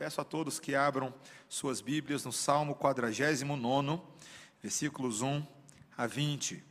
peço 0.00 0.18
a 0.18 0.24
todos 0.24 0.58
que 0.58 0.74
abram 0.74 1.12
suas 1.46 1.82
Bíblias 1.82 2.24
no 2.24 2.32
Salmo 2.32 2.74
49, 2.74 4.00
versículos 4.62 5.20
1 5.20 5.46
a 5.94 6.06
20. 6.06 6.64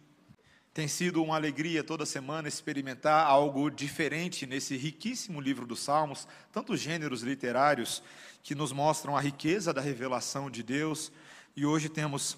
Tem 0.73 0.87
sido 0.87 1.21
uma 1.21 1.35
alegria 1.35 1.83
toda 1.83 2.07
semana 2.07 2.47
experimentar 2.47 3.27
algo 3.27 3.69
diferente 3.69 4.47
nesse 4.47 4.75
riquíssimo 4.75 5.39
livro 5.39 5.67
dos 5.67 5.79
Salmos, 5.79 6.27
tantos 6.51 6.79
gêneros 6.79 7.21
literários 7.21 8.01
que 8.41 8.55
nos 8.55 8.71
mostram 8.71 9.15
a 9.15 9.21
riqueza 9.21 9.71
da 9.71 9.79
revelação 9.79 10.49
de 10.49 10.63
Deus, 10.63 11.11
e 11.55 11.67
hoje 11.67 11.87
temos 11.87 12.35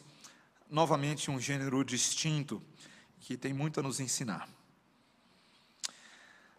novamente 0.70 1.32
um 1.32 1.39
gênero 1.39 1.86
distinto 1.86 2.62
que 3.21 3.38
tem 3.38 3.54
muito 3.54 3.80
a 3.80 3.84
nos 3.84 4.02
ensinar. 4.02 4.50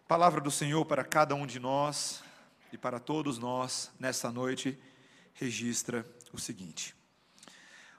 Palavra 0.07 0.41
do 0.41 0.49
Senhor 0.49 0.83
para 0.85 1.03
cada 1.03 1.35
um 1.35 1.45
de 1.45 1.59
nós 1.59 2.23
e 2.73 2.77
para 2.77 2.99
todos 2.99 3.37
nós 3.37 3.91
nessa 3.99 4.31
noite 4.31 4.77
registra 5.35 6.03
o 6.33 6.39
seguinte: 6.39 6.95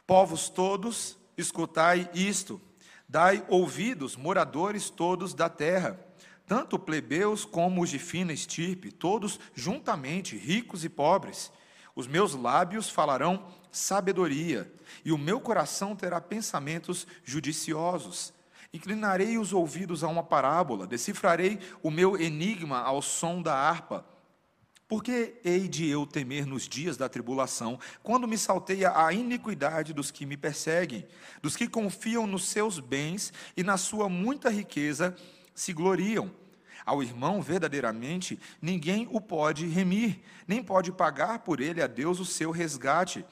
Povos 0.04 0.48
todos, 0.48 1.16
escutai 1.38 2.10
isto, 2.12 2.60
dai 3.08 3.44
ouvidos, 3.48 4.16
moradores 4.16 4.90
todos 4.90 5.32
da 5.32 5.48
terra, 5.48 5.98
tanto 6.44 6.76
plebeus 6.76 7.44
como 7.44 7.82
os 7.82 7.90
de 7.90 8.00
fina 8.00 8.32
estirpe, 8.32 8.90
todos 8.90 9.38
juntamente, 9.54 10.36
ricos 10.36 10.84
e 10.84 10.88
pobres. 10.88 11.52
Os 11.94 12.08
meus 12.08 12.34
lábios 12.34 12.90
falarão 12.90 13.46
sabedoria, 13.70 14.72
e 15.04 15.12
o 15.12 15.18
meu 15.18 15.40
coração 15.40 15.94
terá 15.94 16.20
pensamentos 16.20 17.06
judiciosos. 17.22 18.32
Inclinarei 18.72 19.38
os 19.38 19.52
ouvidos 19.52 20.02
a 20.02 20.08
uma 20.08 20.24
parábola, 20.24 20.84
decifrarei 20.84 21.60
o 21.80 21.92
meu 21.92 22.20
enigma 22.20 22.80
ao 22.80 23.00
som 23.00 23.40
da 23.40 23.54
harpa. 23.54 24.04
Por 24.94 25.02
que 25.02 25.34
hei 25.44 25.66
de 25.66 25.88
eu 25.88 26.06
temer 26.06 26.46
nos 26.46 26.68
dias 26.68 26.96
da 26.96 27.08
tribulação, 27.08 27.80
quando 28.00 28.28
me 28.28 28.38
salteia 28.38 28.92
a 28.96 29.12
iniquidade 29.12 29.92
dos 29.92 30.12
que 30.12 30.24
me 30.24 30.36
perseguem, 30.36 31.04
dos 31.42 31.56
que 31.56 31.66
confiam 31.66 32.28
nos 32.28 32.44
seus 32.44 32.78
bens 32.78 33.32
e 33.56 33.64
na 33.64 33.76
sua 33.76 34.08
muita 34.08 34.48
riqueza 34.48 35.12
se 35.52 35.72
gloriam? 35.72 36.30
Ao 36.86 37.02
irmão, 37.02 37.42
verdadeiramente, 37.42 38.38
ninguém 38.62 39.08
o 39.10 39.20
pode 39.20 39.66
remir, 39.66 40.20
nem 40.46 40.62
pode 40.62 40.92
pagar 40.92 41.40
por 41.40 41.60
ele 41.60 41.82
a 41.82 41.88
Deus 41.88 42.20
o 42.20 42.24
seu 42.24 42.52
resgate, 42.52 43.24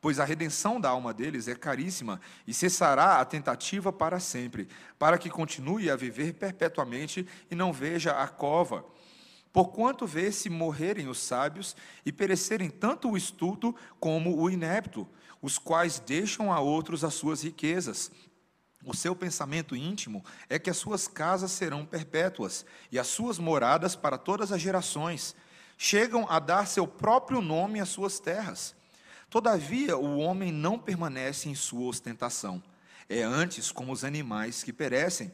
pois 0.00 0.18
a 0.18 0.24
redenção 0.24 0.80
da 0.80 0.88
alma 0.88 1.14
deles 1.14 1.46
é 1.46 1.54
caríssima 1.54 2.20
e 2.44 2.52
cessará 2.52 3.20
a 3.20 3.24
tentativa 3.24 3.92
para 3.92 4.18
sempre, 4.18 4.66
para 4.98 5.16
que 5.16 5.30
continue 5.30 5.88
a 5.88 5.94
viver 5.94 6.32
perpetuamente 6.32 7.24
e 7.48 7.54
não 7.54 7.72
veja 7.72 8.20
a 8.20 8.26
cova. 8.26 8.84
Porquanto 9.54 10.06
vê-se 10.06 10.50
morrerem 10.50 11.08
os 11.08 11.18
sábios 11.18 11.74
e 12.04 12.12
perecerem 12.12 12.68
tanto 12.68 13.10
o 13.10 13.16
estulto 13.16 13.74
como 13.98 14.38
o 14.38 14.50
inepto, 14.50 15.08
os 15.40 15.56
quais 15.56 15.98
deixam 15.98 16.52
a 16.52 16.60
outros 16.60 17.02
as 17.04 17.14
suas 17.14 17.42
riquezas 17.42 18.10
o 18.84 18.94
seu 18.94 19.16
pensamento 19.16 19.74
íntimo 19.74 20.22
é 20.48 20.58
que 20.58 20.68
as 20.68 20.76
suas 20.76 21.08
casas 21.08 21.50
serão 21.52 21.86
perpétuas 21.86 22.66
e 22.92 22.98
as 22.98 23.06
suas 23.06 23.38
moradas 23.38 23.96
para 23.96 24.18
todas 24.18 24.52
as 24.52 24.60
gerações. 24.60 25.34
Chegam 25.78 26.26
a 26.28 26.38
dar 26.38 26.66
seu 26.66 26.86
próprio 26.86 27.40
nome 27.40 27.80
às 27.80 27.88
suas 27.88 28.20
terras. 28.20 28.74
Todavia, 29.30 29.96
o 29.96 30.18
homem 30.18 30.52
não 30.52 30.78
permanece 30.78 31.48
em 31.48 31.54
sua 31.54 31.88
ostentação. 31.88 32.62
É 33.08 33.22
antes 33.22 33.72
como 33.72 33.90
os 33.90 34.04
animais 34.04 34.62
que 34.62 34.72
perecem. 34.72 35.32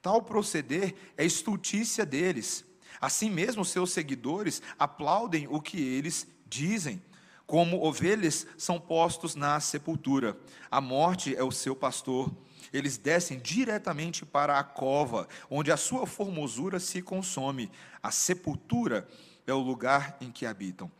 Tal 0.00 0.22
proceder 0.22 0.94
é 1.18 1.24
estultícia 1.24 2.06
deles. 2.06 2.64
Assim 3.00 3.30
mesmo, 3.30 3.64
seus 3.64 3.92
seguidores 3.92 4.62
aplaudem 4.78 5.46
o 5.50 5.60
que 5.60 5.80
eles 5.80 6.26
dizem. 6.46 7.02
Como 7.46 7.84
ovelhas 7.84 8.46
são 8.58 8.80
postos 8.80 9.34
na 9.34 9.60
sepultura. 9.60 10.36
A 10.70 10.80
morte 10.80 11.34
é 11.36 11.44
o 11.44 11.52
seu 11.52 11.76
pastor 11.76 12.32
eles 12.72 12.96
descem 12.98 13.38
diretamente 13.38 14.24
para 14.24 14.58
a 14.58 14.64
cova, 14.64 15.28
onde 15.50 15.70
a 15.70 15.76
sua 15.76 16.06
formosura 16.06 16.80
se 16.80 17.02
consome. 17.02 17.70
A 18.02 18.10
sepultura 18.10 19.08
é 19.46 19.52
o 19.52 19.58
lugar 19.58 20.16
em 20.20 20.30
que 20.30 20.46
habitam. 20.46 20.90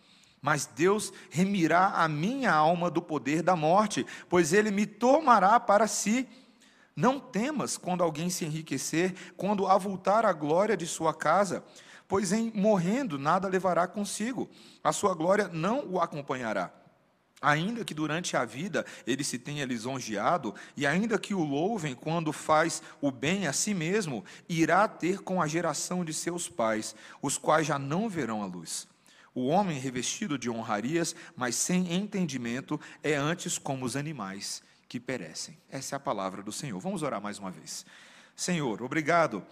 Mas 0.41 0.67
Deus 0.67 1.13
remirá 1.31 1.89
a 1.89 2.09
minha 2.09 2.53
alma 2.53 2.91
do 2.91 3.03
poder 3.03 3.43
da 3.43 3.57
morte, 3.57 4.07
pois 4.29 4.53
ele 4.53 4.71
me 4.71 4.87
tomará 4.87 5.59
para 5.59 5.87
si. 5.87 6.29
Não 6.95 7.19
temas 7.19 7.77
quando 7.77 8.03
alguém 8.03 8.31
se 8.31 8.45
enriquecer, 8.45 9.15
quando 9.37 9.67
avultar 9.67 10.25
a 10.25 10.33
glória 10.33 10.77
de 10.77 10.87
sua 10.87 11.13
casa, 11.13 11.65
pois 12.09 12.33
em 12.33 12.51
morrendo 12.55 13.19
nada 13.19 13.49
levará 13.49 13.87
consigo, 13.87 14.49
a 14.83 14.93
sua 14.93 15.15
glória 15.15 15.49
não 15.49 15.87
o 15.87 16.01
acompanhará. 16.01 16.73
Ainda 17.41 17.85
que 17.85 17.93
durante 17.93 18.37
a 18.37 18.45
vida 18.45 18.85
ele 19.07 19.23
se 19.23 19.39
tenha 19.39 19.67
lisonjeado, 19.67 20.55
e 20.77 20.87
ainda 20.87 21.19
que 21.19 21.35
o 21.35 21.45
louvem 21.45 21.95
quando 21.95 22.33
faz 22.33 22.83
o 23.01 23.11
bem 23.11 23.47
a 23.47 23.53
si 23.53 23.75
mesmo, 23.75 24.25
irá 24.49 24.89
ter 24.89 25.21
com 25.21 25.43
a 25.43 25.47
geração 25.47 26.05
de 26.05 26.15
seus 26.15 26.49
pais, 26.49 26.95
os 27.21 27.37
quais 27.37 27.67
já 27.67 27.79
não 27.79 28.09
verão 28.09 28.43
a 28.43 28.47
luz. 28.47 28.89
O 29.35 29.49
homem 29.49 29.79
revestido 29.79 30.39
de 30.39 30.49
honrarias, 30.49 31.15
mas 31.37 31.57
sem 31.57 31.93
entendimento, 31.93 32.81
é 33.03 33.15
antes 33.15 33.59
como 33.59 33.85
os 33.85 33.95
animais 33.95 34.63
que 34.89 34.99
perecem. 34.99 35.59
Essa 35.71 35.95
é 35.95 35.99
a 35.99 36.01
palavra 36.01 36.43
do 36.43 36.51
Senhor. 36.51 36.81
Vamos 36.81 37.03
orar 37.03 37.21
mais 37.21 37.39
uma 37.39 37.51
vez. 37.51 37.85
Senhor, 38.35 38.83
obrigado 38.83 39.45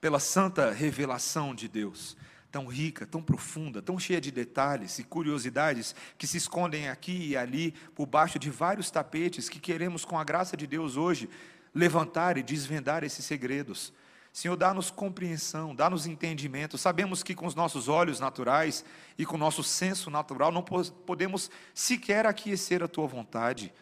pela 0.00 0.18
santa 0.18 0.70
revelação 0.70 1.54
de 1.54 1.68
Deus 1.68 2.16
tão 2.50 2.66
rica, 2.66 3.06
tão 3.06 3.22
profunda, 3.22 3.82
tão 3.82 3.98
cheia 3.98 4.20
de 4.20 4.30
detalhes 4.30 4.98
e 4.98 5.04
curiosidades 5.04 5.94
que 6.16 6.26
se 6.26 6.36
escondem 6.36 6.88
aqui 6.88 7.28
e 7.28 7.36
ali 7.36 7.72
por 7.94 8.06
baixo 8.06 8.38
de 8.38 8.50
vários 8.50 8.90
tapetes 8.90 9.48
que 9.48 9.60
queremos, 9.60 10.04
com 10.04 10.18
a 10.18 10.24
graça 10.24 10.56
de 10.56 10.66
Deus 10.66 10.96
hoje, 10.96 11.28
levantar 11.74 12.38
e 12.38 12.42
desvendar 12.42 13.04
esses 13.04 13.24
segredos. 13.24 13.92
Senhor, 14.32 14.56
dá-nos 14.56 14.90
compreensão, 14.90 15.74
dá-nos 15.74 16.06
entendimento. 16.06 16.78
Sabemos 16.78 17.22
que 17.22 17.34
com 17.34 17.46
os 17.46 17.54
nossos 17.54 17.88
olhos 17.88 18.20
naturais 18.20 18.84
e 19.18 19.26
com 19.26 19.34
o 19.34 19.38
nosso 19.38 19.62
senso 19.62 20.10
natural 20.10 20.52
não 20.52 20.62
podemos 20.62 21.50
sequer 21.74 22.24
aquecer 22.24 22.82
a 22.82 22.88
tua 22.88 23.06
vontade, 23.06 23.72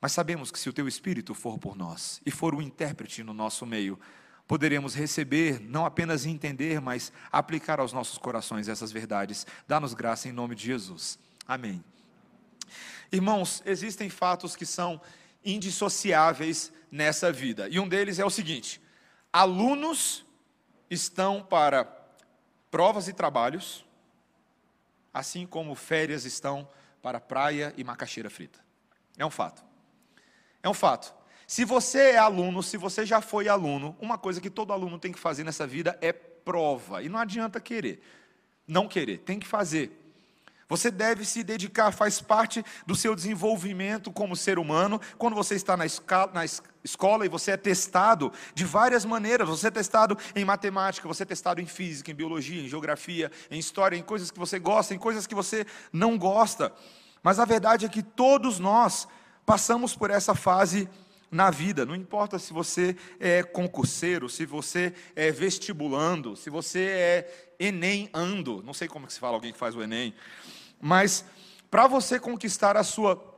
mas 0.00 0.12
sabemos 0.12 0.50
que 0.50 0.58
se 0.58 0.68
o 0.68 0.72
teu 0.72 0.86
Espírito 0.86 1.34
for 1.34 1.58
por 1.58 1.76
nós 1.76 2.20
e 2.26 2.30
for 2.30 2.54
o 2.54 2.62
intérprete 2.62 3.22
no 3.22 3.32
nosso 3.32 3.64
meio, 3.64 3.98
poderemos 4.52 4.94
receber, 4.94 5.58
não 5.62 5.86
apenas 5.86 6.26
entender, 6.26 6.78
mas 6.78 7.10
aplicar 7.32 7.80
aos 7.80 7.90
nossos 7.90 8.18
corações 8.18 8.68
essas 8.68 8.92
verdades. 8.92 9.46
Dá-nos 9.66 9.94
graça 9.94 10.28
em 10.28 10.32
nome 10.32 10.54
de 10.54 10.66
Jesus. 10.66 11.18
Amém. 11.48 11.82
Irmãos, 13.10 13.62
existem 13.64 14.10
fatos 14.10 14.54
que 14.54 14.66
são 14.66 15.00
indissociáveis 15.42 16.70
nessa 16.90 17.32
vida, 17.32 17.66
e 17.70 17.80
um 17.80 17.88
deles 17.88 18.18
é 18.18 18.26
o 18.26 18.28
seguinte: 18.28 18.78
alunos 19.32 20.22
estão 20.90 21.42
para 21.42 21.86
provas 22.70 23.08
e 23.08 23.14
trabalhos, 23.14 23.86
assim 25.14 25.46
como 25.46 25.74
férias 25.74 26.26
estão 26.26 26.68
para 27.00 27.18
praia 27.18 27.72
e 27.74 27.82
macaxeira 27.82 28.28
frita. 28.28 28.60
É 29.16 29.24
um 29.24 29.30
fato. 29.30 29.64
É 30.62 30.68
um 30.68 30.74
fato. 30.74 31.21
Se 31.52 31.66
você 31.66 32.12
é 32.12 32.16
aluno, 32.16 32.62
se 32.62 32.78
você 32.78 33.04
já 33.04 33.20
foi 33.20 33.46
aluno, 33.46 33.94
uma 34.00 34.16
coisa 34.16 34.40
que 34.40 34.48
todo 34.48 34.72
aluno 34.72 34.98
tem 34.98 35.12
que 35.12 35.18
fazer 35.18 35.44
nessa 35.44 35.66
vida 35.66 35.98
é 36.00 36.10
prova. 36.10 37.02
E 37.02 37.10
não 37.10 37.18
adianta 37.18 37.60
querer, 37.60 38.02
não 38.66 38.88
querer, 38.88 39.18
tem 39.18 39.38
que 39.38 39.46
fazer. 39.46 39.92
Você 40.66 40.90
deve 40.90 41.26
se 41.26 41.44
dedicar, 41.44 41.92
faz 41.92 42.22
parte 42.22 42.64
do 42.86 42.96
seu 42.96 43.14
desenvolvimento 43.14 44.10
como 44.10 44.34
ser 44.34 44.58
humano. 44.58 44.98
Quando 45.18 45.36
você 45.36 45.54
está 45.54 45.76
na, 45.76 45.84
escala, 45.84 46.32
na 46.32 46.42
escola 46.82 47.26
e 47.26 47.28
você 47.28 47.50
é 47.50 47.56
testado 47.58 48.32
de 48.54 48.64
várias 48.64 49.04
maneiras, 49.04 49.46
você 49.46 49.68
é 49.68 49.70
testado 49.70 50.16
em 50.34 50.46
matemática, 50.46 51.06
você 51.06 51.22
é 51.22 51.26
testado 51.26 51.60
em 51.60 51.66
física, 51.66 52.10
em 52.10 52.14
biologia, 52.14 52.62
em 52.62 52.68
geografia, 52.68 53.30
em 53.50 53.58
história, 53.58 53.94
em 53.94 54.02
coisas 54.02 54.30
que 54.30 54.38
você 54.38 54.58
gosta, 54.58 54.94
em 54.94 54.98
coisas 54.98 55.26
que 55.26 55.34
você 55.34 55.66
não 55.92 56.16
gosta. 56.16 56.72
Mas 57.22 57.38
a 57.38 57.44
verdade 57.44 57.84
é 57.84 57.90
que 57.90 58.02
todos 58.02 58.58
nós 58.58 59.06
passamos 59.44 59.94
por 59.94 60.10
essa 60.10 60.34
fase 60.34 60.88
na 61.32 61.50
vida. 61.50 61.86
Não 61.86 61.96
importa 61.96 62.38
se 62.38 62.52
você 62.52 62.94
é 63.18 63.42
concurseiro, 63.42 64.28
se 64.28 64.44
você 64.44 64.92
é 65.16 65.32
vestibulando, 65.32 66.36
se 66.36 66.50
você 66.50 66.80
é 66.80 67.54
Enem 67.58 68.10
ando, 68.12 68.62
não 68.62 68.74
sei 68.74 68.86
como 68.86 69.06
que 69.06 69.12
se 69.12 69.18
fala 69.18 69.34
alguém 69.34 69.52
que 69.52 69.58
faz 69.58 69.74
o 69.74 69.82
Enem, 69.82 70.14
mas 70.80 71.24
para 71.70 71.86
você 71.86 72.20
conquistar 72.20 72.76
a 72.76 72.84
sua 72.84 73.31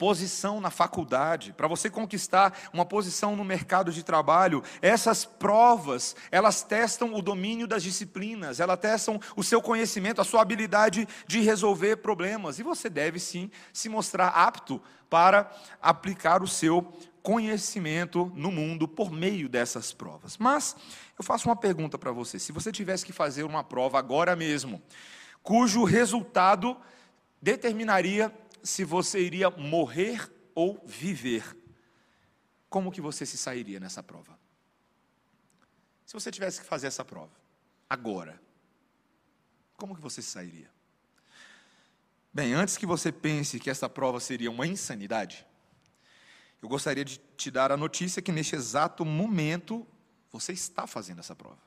posição 0.00 0.62
na 0.62 0.70
faculdade, 0.70 1.52
para 1.52 1.68
você 1.68 1.90
conquistar 1.90 2.58
uma 2.72 2.86
posição 2.86 3.36
no 3.36 3.44
mercado 3.44 3.92
de 3.92 4.02
trabalho, 4.02 4.64
essas 4.80 5.26
provas, 5.26 6.16
elas 6.30 6.62
testam 6.62 7.14
o 7.14 7.20
domínio 7.20 7.66
das 7.66 7.82
disciplinas, 7.82 8.60
elas 8.60 8.80
testam 8.80 9.20
o 9.36 9.44
seu 9.44 9.60
conhecimento, 9.60 10.18
a 10.18 10.24
sua 10.24 10.40
habilidade 10.40 11.06
de 11.26 11.40
resolver 11.40 11.96
problemas, 11.96 12.58
e 12.58 12.62
você 12.62 12.88
deve 12.88 13.20
sim 13.20 13.50
se 13.74 13.90
mostrar 13.90 14.28
apto 14.28 14.80
para 15.10 15.52
aplicar 15.82 16.42
o 16.42 16.48
seu 16.48 16.90
conhecimento 17.22 18.32
no 18.34 18.50
mundo 18.50 18.88
por 18.88 19.12
meio 19.12 19.50
dessas 19.50 19.92
provas. 19.92 20.38
Mas 20.38 20.74
eu 21.18 21.22
faço 21.22 21.46
uma 21.46 21.56
pergunta 21.56 21.98
para 21.98 22.10
você: 22.10 22.38
se 22.38 22.52
você 22.52 22.72
tivesse 22.72 23.04
que 23.04 23.12
fazer 23.12 23.42
uma 23.42 23.62
prova 23.62 23.98
agora 23.98 24.34
mesmo, 24.34 24.80
cujo 25.42 25.84
resultado 25.84 26.74
determinaria 27.42 28.32
se 28.62 28.84
você 28.84 29.20
iria 29.20 29.50
morrer 29.50 30.30
ou 30.54 30.82
viver. 30.86 31.56
Como 32.68 32.92
que 32.92 33.00
você 33.00 33.26
se 33.26 33.36
sairia 33.36 33.80
nessa 33.80 34.02
prova? 34.02 34.38
Se 36.06 36.14
você 36.14 36.30
tivesse 36.30 36.60
que 36.60 36.66
fazer 36.66 36.86
essa 36.86 37.04
prova, 37.04 37.32
agora, 37.88 38.40
como 39.76 39.94
que 39.94 40.00
você 40.00 40.20
se 40.20 40.30
sairia? 40.30 40.70
Bem, 42.32 42.52
antes 42.52 42.76
que 42.76 42.86
você 42.86 43.10
pense 43.10 43.58
que 43.58 43.70
essa 43.70 43.88
prova 43.88 44.20
seria 44.20 44.50
uma 44.50 44.66
insanidade, 44.66 45.46
eu 46.62 46.68
gostaria 46.68 47.04
de 47.04 47.18
te 47.36 47.50
dar 47.50 47.72
a 47.72 47.76
notícia 47.76 48.20
que 48.20 48.30
neste 48.30 48.54
exato 48.54 49.04
momento 49.04 49.86
você 50.30 50.52
está 50.52 50.86
fazendo 50.86 51.20
essa 51.20 51.34
prova. 51.34 51.58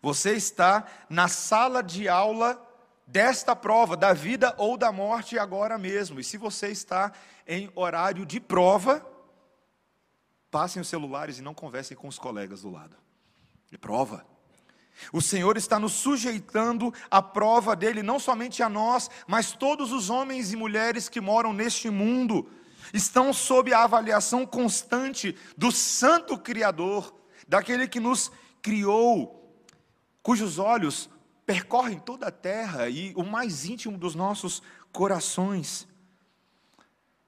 Você 0.00 0.34
está 0.34 0.86
na 1.08 1.28
sala 1.28 1.82
de 1.82 2.08
aula 2.08 2.71
desta 3.12 3.54
prova, 3.54 3.94
da 3.94 4.14
vida 4.14 4.54
ou 4.56 4.78
da 4.78 4.90
morte 4.90 5.38
agora 5.38 5.76
mesmo. 5.76 6.18
E 6.18 6.24
se 6.24 6.38
você 6.38 6.68
está 6.68 7.12
em 7.46 7.70
horário 7.74 8.24
de 8.24 8.40
prova, 8.40 9.06
passem 10.50 10.80
os 10.80 10.88
celulares 10.88 11.38
e 11.38 11.42
não 11.42 11.52
conversem 11.52 11.94
com 11.94 12.08
os 12.08 12.18
colegas 12.18 12.62
do 12.62 12.70
lado. 12.70 12.96
É 13.70 13.76
prova. 13.76 14.26
O 15.12 15.20
Senhor 15.20 15.58
está 15.58 15.78
nos 15.78 15.92
sujeitando 15.92 16.92
à 17.10 17.20
prova 17.20 17.76
dele, 17.76 18.02
não 18.02 18.18
somente 18.18 18.62
a 18.62 18.68
nós, 18.68 19.10
mas 19.26 19.52
todos 19.52 19.92
os 19.92 20.08
homens 20.08 20.50
e 20.50 20.56
mulheres 20.56 21.10
que 21.10 21.20
moram 21.20 21.52
neste 21.52 21.90
mundo 21.90 22.50
estão 22.94 23.30
sob 23.30 23.74
a 23.74 23.84
avaliação 23.84 24.46
constante 24.46 25.36
do 25.54 25.70
Santo 25.70 26.38
Criador, 26.38 27.14
daquele 27.46 27.86
que 27.86 28.00
nos 28.00 28.32
criou, 28.62 29.54
cujos 30.22 30.58
olhos 30.58 31.10
percorrem 31.46 31.98
toda 31.98 32.28
a 32.28 32.32
terra 32.32 32.88
e 32.88 33.12
o 33.16 33.22
mais 33.22 33.64
íntimo 33.64 33.98
dos 33.98 34.14
nossos 34.14 34.62
corações. 34.92 35.88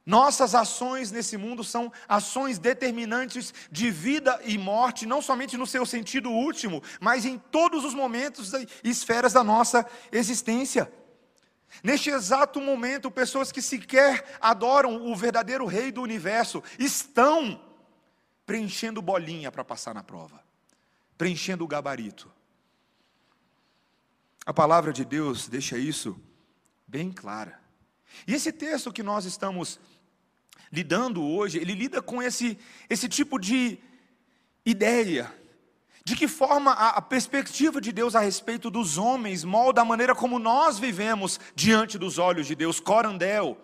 Nossas 0.07 0.55
ações 0.55 1.11
nesse 1.11 1.37
mundo 1.37 1.65
são 1.65 1.91
ações 2.07 2.59
determinantes 2.59 3.55
de 3.71 3.91
vida 3.91 4.39
e 4.45 4.59
morte, 4.59 5.07
não 5.07 5.23
somente 5.23 5.57
no 5.57 5.67
seu 5.67 5.87
sentido 5.87 6.31
último, 6.31 6.83
mas 7.01 7.25
em 7.25 7.39
todos 7.39 7.85
os 7.85 7.95
momentos 7.95 8.53
e 8.53 8.69
esferas 8.85 9.33
da 9.33 9.43
nossa 9.43 9.87
existência. 10.13 10.93
Neste 11.83 12.11
exato 12.11 12.61
momento, 12.61 13.11
pessoas 13.11 13.51
que 13.51 13.63
sequer 13.63 14.39
adoram 14.41 15.11
o 15.11 15.17
verdadeiro 15.17 15.65
Rei 15.65 15.91
do 15.91 16.03
universo 16.03 16.63
estão 16.79 17.61
preenchendo 18.45 19.01
bolinha 19.01 19.51
para 19.51 19.65
passar 19.65 19.95
na 19.95 20.03
prova, 20.03 20.43
preenchendo 21.17 21.65
o 21.65 21.69
gabarito. 21.69 22.31
A 24.47 24.53
palavra 24.53 24.93
de 24.93 25.05
Deus 25.05 25.49
deixa 25.49 25.79
isso 25.79 26.21
bem 26.87 27.11
clara. 27.11 27.59
E 28.27 28.35
esse 28.35 28.53
texto 28.53 28.93
que 28.93 29.03
nós 29.03 29.25
estamos 29.25 29.81
lidando 30.71 31.23
hoje, 31.23 31.59
ele 31.59 31.75
lida 31.75 32.03
com 32.03 32.23
esse, 32.23 32.59
esse 32.91 33.09
tipo 33.09 33.39
de 33.39 33.79
ideia. 34.65 35.33
De 36.05 36.15
que 36.15 36.29
forma 36.29 36.73
a, 36.73 36.91
a 36.91 37.03
perspectiva 37.03 37.81
de 37.81 37.91
Deus 37.91 38.15
a 38.15 38.21
respeito 38.21 38.71
dos 38.71 38.99
homens 38.99 39.43
molda 39.43 39.81
a 39.81 39.85
maneira 39.85 40.15
como 40.15 40.39
nós 40.39 40.79
vivemos 40.79 41.41
diante 41.55 41.97
dos 41.97 42.19
olhos 42.19 42.47
de 42.47 42.55
Deus, 42.55 42.79
corandel. 42.79 43.59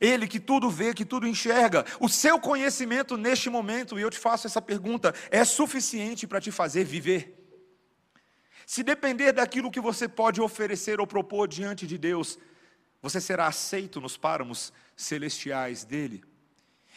Ele 0.00 0.26
que 0.26 0.40
tudo 0.40 0.70
vê, 0.70 0.94
que 0.94 1.04
tudo 1.04 1.26
enxerga. 1.26 1.84
O 2.00 2.08
seu 2.08 2.40
conhecimento 2.40 3.16
neste 3.18 3.50
momento, 3.50 3.98
e 3.98 4.02
eu 4.02 4.08
te 4.08 4.18
faço 4.18 4.46
essa 4.46 4.62
pergunta, 4.62 5.14
é 5.30 5.44
suficiente 5.44 6.26
para 6.26 6.40
te 6.40 6.50
fazer 6.50 6.84
viver? 6.84 7.37
Se 8.68 8.82
depender 8.82 9.32
daquilo 9.32 9.70
que 9.70 9.80
você 9.80 10.06
pode 10.06 10.42
oferecer 10.42 11.00
ou 11.00 11.06
propor 11.06 11.48
diante 11.48 11.86
de 11.86 11.96
Deus, 11.96 12.38
você 13.00 13.18
será 13.18 13.46
aceito 13.46 13.98
nos 13.98 14.18
páramos 14.18 14.74
celestiais 14.94 15.84
dele? 15.84 16.22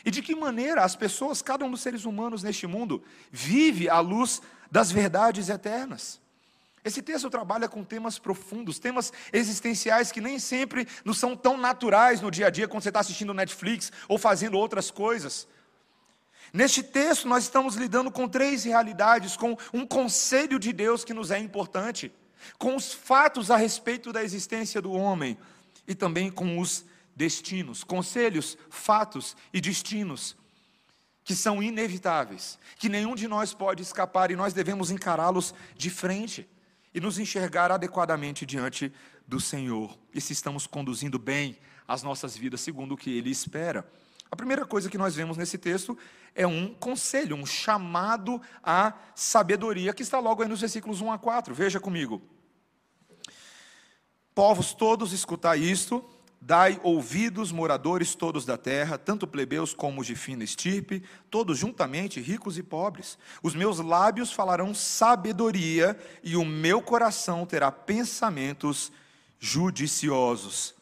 E 0.04 0.12
de 0.12 0.22
que 0.22 0.36
maneira 0.36 0.84
as 0.84 0.98
pessoas, 0.98 1.42
cada 1.42 1.64
um 1.64 1.72
dos 1.72 1.80
seres 1.80 2.04
humanos 2.04 2.44
neste 2.44 2.68
mundo, 2.68 3.02
vive 3.32 3.90
à 3.90 4.02
luz 4.02 4.42
das 4.70 4.92
verdades 4.92 5.48
eternas? 5.48 6.20
Esse 6.84 7.02
texto 7.02 7.30
trabalha 7.30 7.70
com 7.70 7.86
temas 7.86 8.20
profundos, 8.20 8.78
temas 8.78 9.14
existenciais 9.32 10.12
que 10.12 10.20
nem 10.20 10.40
sempre 10.40 10.86
nos 11.06 11.20
são 11.20 11.38
tão 11.38 11.56
naturais 11.56 12.20
no 12.20 12.30
dia 12.30 12.48
a 12.48 12.50
dia 12.50 12.68
quando 12.68 12.84
você 12.84 12.90
está 12.90 13.00
assistindo 13.00 13.34
Netflix 13.34 13.94
ou 14.10 14.18
fazendo 14.18 14.58
outras 14.58 14.92
coisas. 14.92 15.48
Neste 16.54 16.84
texto, 16.84 17.28
nós 17.28 17.44
estamos 17.44 17.76
lidando 17.76 18.12
com 18.12 18.28
três 18.28 18.64
realidades, 18.64 19.38
com 19.38 19.58
um 19.74 19.86
conselho 19.86 20.60
de 20.60 20.74
Deus 20.74 21.06
que 21.06 21.14
nos 21.14 21.32
é 21.32 21.40
importante, 21.40 22.12
com 22.58 22.76
os 22.76 22.94
fatos 22.94 23.50
a 23.50 23.56
respeito 23.56 24.12
da 24.12 24.24
existência 24.24 24.82
do 24.82 24.92
homem 24.92 25.38
e 25.88 25.96
também 25.96 26.30
com 26.30 26.60
os 26.60 26.84
destinos, 27.16 27.84
conselhos, 27.84 28.58
fatos 28.70 29.36
e 29.54 29.62
destinos 29.62 30.36
que 31.24 31.36
são 31.36 31.62
inevitáveis, 31.62 32.58
que 32.78 32.90
nenhum 32.90 33.16
de 33.16 33.28
nós 33.28 33.54
pode 33.54 33.82
escapar 33.84 34.32
e 34.32 34.36
nós 34.36 34.54
devemos 34.54 34.90
encará-los 34.90 35.54
de 35.76 35.90
frente 35.90 36.50
e 36.94 37.00
nos 37.00 37.20
enxergar 37.20 37.72
adequadamente 37.72 38.46
diante 38.46 38.92
do 39.28 39.40
Senhor, 39.40 39.98
e 40.14 40.20
se 40.20 40.34
estamos 40.34 40.68
conduzindo 40.68 41.18
bem 41.18 41.58
as 41.88 42.04
nossas 42.04 42.36
vidas 42.36 42.62
segundo 42.62 42.94
o 42.96 42.98
que 42.98 43.18
Ele 43.18 43.30
espera. 43.30 43.90
A 44.32 44.36
primeira 44.36 44.66
coisa 44.66 44.90
que 44.90 44.98
nós 44.98 45.14
vemos 45.14 45.36
nesse 45.36 45.58
texto 45.58 45.98
é 46.34 46.48
um 46.48 46.74
conselho, 46.74 47.36
um 47.36 47.46
chamado 47.46 48.42
à 48.64 48.94
sabedoria, 49.14 49.94
que 49.94 50.04
está 50.04 50.20
logo 50.20 50.42
aí 50.42 50.48
nos 50.48 50.62
versículos 50.62 51.02
1 51.02 51.12
a 51.12 51.20
4. 51.20 51.54
Veja 51.54 51.82
comigo. 51.82 52.22
Povos 54.34 54.74
todos, 54.74 55.12
escutai 55.12 55.60
isto, 55.60 56.10
dai 56.40 56.80
ouvidos, 56.82 57.52
moradores 57.52 58.16
todos 58.16 58.46
da 58.46 58.58
terra, 58.58 58.98
tanto 58.98 59.28
plebeus 59.28 59.74
como 59.74 60.02
de 60.02 60.16
fina 60.16 60.46
estirpe, 60.46 61.04
todos 61.30 61.58
juntamente, 61.58 62.22
ricos 62.22 62.58
e 62.58 62.64
pobres. 62.64 63.18
Os 63.44 63.54
meus 63.54 63.80
lábios 63.80 64.32
falarão 64.32 64.74
sabedoria, 64.74 66.00
e 66.24 66.38
o 66.38 66.46
meu 66.46 66.82
coração 66.82 67.46
terá 67.46 67.70
pensamentos 67.70 68.94
judiciosos. 69.38 70.81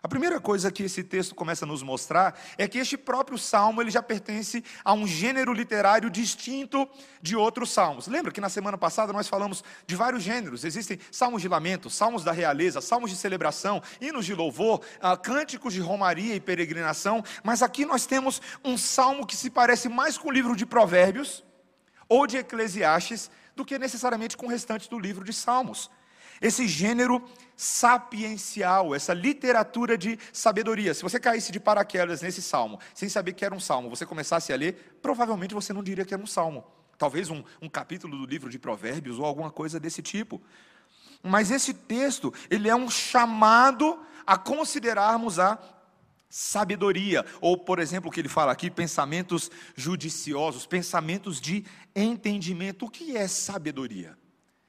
A 0.00 0.06
primeira 0.06 0.38
coisa 0.38 0.70
que 0.70 0.84
esse 0.84 1.02
texto 1.02 1.34
começa 1.34 1.64
a 1.64 1.68
nos 1.68 1.82
mostrar 1.82 2.38
é 2.56 2.68
que 2.68 2.78
este 2.78 2.96
próprio 2.96 3.36
salmo 3.36 3.82
ele 3.82 3.90
já 3.90 4.00
pertence 4.00 4.62
a 4.84 4.92
um 4.92 5.06
gênero 5.06 5.52
literário 5.52 6.08
distinto 6.08 6.88
de 7.20 7.34
outros 7.34 7.70
salmos. 7.70 8.06
Lembra 8.06 8.30
que 8.30 8.40
na 8.40 8.48
semana 8.48 8.78
passada 8.78 9.12
nós 9.12 9.26
falamos 9.26 9.64
de 9.86 9.96
vários 9.96 10.22
gêneros? 10.22 10.64
Existem 10.64 11.00
salmos 11.10 11.42
de 11.42 11.48
lamento, 11.48 11.90
salmos 11.90 12.22
da 12.22 12.30
realeza, 12.30 12.80
salmos 12.80 13.10
de 13.10 13.16
celebração, 13.16 13.82
hinos 14.00 14.24
de 14.24 14.34
louvor, 14.34 14.82
ah, 15.00 15.16
cânticos 15.16 15.74
de 15.74 15.80
romaria 15.80 16.36
e 16.36 16.40
peregrinação, 16.40 17.24
mas 17.42 17.60
aqui 17.60 17.84
nós 17.84 18.06
temos 18.06 18.40
um 18.64 18.78
salmo 18.78 19.26
que 19.26 19.36
se 19.36 19.50
parece 19.50 19.88
mais 19.88 20.16
com 20.16 20.28
o 20.28 20.32
livro 20.32 20.54
de 20.54 20.64
Provérbios 20.64 21.44
ou 22.08 22.24
de 22.24 22.36
Eclesiastes 22.36 23.30
do 23.56 23.64
que 23.64 23.76
necessariamente 23.78 24.36
com 24.36 24.46
o 24.46 24.48
restante 24.48 24.88
do 24.88 24.98
livro 24.98 25.24
de 25.24 25.32
Salmos. 25.32 25.90
Esse 26.40 26.68
gênero 26.68 27.22
sapiencial, 27.58 28.94
essa 28.94 29.12
literatura 29.12 29.98
de 29.98 30.16
sabedoria. 30.32 30.94
Se 30.94 31.02
você 31.02 31.18
caísse 31.18 31.50
de 31.50 31.58
paraquedas 31.58 32.22
nesse 32.22 32.40
salmo, 32.40 32.78
sem 32.94 33.08
saber 33.08 33.32
que 33.32 33.44
era 33.44 33.52
um 33.52 33.58
salmo, 33.58 33.90
você 33.90 34.06
começasse 34.06 34.52
a 34.52 34.56
ler, 34.56 34.98
provavelmente 35.02 35.54
você 35.54 35.72
não 35.72 35.82
diria 35.82 36.04
que 36.04 36.14
era 36.14 36.22
um 36.22 36.26
salmo. 36.26 36.64
Talvez 36.96 37.30
um, 37.30 37.42
um 37.60 37.68
capítulo 37.68 38.16
do 38.16 38.26
livro 38.26 38.48
de 38.48 38.60
Provérbios 38.60 39.18
ou 39.18 39.24
alguma 39.24 39.50
coisa 39.50 39.80
desse 39.80 40.00
tipo. 40.00 40.40
Mas 41.22 41.50
esse 41.50 41.74
texto, 41.74 42.32
ele 42.48 42.68
é 42.68 42.76
um 42.76 42.88
chamado 42.88 43.98
a 44.26 44.36
considerarmos 44.38 45.38
a 45.38 45.58
sabedoria, 46.28 47.24
ou 47.40 47.56
por 47.56 47.78
exemplo, 47.78 48.10
o 48.10 48.12
que 48.12 48.20
ele 48.20 48.28
fala 48.28 48.52
aqui, 48.52 48.70
pensamentos 48.70 49.50
judiciosos, 49.74 50.66
pensamentos 50.66 51.40
de 51.40 51.64
entendimento. 51.96 52.86
O 52.86 52.90
que 52.90 53.16
é 53.16 53.26
sabedoria? 53.26 54.17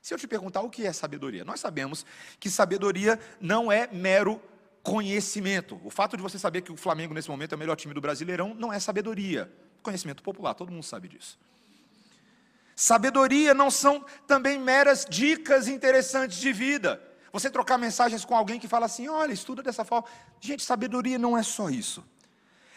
Se 0.09 0.15
eu 0.15 0.17
te 0.17 0.27
perguntar 0.27 0.61
o 0.61 0.71
que 0.71 0.87
é 0.87 0.91
sabedoria, 0.91 1.45
nós 1.45 1.59
sabemos 1.59 2.03
que 2.39 2.49
sabedoria 2.49 3.19
não 3.39 3.71
é 3.71 3.87
mero 3.91 4.41
conhecimento. 4.81 5.79
O 5.83 5.91
fato 5.91 6.17
de 6.17 6.23
você 6.23 6.39
saber 6.39 6.63
que 6.63 6.71
o 6.71 6.75
Flamengo 6.75 7.13
nesse 7.13 7.29
momento 7.29 7.51
é 7.51 7.55
o 7.55 7.59
melhor 7.59 7.75
time 7.75 7.93
do 7.93 8.01
Brasileirão 8.01 8.55
não 8.55 8.73
é 8.73 8.79
sabedoria. 8.79 9.53
Conhecimento 9.83 10.23
popular, 10.23 10.55
todo 10.55 10.71
mundo 10.71 10.81
sabe 10.81 11.09
disso. 11.09 11.37
Sabedoria 12.75 13.53
não 13.53 13.69
são 13.69 14.03
também 14.25 14.57
meras 14.57 15.05
dicas 15.07 15.67
interessantes 15.67 16.39
de 16.39 16.51
vida. 16.51 16.99
Você 17.31 17.47
trocar 17.47 17.77
mensagens 17.77 18.25
com 18.25 18.35
alguém 18.35 18.59
que 18.59 18.67
fala 18.67 18.87
assim: 18.87 19.07
olha, 19.07 19.31
estuda 19.31 19.61
dessa 19.61 19.85
forma. 19.85 20.07
Gente, 20.41 20.63
sabedoria 20.63 21.19
não 21.19 21.37
é 21.37 21.43
só 21.43 21.69
isso. 21.69 22.03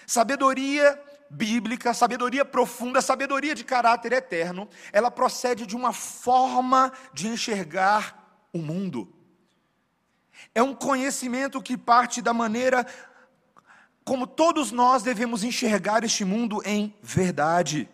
Sabedoria 0.06 1.02
bíblica, 1.32 1.94
sabedoria 1.94 2.44
profunda, 2.44 3.00
sabedoria 3.00 3.54
de 3.54 3.64
caráter 3.64 4.12
eterno, 4.12 4.68
ela 4.92 5.10
procede 5.10 5.66
de 5.66 5.74
uma 5.74 5.92
forma 5.92 6.92
de 7.12 7.28
enxergar 7.28 8.46
o 8.52 8.58
mundo. 8.58 9.12
É 10.54 10.62
um 10.62 10.74
conhecimento 10.74 11.62
que 11.62 11.76
parte 11.76 12.20
da 12.20 12.34
maneira 12.34 12.86
como 14.04 14.26
todos 14.26 14.72
nós 14.72 15.02
devemos 15.02 15.44
enxergar 15.44 16.04
este 16.04 16.24
mundo 16.24 16.60
em 16.64 16.94
verdade. 17.00 17.88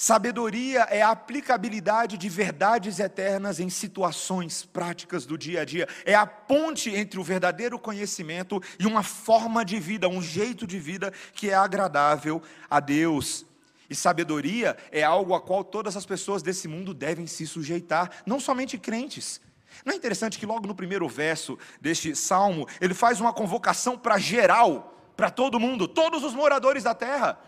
Sabedoria 0.00 0.84
é 0.84 1.02
a 1.02 1.10
aplicabilidade 1.10 2.16
de 2.16 2.26
verdades 2.26 2.98
eternas 2.98 3.60
em 3.60 3.68
situações 3.68 4.64
práticas 4.64 5.26
do 5.26 5.36
dia 5.36 5.60
a 5.60 5.64
dia. 5.66 5.86
É 6.06 6.14
a 6.14 6.26
ponte 6.26 6.88
entre 6.88 7.20
o 7.20 7.22
verdadeiro 7.22 7.78
conhecimento 7.78 8.62
e 8.78 8.86
uma 8.86 9.02
forma 9.02 9.62
de 9.62 9.78
vida, 9.78 10.08
um 10.08 10.22
jeito 10.22 10.66
de 10.66 10.78
vida 10.78 11.12
que 11.34 11.50
é 11.50 11.54
agradável 11.54 12.42
a 12.70 12.80
Deus. 12.80 13.44
E 13.90 13.94
sabedoria 13.94 14.74
é 14.90 15.02
algo 15.02 15.34
a 15.34 15.40
qual 15.40 15.62
todas 15.62 15.94
as 15.98 16.06
pessoas 16.06 16.42
desse 16.42 16.66
mundo 16.66 16.94
devem 16.94 17.26
se 17.26 17.46
sujeitar, 17.46 18.22
não 18.24 18.40
somente 18.40 18.78
crentes. 18.78 19.38
Não 19.84 19.92
é 19.92 19.96
interessante 19.96 20.38
que 20.38 20.46
logo 20.46 20.66
no 20.66 20.74
primeiro 20.74 21.06
verso 21.10 21.58
deste 21.78 22.16
salmo, 22.16 22.66
ele 22.80 22.94
faz 22.94 23.20
uma 23.20 23.34
convocação 23.34 23.98
para 23.98 24.16
geral, 24.16 25.12
para 25.14 25.28
todo 25.30 25.60
mundo, 25.60 25.86
todos 25.86 26.24
os 26.24 26.32
moradores 26.32 26.84
da 26.84 26.94
terra. 26.94 27.38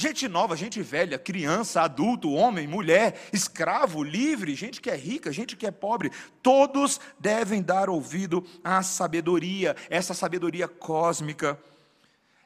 Gente 0.00 0.28
nova, 0.28 0.54
gente 0.54 0.80
velha, 0.80 1.18
criança, 1.18 1.82
adulto, 1.82 2.30
homem, 2.30 2.68
mulher, 2.68 3.20
escravo, 3.32 4.04
livre, 4.04 4.54
gente 4.54 4.80
que 4.80 4.88
é 4.88 4.94
rica, 4.94 5.32
gente 5.32 5.56
que 5.56 5.66
é 5.66 5.72
pobre, 5.72 6.12
todos 6.40 7.00
devem 7.18 7.60
dar 7.60 7.90
ouvido 7.90 8.46
à 8.62 8.80
sabedoria, 8.80 9.74
essa 9.90 10.14
sabedoria 10.14 10.68
cósmica. 10.68 11.58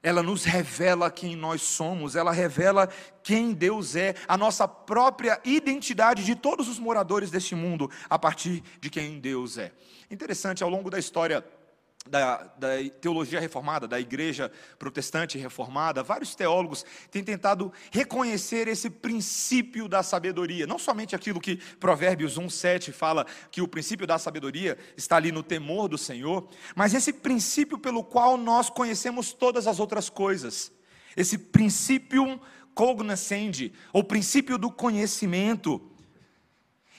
Ela 0.02 0.22
nos 0.22 0.44
revela 0.44 1.10
quem 1.10 1.36
nós 1.36 1.60
somos, 1.60 2.16
ela 2.16 2.32
revela 2.32 2.88
quem 3.22 3.52
Deus 3.52 3.96
é, 3.96 4.14
a 4.26 4.38
nossa 4.38 4.66
própria 4.66 5.38
identidade 5.44 6.24
de 6.24 6.34
todos 6.34 6.70
os 6.70 6.78
moradores 6.78 7.30
deste 7.30 7.54
mundo, 7.54 7.90
a 8.08 8.18
partir 8.18 8.62
de 8.80 8.88
quem 8.88 9.20
Deus 9.20 9.58
é. 9.58 9.72
Interessante, 10.10 10.64
ao 10.64 10.70
longo 10.70 10.88
da 10.88 10.98
história 10.98 11.44
da, 12.08 12.42
da, 12.58 12.68
teologia 13.00 13.38
reformada, 13.38 13.86
da 13.86 14.00
igreja 14.00 14.50
protestante 14.78 15.38
reformada, 15.38 16.02
vários 16.02 16.34
teólogos 16.34 16.84
têm 17.10 17.22
tentado 17.22 17.72
reconhecer 17.92 18.66
esse 18.66 18.90
princípio 18.90 19.88
da 19.88 20.02
sabedoria, 20.02 20.66
não 20.66 20.78
somente 20.78 21.14
aquilo 21.14 21.40
que 21.40 21.56
Provérbios 21.78 22.38
1,7 22.38 22.92
fala, 22.92 23.24
que 23.50 23.62
o 23.62 23.68
princípio 23.68 24.06
da 24.06 24.18
sabedoria 24.18 24.76
está 24.96 25.16
ali 25.16 25.30
no 25.30 25.42
temor 25.42 25.88
do 25.88 25.96
Senhor, 25.96 26.48
mas 26.74 26.92
esse 26.92 27.12
princípio 27.12 27.78
pelo 27.78 28.02
qual 28.02 28.36
nós 28.36 28.68
conhecemos 28.68 29.32
todas 29.32 29.66
as 29.66 29.78
outras 29.78 30.10
coisas, 30.10 30.72
esse 31.16 31.38
princípio 31.38 32.40
cognoscendi, 32.74 33.72
ou 33.92 34.02
princípio 34.02 34.58
do 34.58 34.70
conhecimento, 34.70 35.91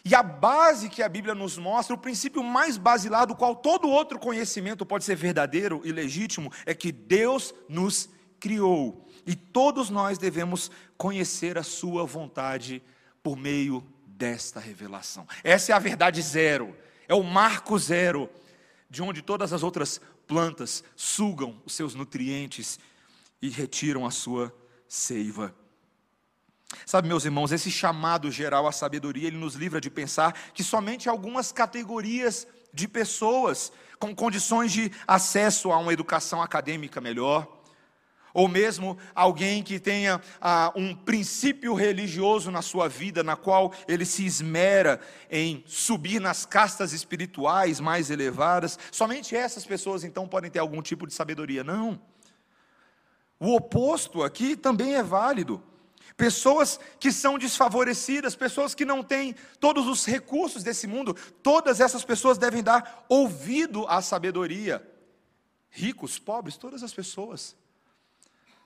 e 0.06 0.14
a 0.14 0.22
base 0.22 0.90
que 0.90 1.02
a 1.02 1.08
Bíblia 1.08 1.34
nos 1.34 1.58
mostra, 1.58 1.96
o 1.96 1.98
princípio 1.98 2.44
mais 2.44 2.78
basilar 2.78 3.26
do 3.26 3.36
qual 3.36 3.56
todo 3.56 3.88
outro 3.88 4.20
conhecimento 4.20 4.86
pode 4.86 5.06
ser 5.06 5.16
verdadeiro 5.16 5.82
e 5.86 5.92
legítimo, 5.92 6.52
é 6.66 6.74
que 6.74 6.92
Deus 6.92 7.54
nos 7.70 8.10
criou. 8.40 9.08
E 9.26 9.34
todos 9.36 9.90
nós 9.90 10.18
devemos 10.18 10.70
conhecer 10.98 11.58
a 11.58 11.64
Sua 11.64 12.06
vontade 12.06 12.84
por 13.22 13.38
meio 13.38 13.82
desta 14.06 14.60
revelação. 14.60 15.26
Essa 15.42 15.72
é 15.72 15.76
a 15.76 15.80
verdade 15.80 16.22
zero, 16.22 16.76
é 17.08 17.16
o 17.16 17.24
marco 17.24 17.80
zero, 17.80 18.30
de 18.90 19.02
onde 19.02 19.22
todas 19.22 19.54
as 19.54 19.64
outras 19.64 20.02
plantas 20.28 20.84
sugam 20.96 21.62
os 21.66 21.74
seus 21.74 21.96
nutrientes 21.96 22.78
e 23.42 23.50
retiram 23.50 24.06
a 24.06 24.12
sua 24.12 24.54
seiva. 24.88 25.56
Sabe, 26.86 27.08
meus 27.08 27.26
irmãos, 27.26 27.52
esse 27.52 27.72
chamado 27.72 28.32
geral 28.32 28.68
à 28.68 28.72
sabedoria, 28.72 29.28
ele 29.28 29.38
nos 29.38 29.56
livra 29.56 29.80
de 29.80 29.90
pensar 29.90 30.34
que 30.54 30.64
somente 30.64 31.10
algumas 31.10 31.52
categorias 31.52 32.48
de 32.74 32.88
pessoas 32.88 33.72
com 34.00 34.14
condições 34.16 34.72
de 34.72 34.92
acesso 35.08 35.72
a 35.72 35.78
uma 35.78 35.94
educação 35.94 36.42
acadêmica 36.42 37.00
melhor, 37.00 37.48
ou 38.34 38.48
mesmo 38.48 38.98
alguém 39.14 39.62
que 39.62 39.80
tenha 39.80 40.20
ah, 40.42 40.74
um 40.76 40.96
princípio 40.96 41.76
religioso 41.76 42.50
na 42.50 42.62
sua 42.62 42.90
vida, 42.90 43.24
na 43.24 43.36
qual 43.36 43.72
ele 43.88 44.06
se 44.06 44.26
esmera 44.26 45.00
em 45.30 45.64
subir 45.68 46.20
nas 46.20 46.46
castas 46.46 46.94
espirituais 46.94 47.80
mais 47.80 48.10
elevadas, 48.10 48.80
somente 48.92 49.36
essas 49.36 49.66
pessoas 49.66 50.04
então 50.04 50.28
podem 50.28 50.50
ter 50.50 50.60
algum 50.60 50.82
tipo 50.82 51.06
de 51.06 51.14
sabedoria. 51.14 51.64
Não. 51.64 52.02
O 53.40 53.56
oposto 53.56 54.24
aqui 54.24 54.56
também 54.56 54.96
é 54.96 55.04
válido 55.04 55.62
pessoas 56.16 56.80
que 57.00 57.12
são 57.12 57.38
desfavorecidas, 57.38 58.36
pessoas 58.36 58.76
que 58.76 58.86
não 58.86 59.04
têm 59.04 59.36
todos 59.60 59.88
os 59.88 60.06
recursos 60.06 60.64
desse 60.64 60.88
mundo, 60.88 61.16
todas 61.42 61.80
essas 61.80 62.04
pessoas 62.04 62.38
devem 62.38 62.62
dar 62.64 63.06
ouvido 63.10 63.88
à 63.88 64.02
sabedoria. 64.02 64.88
Ricos, 65.70 66.20
pobres, 66.20 66.58
todas 66.58 66.84
as 66.84 66.94
pessoas. 66.94 67.56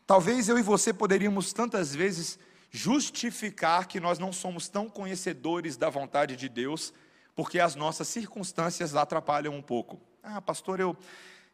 Talvez 0.05 0.49
eu 0.49 0.57
e 0.57 0.61
você 0.61 0.93
poderíamos 0.93 1.53
tantas 1.53 1.93
vezes 1.93 2.37
justificar 2.69 3.87
que 3.87 3.99
nós 3.99 4.19
não 4.19 4.33
somos 4.33 4.67
tão 4.67 4.89
conhecedores 4.89 5.77
da 5.77 5.89
vontade 5.89 6.35
de 6.35 6.49
Deus, 6.49 6.93
porque 7.35 7.59
as 7.59 7.75
nossas 7.75 8.07
circunstâncias 8.07 8.95
atrapalham 8.95 9.55
um 9.55 9.61
pouco. 9.61 9.99
Ah, 10.21 10.41
pastor, 10.41 10.79
eu, 10.79 10.97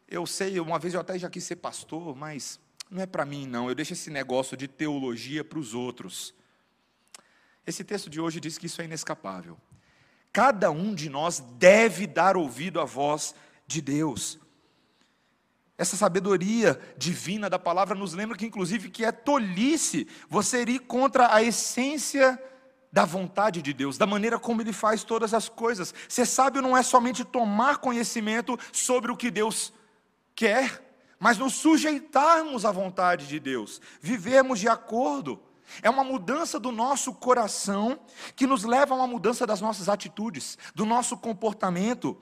eu 0.08 0.26
sei, 0.26 0.58
uma 0.58 0.78
vez 0.78 0.94
eu 0.94 1.00
até 1.00 1.18
já 1.18 1.30
quis 1.30 1.44
ser 1.44 1.56
pastor, 1.56 2.16
mas 2.16 2.58
não 2.90 3.02
é 3.02 3.06
para 3.06 3.24
mim, 3.24 3.46
não. 3.46 3.68
Eu 3.68 3.74
deixo 3.74 3.92
esse 3.92 4.10
negócio 4.10 4.56
de 4.56 4.68
teologia 4.68 5.44
para 5.44 5.58
os 5.58 5.74
outros. 5.74 6.34
Esse 7.66 7.82
texto 7.82 8.10
de 8.10 8.20
hoje 8.20 8.40
diz 8.40 8.58
que 8.58 8.66
isso 8.66 8.80
é 8.82 8.84
inescapável. 8.84 9.58
Cada 10.32 10.70
um 10.70 10.94
de 10.94 11.08
nós 11.08 11.40
deve 11.40 12.06
dar 12.06 12.36
ouvido 12.36 12.80
à 12.80 12.84
voz 12.84 13.34
de 13.66 13.80
Deus. 13.80 14.38
Essa 15.76 15.96
sabedoria 15.96 16.80
divina 16.96 17.50
da 17.50 17.58
palavra 17.58 17.96
nos 17.96 18.14
lembra 18.14 18.36
que, 18.36 18.46
inclusive, 18.46 18.90
que 18.90 19.04
é 19.04 19.10
tolice 19.10 20.06
você 20.28 20.62
ir 20.62 20.80
contra 20.80 21.34
a 21.34 21.42
essência 21.42 22.40
da 22.92 23.04
vontade 23.04 23.60
de 23.60 23.72
Deus, 23.72 23.98
da 23.98 24.06
maneira 24.06 24.38
como 24.38 24.62
Ele 24.62 24.72
faz 24.72 25.02
todas 25.02 25.34
as 25.34 25.48
coisas. 25.48 25.92
Ser 26.08 26.26
sábio 26.26 26.62
não 26.62 26.76
é 26.76 26.82
somente 26.82 27.24
tomar 27.24 27.78
conhecimento 27.78 28.56
sobre 28.70 29.10
o 29.10 29.16
que 29.16 29.32
Deus 29.32 29.72
quer, 30.32 30.83
mas 31.24 31.38
nos 31.38 31.54
sujeitarmos 31.54 32.66
à 32.66 32.70
vontade 32.70 33.26
de 33.26 33.40
Deus, 33.40 33.80
vivermos 33.98 34.60
de 34.60 34.68
acordo. 34.68 35.40
É 35.80 35.88
uma 35.88 36.04
mudança 36.04 36.60
do 36.60 36.70
nosso 36.70 37.14
coração 37.14 37.98
que 38.36 38.46
nos 38.46 38.64
leva 38.64 38.92
a 38.92 38.98
uma 38.98 39.06
mudança 39.06 39.46
das 39.46 39.58
nossas 39.58 39.88
atitudes, 39.88 40.58
do 40.74 40.84
nosso 40.84 41.16
comportamento, 41.16 42.14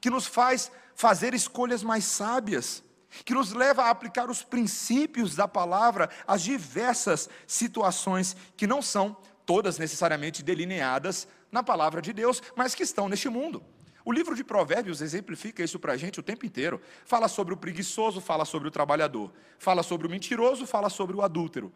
que 0.00 0.08
nos 0.08 0.26
faz 0.26 0.72
fazer 0.94 1.34
escolhas 1.34 1.82
mais 1.82 2.06
sábias, 2.06 2.82
que 3.26 3.34
nos 3.34 3.52
leva 3.52 3.82
a 3.82 3.90
aplicar 3.90 4.30
os 4.30 4.42
princípios 4.42 5.36
da 5.36 5.46
palavra 5.46 6.08
às 6.26 6.40
diversas 6.40 7.28
situações 7.46 8.34
que 8.56 8.66
não 8.66 8.80
são 8.80 9.18
todas 9.44 9.76
necessariamente 9.76 10.42
delineadas 10.42 11.28
na 11.52 11.62
palavra 11.62 12.00
de 12.00 12.10
Deus, 12.10 12.42
mas 12.56 12.74
que 12.74 12.84
estão 12.84 13.06
neste 13.06 13.28
mundo. 13.28 13.62
O 14.06 14.12
livro 14.12 14.36
de 14.36 14.44
Provérbios 14.44 15.02
exemplifica 15.02 15.64
isso 15.64 15.80
para 15.80 15.94
a 15.94 15.96
gente 15.96 16.20
o 16.20 16.22
tempo 16.22 16.46
inteiro. 16.46 16.80
Fala 17.04 17.26
sobre 17.26 17.52
o 17.52 17.56
preguiçoso, 17.56 18.20
fala 18.20 18.44
sobre 18.44 18.68
o 18.68 18.70
trabalhador. 18.70 19.32
Fala 19.58 19.82
sobre 19.82 20.06
o 20.06 20.10
mentiroso, 20.10 20.64
fala 20.64 20.88
sobre 20.88 21.16
o 21.16 21.22
adúltero. 21.22 21.72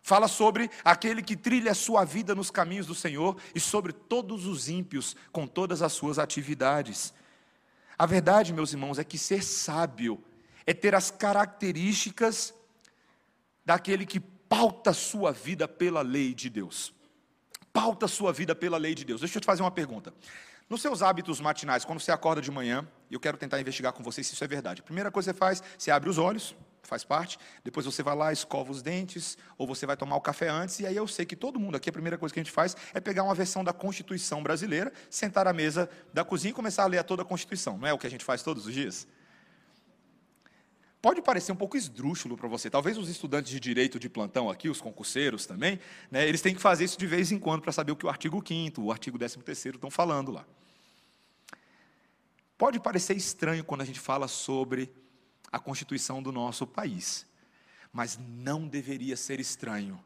Fala 0.00 0.28
sobre 0.28 0.70
aquele 0.84 1.20
que 1.20 1.36
trilha 1.36 1.72
a 1.72 1.74
sua 1.74 2.04
vida 2.04 2.32
nos 2.32 2.48
caminhos 2.48 2.86
do 2.86 2.94
Senhor 2.94 3.36
e 3.52 3.58
sobre 3.58 3.92
todos 3.92 4.46
os 4.46 4.68
ímpios 4.68 5.16
com 5.32 5.48
todas 5.48 5.82
as 5.82 5.92
suas 5.92 6.16
atividades. 6.16 7.12
A 7.98 8.06
verdade, 8.06 8.52
meus 8.52 8.72
irmãos, 8.72 9.00
é 9.00 9.02
que 9.02 9.18
ser 9.18 9.42
sábio 9.42 10.22
é 10.64 10.72
ter 10.72 10.94
as 10.94 11.10
características 11.10 12.54
daquele 13.64 14.06
que 14.06 14.20
pauta 14.20 14.92
sua 14.92 15.32
vida 15.32 15.66
pela 15.66 16.02
lei 16.02 16.34
de 16.34 16.48
Deus. 16.48 16.94
Pauta 17.72 18.06
sua 18.06 18.32
vida 18.32 18.54
pela 18.54 18.78
lei 18.78 18.94
de 18.94 19.04
Deus. 19.04 19.22
Deixa 19.22 19.38
eu 19.38 19.40
te 19.40 19.46
fazer 19.46 19.62
uma 19.62 19.72
pergunta. 19.72 20.14
Nos 20.68 20.80
seus 20.80 21.02
hábitos 21.02 21.40
matinais, 21.40 21.84
quando 21.84 22.00
você 22.00 22.10
acorda 22.10 22.40
de 22.40 22.50
manhã, 22.50 22.88
eu 23.10 23.20
quero 23.20 23.36
tentar 23.36 23.60
investigar 23.60 23.92
com 23.92 24.02
você 24.02 24.24
se 24.24 24.32
isso 24.32 24.42
é 24.42 24.46
verdade. 24.46 24.80
A 24.80 24.84
primeira 24.84 25.10
coisa 25.10 25.30
que 25.30 25.36
você 25.36 25.38
faz, 25.38 25.62
você 25.78 25.90
abre 25.90 26.08
os 26.08 26.16
olhos, 26.16 26.56
faz 26.82 27.04
parte, 27.04 27.38
depois 27.62 27.84
você 27.84 28.02
vai 28.02 28.16
lá, 28.16 28.32
escova 28.32 28.70
os 28.72 28.80
dentes, 28.80 29.36
ou 29.58 29.66
você 29.66 29.84
vai 29.84 29.96
tomar 29.96 30.16
o 30.16 30.22
café 30.22 30.48
antes, 30.48 30.80
e 30.80 30.86
aí 30.86 30.96
eu 30.96 31.06
sei 31.06 31.26
que 31.26 31.36
todo 31.36 31.60
mundo 31.60 31.76
aqui, 31.76 31.90
a 31.90 31.92
primeira 31.92 32.16
coisa 32.16 32.32
que 32.32 32.40
a 32.40 32.42
gente 32.42 32.52
faz 32.52 32.74
é 32.94 33.00
pegar 33.00 33.24
uma 33.24 33.34
versão 33.34 33.62
da 33.62 33.74
Constituição 33.74 34.42
brasileira, 34.42 34.90
sentar 35.10 35.46
à 35.46 35.52
mesa 35.52 35.88
da 36.14 36.24
cozinha 36.24 36.50
e 36.50 36.54
começar 36.54 36.84
a 36.84 36.86
ler 36.86 37.04
toda 37.04 37.22
a 37.22 37.24
Constituição. 37.26 37.76
Não 37.76 37.86
é 37.86 37.92
o 37.92 37.98
que 37.98 38.06
a 38.06 38.10
gente 38.10 38.24
faz 38.24 38.42
todos 38.42 38.66
os 38.66 38.72
dias? 38.72 39.06
Pode 41.04 41.20
parecer 41.20 41.52
um 41.52 41.56
pouco 41.56 41.76
esdrúxulo 41.76 42.34
para 42.34 42.48
você. 42.48 42.70
Talvez 42.70 42.96
os 42.96 43.10
estudantes 43.10 43.52
de 43.52 43.60
direito 43.60 44.00
de 44.00 44.08
plantão 44.08 44.48
aqui, 44.48 44.70
os 44.70 44.80
concurseiros 44.80 45.44
também, 45.44 45.78
né, 46.10 46.26
eles 46.26 46.40
têm 46.40 46.54
que 46.54 46.62
fazer 46.62 46.84
isso 46.84 46.98
de 46.98 47.06
vez 47.06 47.30
em 47.30 47.38
quando 47.38 47.60
para 47.60 47.72
saber 47.72 47.92
o 47.92 47.96
que 47.96 48.06
o 48.06 48.08
artigo 48.08 48.42
5 48.42 48.80
o 48.80 48.90
artigo 48.90 49.18
13 49.18 49.38
estão 49.68 49.90
falando 49.90 50.32
lá. 50.32 50.46
Pode 52.56 52.80
parecer 52.80 53.14
estranho 53.18 53.62
quando 53.62 53.82
a 53.82 53.84
gente 53.84 54.00
fala 54.00 54.26
sobre 54.26 54.90
a 55.52 55.58
constituição 55.58 56.22
do 56.22 56.32
nosso 56.32 56.66
país, 56.66 57.26
mas 57.92 58.18
não 58.18 58.66
deveria 58.66 59.14
ser 59.14 59.38
estranho 59.38 60.02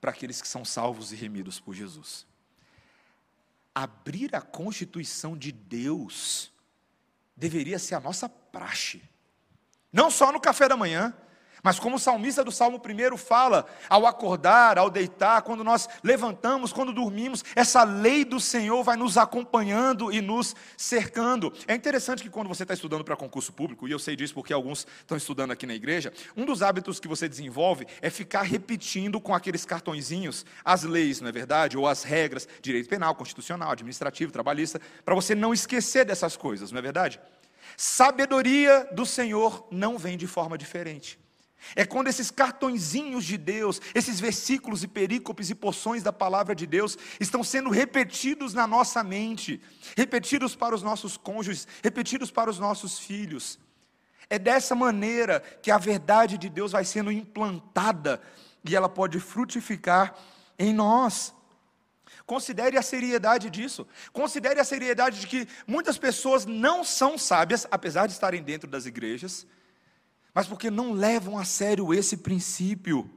para 0.00 0.10
aqueles 0.10 0.42
que 0.42 0.48
são 0.48 0.64
salvos 0.64 1.12
e 1.12 1.14
remidos 1.14 1.60
por 1.60 1.76
Jesus. 1.76 2.26
Abrir 3.72 4.34
a 4.34 4.40
constituição 4.40 5.38
de 5.38 5.52
Deus 5.52 6.50
deveria 7.36 7.78
ser 7.78 7.94
a 7.94 8.00
nossa 8.00 8.28
praxe. 8.28 9.00
Não 9.92 10.10
só 10.10 10.30
no 10.30 10.40
café 10.40 10.68
da 10.68 10.76
manhã, 10.76 11.14
Mas 11.62 11.78
como 11.78 11.96
o 11.96 11.98
salmista 11.98 12.42
do 12.42 12.50
Salmo 12.50 12.80
1 12.80 13.16
fala, 13.16 13.66
ao 13.88 14.06
acordar, 14.06 14.78
ao 14.78 14.90
deitar, 14.90 15.42
quando 15.42 15.62
nós 15.62 15.88
levantamos, 16.02 16.72
quando 16.72 16.92
dormimos, 16.92 17.44
essa 17.54 17.82
lei 17.82 18.24
do 18.24 18.40
Senhor 18.40 18.82
vai 18.82 18.96
nos 18.96 19.18
acompanhando 19.18 20.12
e 20.12 20.20
nos 20.20 20.54
cercando. 20.76 21.52
É 21.66 21.74
interessante 21.74 22.22
que 22.22 22.30
quando 22.30 22.48
você 22.48 22.62
está 22.62 22.74
estudando 22.74 23.04
para 23.04 23.16
concurso 23.16 23.52
público, 23.52 23.86
e 23.86 23.92
eu 23.92 23.98
sei 23.98 24.16
disso 24.16 24.34
porque 24.34 24.52
alguns 24.52 24.86
estão 25.00 25.16
estudando 25.16 25.50
aqui 25.50 25.66
na 25.66 25.74
igreja, 25.74 26.12
um 26.36 26.44
dos 26.44 26.62
hábitos 26.62 26.98
que 26.98 27.08
você 27.08 27.28
desenvolve 27.28 27.86
é 28.00 28.08
ficar 28.08 28.42
repetindo 28.42 29.20
com 29.20 29.34
aqueles 29.34 29.64
cartõezinhos 29.64 30.46
as 30.64 30.82
leis, 30.82 31.20
não 31.20 31.28
é 31.28 31.32
verdade? 31.32 31.76
Ou 31.76 31.86
as 31.86 32.02
regras, 32.02 32.48
direito 32.62 32.88
penal, 32.88 33.14
constitucional, 33.14 33.70
administrativo, 33.70 34.32
trabalhista, 34.32 34.80
para 35.04 35.14
você 35.14 35.34
não 35.34 35.52
esquecer 35.52 36.04
dessas 36.04 36.36
coisas, 36.36 36.72
não 36.72 36.78
é 36.78 36.82
verdade? 36.82 37.20
Sabedoria 37.76 38.88
do 38.92 39.04
Senhor 39.06 39.66
não 39.70 39.98
vem 39.98 40.16
de 40.16 40.26
forma 40.26 40.56
diferente. 40.56 41.18
É 41.76 41.84
quando 41.84 42.08
esses 42.08 42.30
cartõezinhos 42.30 43.24
de 43.24 43.36
Deus, 43.36 43.80
esses 43.94 44.18
versículos 44.18 44.82
e 44.82 44.88
perícopes 44.88 45.50
e 45.50 45.54
porções 45.54 46.02
da 46.02 46.12
palavra 46.12 46.54
de 46.54 46.66
Deus 46.66 46.96
estão 47.20 47.44
sendo 47.44 47.70
repetidos 47.70 48.54
na 48.54 48.66
nossa 48.66 49.04
mente, 49.04 49.60
repetidos 49.96 50.56
para 50.56 50.74
os 50.74 50.82
nossos 50.82 51.16
cônjuges, 51.16 51.68
repetidos 51.82 52.30
para 52.30 52.50
os 52.50 52.58
nossos 52.58 52.98
filhos. 52.98 53.58
É 54.28 54.38
dessa 54.38 54.74
maneira 54.74 55.40
que 55.62 55.70
a 55.70 55.78
verdade 55.78 56.38
de 56.38 56.48
Deus 56.48 56.72
vai 56.72 56.84
sendo 56.84 57.12
implantada 57.12 58.20
e 58.64 58.74
ela 58.74 58.88
pode 58.88 59.20
frutificar 59.20 60.14
em 60.58 60.72
nós. 60.72 61.34
Considere 62.34 62.76
a 62.78 62.82
seriedade 62.82 63.50
disso. 63.50 63.86
Considere 64.12 64.60
a 64.60 64.64
seriedade 64.64 65.20
de 65.20 65.26
que 65.26 65.48
muitas 65.66 65.96
pessoas 65.98 66.46
não 66.46 66.84
são 66.84 67.18
sábias, 67.18 67.66
apesar 67.70 68.06
de 68.06 68.12
estarem 68.12 68.42
dentro 68.42 68.68
das 68.68 68.86
igrejas 68.86 69.46
mas 70.34 70.46
porque 70.46 70.70
não 70.70 70.92
levam 70.92 71.38
a 71.38 71.44
sério 71.44 71.92
esse 71.92 72.16
princípio. 72.16 73.10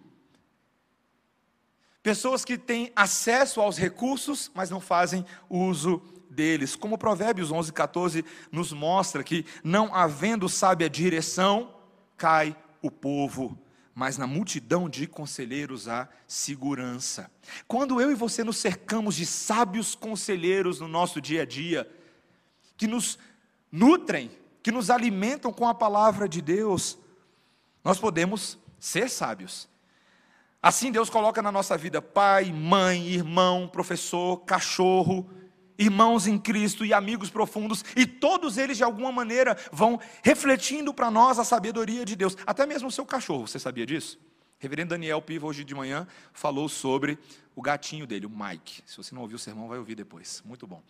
Pessoas 2.02 2.44
que 2.44 2.58
têm 2.58 2.92
acesso 2.96 3.62
aos 3.62 3.78
recursos, 3.78 4.52
mas 4.54 4.70
não 4.70 4.82
fazem 4.82 5.26
uso 5.50 6.02
deles. 6.30 6.76
Como 6.76 6.98
Provérbios 6.98 7.52
11, 7.52 7.72
14 7.72 8.26
nos 8.52 8.74
mostra 8.74 9.24
que, 9.24 9.46
não 9.64 9.94
havendo 9.96 10.50
sábia 10.50 10.90
direção, 10.90 11.74
cai 12.18 12.56
o 12.82 12.92
povo, 12.92 13.58
mas 13.96 14.18
na 14.18 14.26
multidão 14.26 14.90
de 14.90 15.06
conselheiros 15.06 15.88
há 15.88 16.10
segurança. 16.28 17.30
Quando 17.68 18.02
eu 18.02 18.12
e 18.12 18.16
você 18.16 18.44
nos 18.44 18.58
cercamos 18.58 19.16
de 19.16 19.26
sábios 19.26 19.94
conselheiros 19.94 20.80
no 20.80 20.88
nosso 20.88 21.22
dia 21.22 21.44
a 21.44 21.46
dia, 21.46 21.90
que 22.76 22.88
nos 22.88 23.20
nutrem, 23.72 24.32
que 24.64 24.72
nos 24.72 24.90
alimentam 24.90 25.54
com 25.54 25.68
a 25.68 25.76
palavra 25.76 26.28
de 26.28 26.42
Deus, 26.42 26.98
nós 27.84 28.00
podemos 28.00 28.58
ser 28.80 29.10
sábios. 29.10 29.68
Assim 30.62 30.92
Deus 30.92 31.10
coloca 31.10 31.42
na 31.42 31.52
nossa 31.52 31.78
vida 31.78 32.02
pai, 32.02 32.52
mãe, 32.52 33.08
irmão, 33.08 33.68
professor, 33.68 34.38
cachorro, 34.38 35.30
irmãos 35.78 36.28
em 36.28 36.38
Cristo 36.38 36.86
e 36.86 36.94
amigos 36.94 37.30
profundos, 37.30 37.84
e 37.96 38.06
todos 38.06 38.58
eles 38.58 38.78
de 38.78 38.84
alguma 38.84 39.12
maneira 39.12 39.58
vão 39.72 40.00
refletindo 40.24 40.94
para 40.94 41.10
nós 41.10 41.40
a 41.40 41.44
sabedoria 41.44 42.06
de 42.06 42.16
Deus. 42.16 42.38
Até 42.46 42.66
mesmo 42.66 42.88
o 42.88 42.92
seu 42.92 43.06
cachorro, 43.06 43.48
você 43.48 43.60
sabia 43.60 43.86
disso? 43.86 44.20
Reverendo 44.60 44.92
Daniel 44.92 45.22
Piva, 45.22 45.46
hoje 45.46 45.64
de 45.64 45.76
manhã, 45.76 46.08
falou 46.32 46.70
sobre 46.70 47.20
o 47.56 47.62
gatinho 47.62 48.08
dele, 48.08 48.26
o 48.26 48.30
Mike. 48.30 48.82
Se 48.86 48.98
você 48.98 49.14
não 49.14 49.22
ouviu 49.22 49.36
o 49.36 49.40
sermão, 49.40 49.68
vai 49.68 49.78
ouvir 49.78 49.96
depois. 49.96 50.42
Muito 50.46 50.66
bom. 50.66 50.82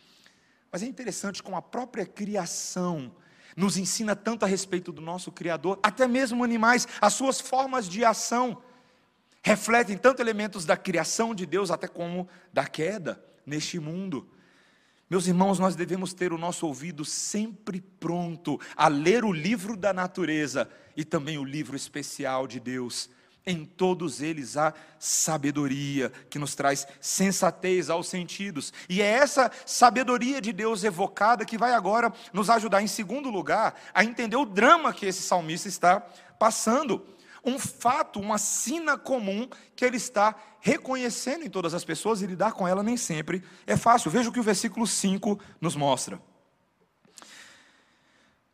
Mas 0.72 0.84
é 0.84 0.86
interessante 0.86 1.42
como 1.42 1.58
a 1.58 1.62
própria 1.62 2.06
criação 2.06 3.12
nos 3.56 3.78
ensina 3.78 4.16
tanto 4.16 4.44
a 4.44 4.48
respeito 4.48 4.92
do 4.92 5.02
nosso 5.02 5.32
Criador, 5.32 5.80
até 5.84 6.08
mesmo 6.08 6.44
animais, 6.44 6.88
as 7.00 7.14
suas 7.14 7.40
formas 7.40 7.88
de 7.88 8.04
ação 8.04 8.62
refletem 9.44 9.98
tanto 9.98 10.22
elementos 10.22 10.66
da 10.66 10.78
criação 10.78 11.36
de 11.36 11.46
Deus, 11.46 11.70
até 11.70 11.88
como 11.88 12.28
da 12.52 12.66
queda 12.66 13.24
neste 13.46 13.80
mundo. 13.80 14.28
Meus 15.14 15.28
irmãos, 15.28 15.60
nós 15.60 15.76
devemos 15.76 16.12
ter 16.12 16.34
o 16.34 16.40
nosso 16.40 16.66
ouvido 16.66 17.06
sempre 17.06 17.80
pronto 17.80 18.60
a 18.76 18.88
ler 18.88 19.24
o 19.24 19.32
livro 19.32 19.78
da 19.78 19.94
natureza 19.94 20.68
e 20.98 21.06
também 21.06 21.38
o 21.38 21.44
livro 21.44 21.76
especial 21.76 22.48
de 22.48 22.60
Deus 22.60 23.12
em 23.46 23.64
todos 23.64 24.24
eles 24.24 24.58
há 24.58 24.74
sabedoria 24.98 26.12
que 26.32 26.40
nos 26.40 26.56
traz 26.56 26.88
sensatez 27.00 27.92
aos 27.92 28.08
sentidos. 28.08 28.74
E 28.90 29.04
é 29.04 29.06
essa 29.06 29.52
sabedoria 29.68 30.42
de 30.42 30.52
Deus 30.52 30.84
evocada 30.84 31.46
que 31.46 31.60
vai 31.60 31.74
agora 31.74 32.12
nos 32.34 32.50
ajudar, 32.50 32.82
em 32.82 32.88
segundo 32.88 33.30
lugar, 33.30 33.80
a 33.94 34.04
entender 34.04 34.38
o 34.38 34.48
drama 34.48 34.92
que 34.92 35.06
esse 35.06 35.22
salmista 35.22 35.68
está 35.68 36.00
passando. 36.40 37.06
Um 37.44 37.60
fato, 37.60 38.20
uma 38.20 38.38
sina 38.38 38.98
comum 38.98 39.48
que 39.76 39.84
ele 39.84 39.98
está 39.98 40.36
reconhecendo 40.62 41.44
em 41.44 41.50
todas 41.50 41.74
as 41.74 41.84
pessoas 41.84 42.22
e 42.22 42.26
lidar 42.26 42.54
com 42.54 42.68
ela 42.68 42.82
nem 42.82 42.96
sempre 42.96 43.44
é 43.68 43.76
fácil. 43.76 44.10
Veja 44.10 44.30
o 44.30 44.32
que 44.32 44.40
o 44.40 44.44
versículo 44.44 44.88
5 44.88 45.40
nos 45.60 45.76
mostra. 45.76 46.22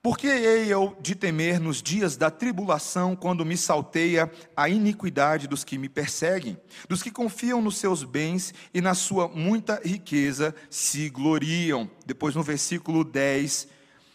Por 0.01 0.17
que 0.17 0.27
hei 0.27 0.71
eu 0.71 0.95
de 1.01 1.13
temer 1.13 1.59
nos 1.59 1.83
dias 1.83 2.15
da 2.15 2.31
tribulação, 2.31 3.17
quando 3.17 3.45
me 3.45 3.57
salteia 3.57 4.31
a 4.55 4.69
iniquidade 4.69 5.45
dos 5.45 5.65
que 5.65 5.77
me 5.77 5.89
perseguem, 5.89 6.57
dos 6.87 7.03
que 7.03 7.11
confiam 7.11 7.61
nos 7.61 7.77
seus 7.77 8.05
bens 8.05 8.53
e 8.73 8.79
na 8.79 8.95
sua 8.95 9.27
muita 9.27 9.81
riqueza 9.83 10.55
se 10.69 11.09
gloriam? 11.09 11.89
Depois 12.05 12.33
no 12.33 12.41
versículo 12.41 13.03
10, 13.03 13.67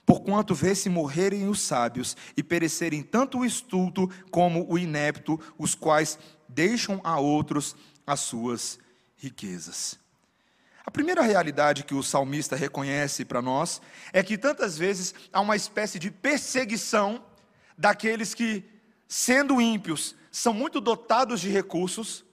porquanto 0.06 0.54
vê-se 0.54 0.88
morrerem 0.88 1.48
os 1.48 1.60
sábios 1.60 2.16
e 2.36 2.42
perecerem 2.42 3.02
tanto 3.02 3.38
o 3.38 3.44
estulto 3.44 4.08
como 4.30 4.70
o 4.70 4.78
inepto, 4.78 5.40
os 5.58 5.74
quais 5.74 6.18
deixam 6.48 7.00
a 7.02 7.18
outros 7.18 7.74
as 8.06 8.20
suas 8.20 8.78
riquezas. 9.16 9.98
A 10.86 10.90
primeira 10.90 11.22
realidade 11.22 11.84
que 11.84 11.94
o 11.94 12.02
salmista 12.02 12.54
reconhece 12.54 13.24
para 13.24 13.40
nós 13.40 13.80
é 14.12 14.22
que 14.22 14.36
tantas 14.36 14.76
vezes 14.76 15.14
há 15.32 15.40
uma 15.40 15.56
espécie 15.56 15.98
de 15.98 16.10
perseguição 16.10 17.24
daqueles 17.76 18.34
que, 18.34 18.62
sendo 19.08 19.60
ímpios, 19.60 20.14
são 20.30 20.52
muito 20.52 20.80
dotados 20.80 21.40
de 21.40 21.48
recursos, 21.48 22.24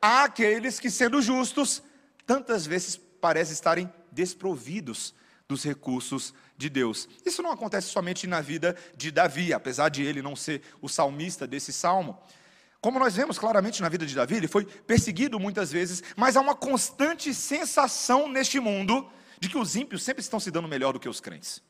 há 0.00 0.24
aqueles 0.24 0.78
que, 0.78 0.90
sendo 0.90 1.20
justos, 1.20 1.82
tantas 2.24 2.64
vezes 2.64 2.96
parecem 2.96 3.54
estarem 3.54 3.92
desprovidos 4.12 5.12
dos 5.48 5.64
recursos 5.64 6.32
de 6.58 6.68
Deus. 6.68 7.08
Isso 7.24 7.40
não 7.40 7.52
acontece 7.52 7.88
somente 7.88 8.26
na 8.26 8.40
vida 8.40 8.76
de 8.96 9.12
Davi, 9.12 9.52
apesar 9.52 9.88
de 9.88 10.02
ele 10.02 10.20
não 10.20 10.34
ser 10.34 10.60
o 10.82 10.88
salmista 10.88 11.46
desse 11.46 11.72
salmo. 11.72 12.18
Como 12.80 12.98
nós 12.98 13.14
vemos 13.14 13.38
claramente 13.38 13.80
na 13.80 13.88
vida 13.88 14.04
de 14.04 14.14
Davi, 14.14 14.34
ele 14.34 14.48
foi 14.48 14.64
perseguido 14.64 15.38
muitas 15.38 15.70
vezes, 15.70 16.02
mas 16.16 16.36
há 16.36 16.40
uma 16.40 16.56
constante 16.56 17.32
sensação 17.32 18.28
neste 18.28 18.58
mundo 18.58 19.08
de 19.40 19.48
que 19.48 19.56
os 19.56 19.76
ímpios 19.76 20.02
sempre 20.02 20.20
estão 20.20 20.40
se 20.40 20.50
dando 20.50 20.66
melhor 20.66 20.92
do 20.92 21.00
que 21.00 21.08
os 21.08 21.20
crentes. 21.20 21.62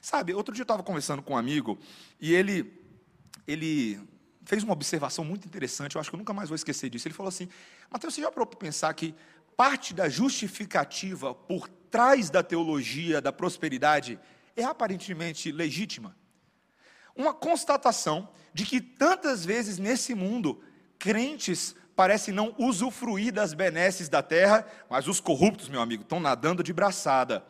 Sabe, 0.00 0.32
outro 0.32 0.54
dia 0.54 0.62
eu 0.62 0.64
estava 0.64 0.82
conversando 0.82 1.22
com 1.22 1.34
um 1.34 1.36
amigo 1.36 1.78
e 2.18 2.34
ele, 2.34 2.72
ele 3.46 4.00
fez 4.44 4.62
uma 4.62 4.72
observação 4.72 5.24
muito 5.24 5.46
interessante, 5.46 5.96
eu 5.96 6.00
acho 6.00 6.08
que 6.08 6.16
eu 6.16 6.18
nunca 6.18 6.32
mais 6.32 6.48
vou 6.48 6.56
esquecer 6.56 6.88
disso. 6.88 7.06
Ele 7.06 7.14
falou 7.14 7.28
assim: 7.28 7.48
Mateus, 7.90 8.14
você 8.14 8.22
já 8.22 8.30
parou 8.30 8.46
para 8.46 8.58
pensar 8.58 8.92
que 8.94 9.14
parte 9.56 9.92
da 9.92 10.08
justificativa 10.08 11.34
por 11.34 11.68
trás 11.90 12.30
da 12.30 12.42
teologia 12.42 13.20
da 13.20 13.32
prosperidade 13.32 14.18
é 14.56 14.64
aparentemente 14.64 15.50
legítima? 15.52 16.16
Uma 17.14 17.34
constatação 17.34 18.28
de 18.52 18.64
que 18.64 18.80
tantas 18.80 19.44
vezes 19.44 19.78
nesse 19.78 20.14
mundo, 20.14 20.62
crentes 20.98 21.74
parecem 21.96 22.32
não 22.32 22.54
usufruir 22.58 23.32
das 23.32 23.52
benesses 23.52 24.08
da 24.08 24.22
terra, 24.22 24.64
mas 24.88 25.08
os 25.08 25.18
corruptos, 25.18 25.68
meu 25.68 25.80
amigo, 25.80 26.02
estão 26.02 26.20
nadando 26.20 26.62
de 26.62 26.72
braçada. 26.72 27.44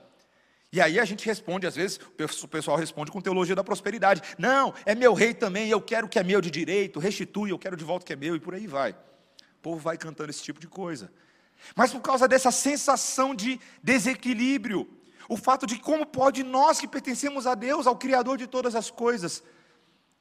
E 0.73 0.81
aí 0.81 0.99
a 0.99 1.05
gente 1.05 1.25
responde, 1.25 1.67
às 1.67 1.77
vezes, 1.77 1.99
o 2.43 2.49
pessoal 2.49 2.77
responde 2.77 3.11
com 3.11 3.21
teologia 3.21 3.55
da 3.55 3.65
prosperidade. 3.65 4.23
Não, 4.39 4.75
é 4.85 4.95
meu 4.95 5.15
rei 5.15 5.35
também, 5.35 5.69
eu 5.71 5.81
quero 5.81 6.07
o 6.07 6.11
que 6.11 6.19
é 6.19 6.23
meu 6.23 6.41
de 6.41 6.51
direito, 6.51 6.99
restitui, 6.99 7.51
eu 7.51 7.59
quero 7.59 7.77
de 7.77 7.85
volta 7.85 8.05
o 8.05 8.07
que 8.07 8.13
é 8.13 8.17
meu, 8.17 8.37
e 8.37 8.41
por 8.41 8.55
aí 8.55 8.67
vai. 8.67 8.93
O 8.93 9.61
povo 9.63 9.79
vai 9.79 9.97
cantando 9.97 10.31
esse 10.31 10.43
tipo 10.43 10.61
de 10.61 10.67
coisa. 10.67 11.11
Mas 11.75 11.93
por 11.93 12.01
causa 12.01 12.29
dessa 12.29 12.51
sensação 12.51 13.35
de 13.35 13.61
desequilíbrio, 13.83 14.89
o 15.29 15.37
fato 15.37 15.67
de 15.67 15.79
como 15.79 16.07
pode 16.07 16.43
nós 16.43 16.81
que 16.81 16.89
pertencemos 16.89 17.47
a 17.47 17.55
Deus, 17.55 17.87
ao 17.87 17.97
Criador 17.97 18.39
de 18.39 18.47
todas 18.47 18.75
as 18.75 18.91
coisas, 18.91 19.43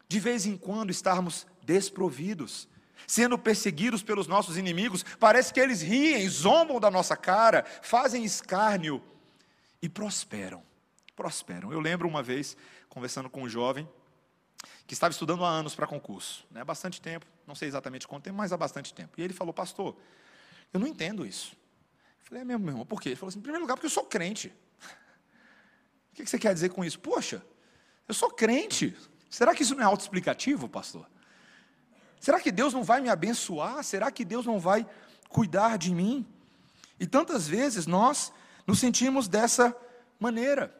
de 0.07 0.19
vez 0.19 0.45
em 0.45 0.57
quando 0.57 0.89
estarmos 0.89 1.47
desprovidos, 1.63 2.67
sendo 3.05 3.37
perseguidos 3.37 4.03
pelos 4.03 4.27
nossos 4.27 4.57
inimigos, 4.57 5.03
parece 5.19 5.53
que 5.53 5.59
eles 5.59 5.81
riem, 5.81 6.27
zombam 6.27 6.79
da 6.79 6.91
nossa 6.91 7.15
cara, 7.15 7.65
fazem 7.81 8.23
escárnio 8.23 9.01
e 9.81 9.87
prosperam. 9.87 10.61
Prosperam. 11.15 11.71
Eu 11.71 11.79
lembro 11.79 12.07
uma 12.07 12.21
vez, 12.21 12.57
conversando 12.89 13.29
com 13.29 13.43
um 13.43 13.49
jovem, 13.49 13.87
que 14.85 14.93
estava 14.93 15.11
estudando 15.11 15.45
há 15.45 15.49
anos 15.49 15.75
para 15.75 15.85
concurso, 15.85 16.45
né, 16.49 16.61
há 16.61 16.65
bastante 16.65 17.01
tempo, 17.01 17.25
não 17.45 17.53
sei 17.53 17.67
exatamente 17.67 18.07
quanto 18.07 18.23
tempo, 18.23 18.37
mas 18.37 18.51
há 18.51 18.57
bastante 18.57 18.93
tempo. 18.93 19.13
E 19.17 19.23
ele 19.23 19.33
falou, 19.33 19.53
pastor, 19.53 19.95
eu 20.73 20.79
não 20.79 20.87
entendo 20.87 21.25
isso. 21.25 21.55
Eu 22.19 22.25
falei, 22.25 22.41
é 22.41 22.45
mesmo, 22.45 22.63
meu 22.63 22.73
irmão, 22.73 22.85
por 22.85 23.01
quê? 23.01 23.09
Ele 23.09 23.15
falou 23.15 23.29
assim, 23.29 23.39
em 23.39 23.41
primeiro 23.41 23.63
lugar, 23.63 23.75
porque 23.75 23.87
eu 23.87 23.91
sou 23.91 24.05
crente. 24.05 24.53
O 26.11 26.15
que 26.15 26.25
você 26.25 26.39
quer 26.39 26.53
dizer 26.53 26.69
com 26.69 26.83
isso? 26.83 26.99
Poxa, 26.99 27.45
eu 28.07 28.13
sou 28.13 28.31
crente, 28.31 28.95
Será 29.29 29.53
que 29.53 29.63
isso 29.63 29.75
não 29.75 29.83
é 29.83 29.85
autoexplicativo, 29.85 30.69
pastor? 30.69 31.07
Será 32.19 32.39
que 32.39 32.51
Deus 32.51 32.73
não 32.73 32.83
vai 32.83 33.01
me 33.01 33.09
abençoar? 33.09 33.83
Será 33.83 34.11
que 34.11 34.25
Deus 34.25 34.45
não 34.45 34.59
vai 34.59 34.87
cuidar 35.29 35.77
de 35.77 35.93
mim? 35.93 36.25
E 36.99 37.05
tantas 37.05 37.47
vezes 37.47 37.85
nós 37.85 38.31
nos 38.65 38.79
sentimos 38.79 39.27
dessa 39.27 39.75
maneira. 40.19 40.73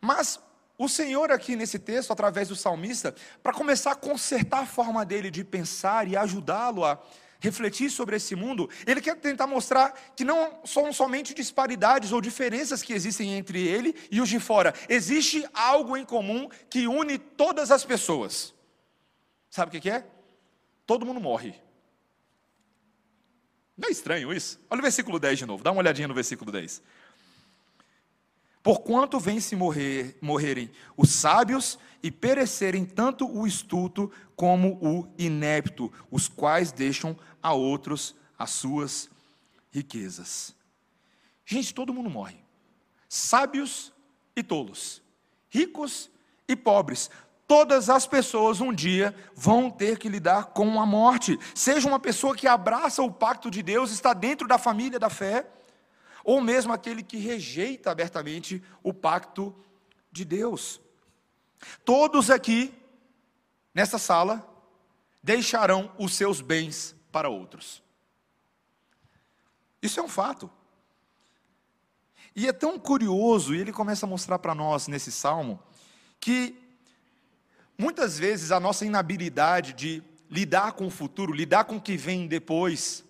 Mas 0.00 0.38
o 0.76 0.88
Senhor, 0.88 1.30
aqui 1.30 1.56
nesse 1.56 1.78
texto, 1.78 2.12
através 2.12 2.48
do 2.48 2.56
salmista, 2.56 3.14
para 3.42 3.54
começar 3.54 3.92
a 3.92 3.96
consertar 3.96 4.62
a 4.62 4.66
forma 4.66 5.04
dele 5.04 5.30
de 5.30 5.44
pensar 5.44 6.06
e 6.06 6.16
ajudá-lo 6.16 6.84
a 6.84 7.00
refletir 7.44 7.90
sobre 7.90 8.16
esse 8.16 8.34
mundo, 8.34 8.70
ele 8.86 9.00
quer 9.00 9.16
tentar 9.16 9.46
mostrar 9.46 9.92
que 10.16 10.24
não 10.24 10.60
são 10.64 10.92
somente 10.92 11.34
disparidades 11.34 12.10
ou 12.10 12.20
diferenças 12.20 12.82
que 12.82 12.92
existem 12.92 13.34
entre 13.34 13.60
ele 13.66 13.94
e 14.10 14.20
os 14.20 14.28
de 14.28 14.40
fora, 14.40 14.74
existe 14.88 15.46
algo 15.52 15.96
em 15.96 16.04
comum 16.04 16.48
que 16.70 16.86
une 16.86 17.18
todas 17.18 17.70
as 17.70 17.84
pessoas. 17.84 18.54
Sabe 19.50 19.76
o 19.76 19.80
que 19.80 19.90
é? 19.90 20.06
Todo 20.86 21.06
mundo 21.06 21.20
morre. 21.20 21.54
Não 23.76 23.88
é 23.88 23.92
estranho 23.92 24.32
isso? 24.32 24.58
Olha 24.70 24.78
o 24.78 24.82
versículo 24.82 25.18
10 25.18 25.38
de 25.38 25.46
novo, 25.46 25.62
dá 25.62 25.70
uma 25.70 25.80
olhadinha 25.80 26.08
no 26.08 26.14
versículo 26.14 26.50
10. 26.50 26.80
Porquanto 28.64 29.20
vem 29.20 29.40
se 29.40 29.54
morrer, 29.54 30.16
morrerem 30.22 30.70
os 30.96 31.10
sábios 31.10 31.78
e 32.02 32.10
perecerem 32.10 32.86
tanto 32.86 33.28
o 33.30 33.46
estulto 33.46 34.10
como 34.34 34.78
o 34.80 35.06
inepto, 35.18 35.92
os 36.10 36.28
quais 36.28 36.72
deixam 36.72 37.14
a 37.42 37.52
outros 37.52 38.16
as 38.38 38.52
suas 38.52 39.10
riquezas. 39.70 40.56
Gente, 41.44 41.74
todo 41.74 41.92
mundo 41.92 42.08
morre. 42.08 42.38
Sábios 43.06 43.92
e 44.34 44.42
tolos, 44.42 45.02
ricos 45.50 46.10
e 46.48 46.56
pobres. 46.56 47.10
Todas 47.46 47.90
as 47.90 48.06
pessoas 48.06 48.62
um 48.62 48.72
dia 48.72 49.14
vão 49.34 49.68
ter 49.68 49.98
que 49.98 50.08
lidar 50.08 50.46
com 50.46 50.80
a 50.80 50.86
morte. 50.86 51.38
Seja 51.54 51.86
uma 51.86 52.00
pessoa 52.00 52.34
que 52.34 52.46
abraça 52.46 53.02
o 53.02 53.12
pacto 53.12 53.50
de 53.50 53.62
Deus, 53.62 53.90
está 53.90 54.14
dentro 54.14 54.48
da 54.48 54.56
família 54.56 54.98
da 54.98 55.10
fé, 55.10 55.46
ou 56.24 56.40
mesmo 56.40 56.72
aquele 56.72 57.02
que 57.02 57.18
rejeita 57.18 57.90
abertamente 57.90 58.62
o 58.82 58.92
pacto 58.92 59.54
de 60.10 60.24
Deus. 60.24 60.80
Todos 61.84 62.30
aqui, 62.30 62.74
nessa 63.74 63.98
sala, 63.98 64.50
deixarão 65.22 65.92
os 65.98 66.14
seus 66.14 66.40
bens 66.40 66.96
para 67.12 67.28
outros. 67.28 67.82
Isso 69.80 70.00
é 70.00 70.02
um 70.02 70.08
fato. 70.08 70.50
E 72.34 72.48
é 72.48 72.52
tão 72.52 72.78
curioso, 72.78 73.54
e 73.54 73.60
ele 73.60 73.72
começa 73.72 74.06
a 74.06 74.08
mostrar 74.08 74.38
para 74.38 74.54
nós 74.54 74.88
nesse 74.88 75.12
salmo, 75.12 75.62
que 76.18 76.58
muitas 77.78 78.18
vezes 78.18 78.50
a 78.50 78.58
nossa 78.58 78.84
inabilidade 78.84 79.72
de 79.72 80.02
lidar 80.30 80.72
com 80.72 80.86
o 80.86 80.90
futuro, 80.90 81.32
lidar 81.32 81.64
com 81.64 81.76
o 81.76 81.80
que 81.80 81.96
vem 81.96 82.26
depois, 82.26 83.04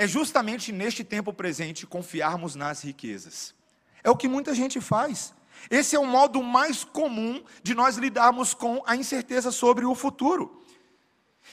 é 0.00 0.06
justamente 0.06 0.72
neste 0.72 1.04
tempo 1.04 1.30
presente 1.30 1.86
confiarmos 1.86 2.54
nas 2.54 2.82
riquezas. 2.82 3.54
É 4.02 4.08
o 4.08 4.16
que 4.16 4.26
muita 4.26 4.54
gente 4.54 4.80
faz. 4.80 5.34
Esse 5.70 5.94
é 5.94 5.98
o 5.98 6.06
modo 6.06 6.42
mais 6.42 6.82
comum 6.82 7.44
de 7.62 7.74
nós 7.74 7.98
lidarmos 7.98 8.54
com 8.54 8.82
a 8.86 8.96
incerteza 8.96 9.50
sobre 9.50 9.84
o 9.84 9.94
futuro. 9.94 10.64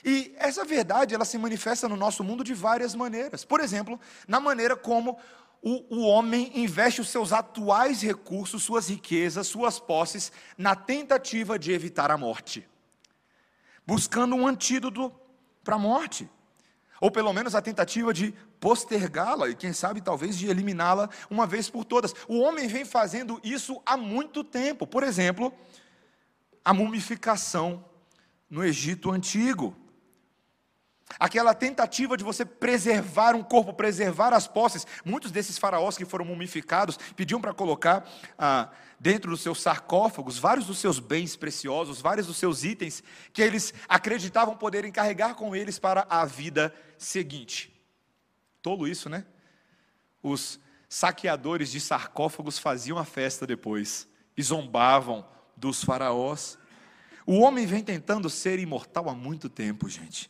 E 0.02 0.34
essa 0.38 0.64
verdade, 0.64 1.14
ela 1.14 1.26
se 1.26 1.38
manifesta 1.38 1.90
no 1.90 1.98
nosso 1.98 2.24
mundo 2.24 2.42
de 2.42 2.54
várias 2.54 2.96
maneiras. 2.96 3.44
Por 3.44 3.60
exemplo, 3.60 4.00
na 4.26 4.40
maneira 4.40 4.78
como 4.78 5.20
o, 5.62 5.98
o, 5.98 6.08
homem 6.08 6.50
investe 6.56 7.02
os 7.02 7.10
seus 7.10 7.34
atuais 7.34 8.02
recursos, 8.02 8.64
suas 8.64 8.88
riquezas, 8.88 9.48
suas 9.48 9.78
posses, 9.78 10.32
na 10.58 10.74
tentativa 10.74 11.60
de 11.60 11.74
evitar 11.74 12.12
a 12.12 12.18
morte, 12.18 12.66
buscando 13.86 14.38
um 14.38 14.48
antídoto 14.48 15.14
para 15.66 15.76
a 15.76 15.80
morte. 15.80 16.30
Ou 17.00 17.12
pelo 17.12 17.32
menos 17.34 17.56
a 17.56 17.62
tentativa 17.62 18.14
de 18.14 18.34
postergá-la 18.60 19.50
e, 19.50 19.56
quem 19.56 19.74
sabe, 19.74 20.02
talvez 20.02 20.38
de 20.38 20.48
eliminá-la 20.48 21.10
uma 21.30 21.46
vez 21.46 21.70
por 21.70 21.86
todas. 21.86 22.14
O 22.28 22.40
homem 22.40 22.68
vem 22.68 22.86
fazendo 22.86 23.40
isso 23.44 23.82
há 23.86 23.96
muito 23.96 24.44
tempo. 24.44 24.88
Por 24.88 25.04
exemplo, 25.04 25.54
a 26.64 26.74
mumificação 26.74 27.86
no 28.50 28.64
Egito 28.64 29.12
Antigo. 29.12 29.76
Aquela 31.20 31.54
tentativa 31.54 32.17
de 32.17 32.24
você 32.24 32.46
preservar 32.46 33.34
um 33.34 33.41
corpo, 33.41 33.74
preservar 33.74 34.34
as 34.34 34.48
posses. 34.48 34.86
Muitos 35.06 35.32
desses 35.32 35.58
faraós 35.58 35.98
que 35.98 36.06
foram 36.06 36.26
mumificados 36.26 36.98
pediam 37.15 37.39
para 37.39 37.54
colocar 37.54 38.08
ah, 38.38 38.70
dentro 39.00 39.32
dos 39.32 39.41
seus 39.41 39.62
sarcófagos 39.62 40.38
vários 40.38 40.67
dos 40.67 40.80
seus 40.80 41.00
bens 41.00 41.36
preciosos, 41.36 42.02
vários 42.02 42.28
dos 42.28 42.38
seus 42.38 42.63
itens 42.63 43.02
que 43.32 43.41
eles 43.41 43.74
acreditavam 43.88 44.56
poderem 44.58 44.91
carregar 44.91 45.36
com 45.36 45.56
eles 45.56 45.80
para 45.80 46.06
a 46.10 46.26
vida 46.26 46.74
seguinte. 46.98 47.74
Tolo 48.62 48.88
isso, 48.88 49.10
né? 49.10 49.26
Os 50.22 50.60
saqueadores 50.89 51.72
de 51.72 51.80
sarcófagos 51.80 52.60
faziam 52.60 52.98
a 52.98 53.06
festa 53.06 53.48
depois 53.48 54.08
e 54.36 54.43
zombavam 54.43 55.26
dos 55.56 55.84
faraós. 55.84 56.58
O 57.26 57.39
homem 57.39 57.65
vem 57.65 57.84
tentando 57.84 58.30
ser 58.30 58.60
imortal 58.60 59.10
há 59.10 59.15
muito 59.15 59.50
tempo, 59.50 59.89
gente. 59.89 60.30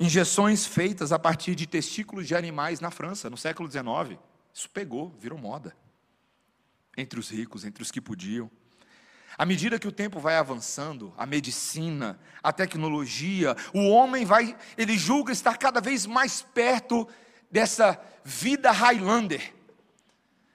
Injeções 0.00 0.64
feitas 0.64 1.10
a 1.10 1.18
partir 1.18 1.54
de 1.54 1.66
testículos 1.66 2.26
de 2.26 2.34
animais 2.34 2.78
na 2.80 2.90
França, 2.90 3.28
no 3.28 3.36
século 3.36 3.68
XIX. 3.70 4.18
Isso 4.54 4.70
pegou, 4.70 5.10
virou 5.18 5.38
moda. 5.38 5.76
Entre 6.96 7.18
os 7.18 7.30
ricos, 7.30 7.64
entre 7.64 7.82
os 7.82 7.90
que 7.90 8.00
podiam. 8.00 8.50
À 9.36 9.44
medida 9.44 9.78
que 9.78 9.86
o 9.88 9.92
tempo 9.92 10.18
vai 10.18 10.36
avançando, 10.36 11.12
a 11.16 11.26
medicina, 11.26 12.18
a 12.42 12.52
tecnologia, 12.52 13.56
o 13.72 13.88
homem 13.88 14.24
vai, 14.24 14.56
ele 14.76 14.96
julga 14.96 15.32
estar 15.32 15.56
cada 15.56 15.80
vez 15.80 16.06
mais 16.06 16.42
perto 16.42 17.06
dessa 17.50 18.00
vida 18.24 18.70
Highlander, 18.70 19.54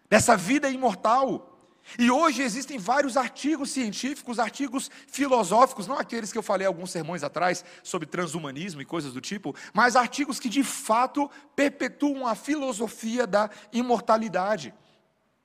dessa 0.10 0.36
vida 0.36 0.70
imortal. 0.70 1.53
E 2.00 2.10
hoje 2.10 2.42
existem 2.42 2.78
vários 2.78 3.18
artigos 3.18 3.72
científicos, 3.72 4.40
artigos 4.40 4.90
filosóficos, 5.08 5.88
não 5.88 5.98
aqueles 5.98 6.32
que 6.32 6.38
eu 6.38 6.44
falei 6.44 6.66
alguns 6.66 6.92
sermões 6.92 7.24
atrás 7.24 7.64
sobre 7.84 8.08
transhumanismo 8.08 8.82
e 8.82 8.86
coisas 8.86 9.14
do 9.14 9.22
tipo, 9.22 9.56
mas 9.74 9.96
artigos 9.96 10.40
que 10.40 10.50
de 10.50 10.64
fato 10.64 11.30
perpetuam 11.56 12.26
a 12.26 12.36
filosofia 12.36 13.28
da 13.28 13.50
imortalidade. 13.72 14.74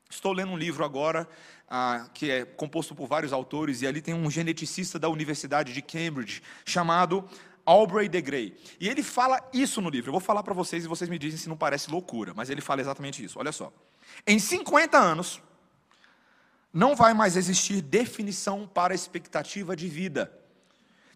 Estou 0.08 0.32
lendo 0.32 0.52
um 0.52 0.56
livro 0.56 0.84
agora 0.84 1.28
ah, 1.68 2.08
que 2.14 2.30
é 2.30 2.44
composto 2.44 2.94
por 2.94 3.06
vários 3.06 3.32
autores, 3.32 3.82
e 3.82 3.86
ali 3.86 4.00
tem 4.00 4.14
um 4.14 4.30
geneticista 4.30 4.98
da 4.98 5.08
Universidade 5.08 5.72
de 5.72 5.82
Cambridge 5.82 6.42
chamado 6.64 7.28
Aubrey 7.66 8.08
de 8.08 8.20
Grey. 8.22 8.56
E 8.80 8.88
ele 8.88 9.02
fala 9.02 9.38
isso 9.52 9.82
no 9.82 9.90
livro. 9.90 10.08
Eu 10.08 10.12
vou 10.12 10.20
falar 10.20 10.42
para 10.42 10.54
vocês 10.54 10.84
e 10.84 10.88
vocês 10.88 11.10
me 11.10 11.18
dizem 11.18 11.38
se 11.38 11.48
não 11.48 11.56
parece 11.56 11.90
loucura, 11.90 12.32
mas 12.34 12.48
ele 12.48 12.62
fala 12.62 12.80
exatamente 12.80 13.22
isso. 13.22 13.38
Olha 13.38 13.52
só. 13.52 13.70
Em 14.26 14.38
50 14.38 14.96
anos, 14.96 15.42
não 16.72 16.94
vai 16.94 17.14
mais 17.14 17.36
existir 17.36 17.80
definição 17.80 18.66
para 18.66 18.94
expectativa 18.94 19.74
de 19.74 19.88
vida. 19.88 20.32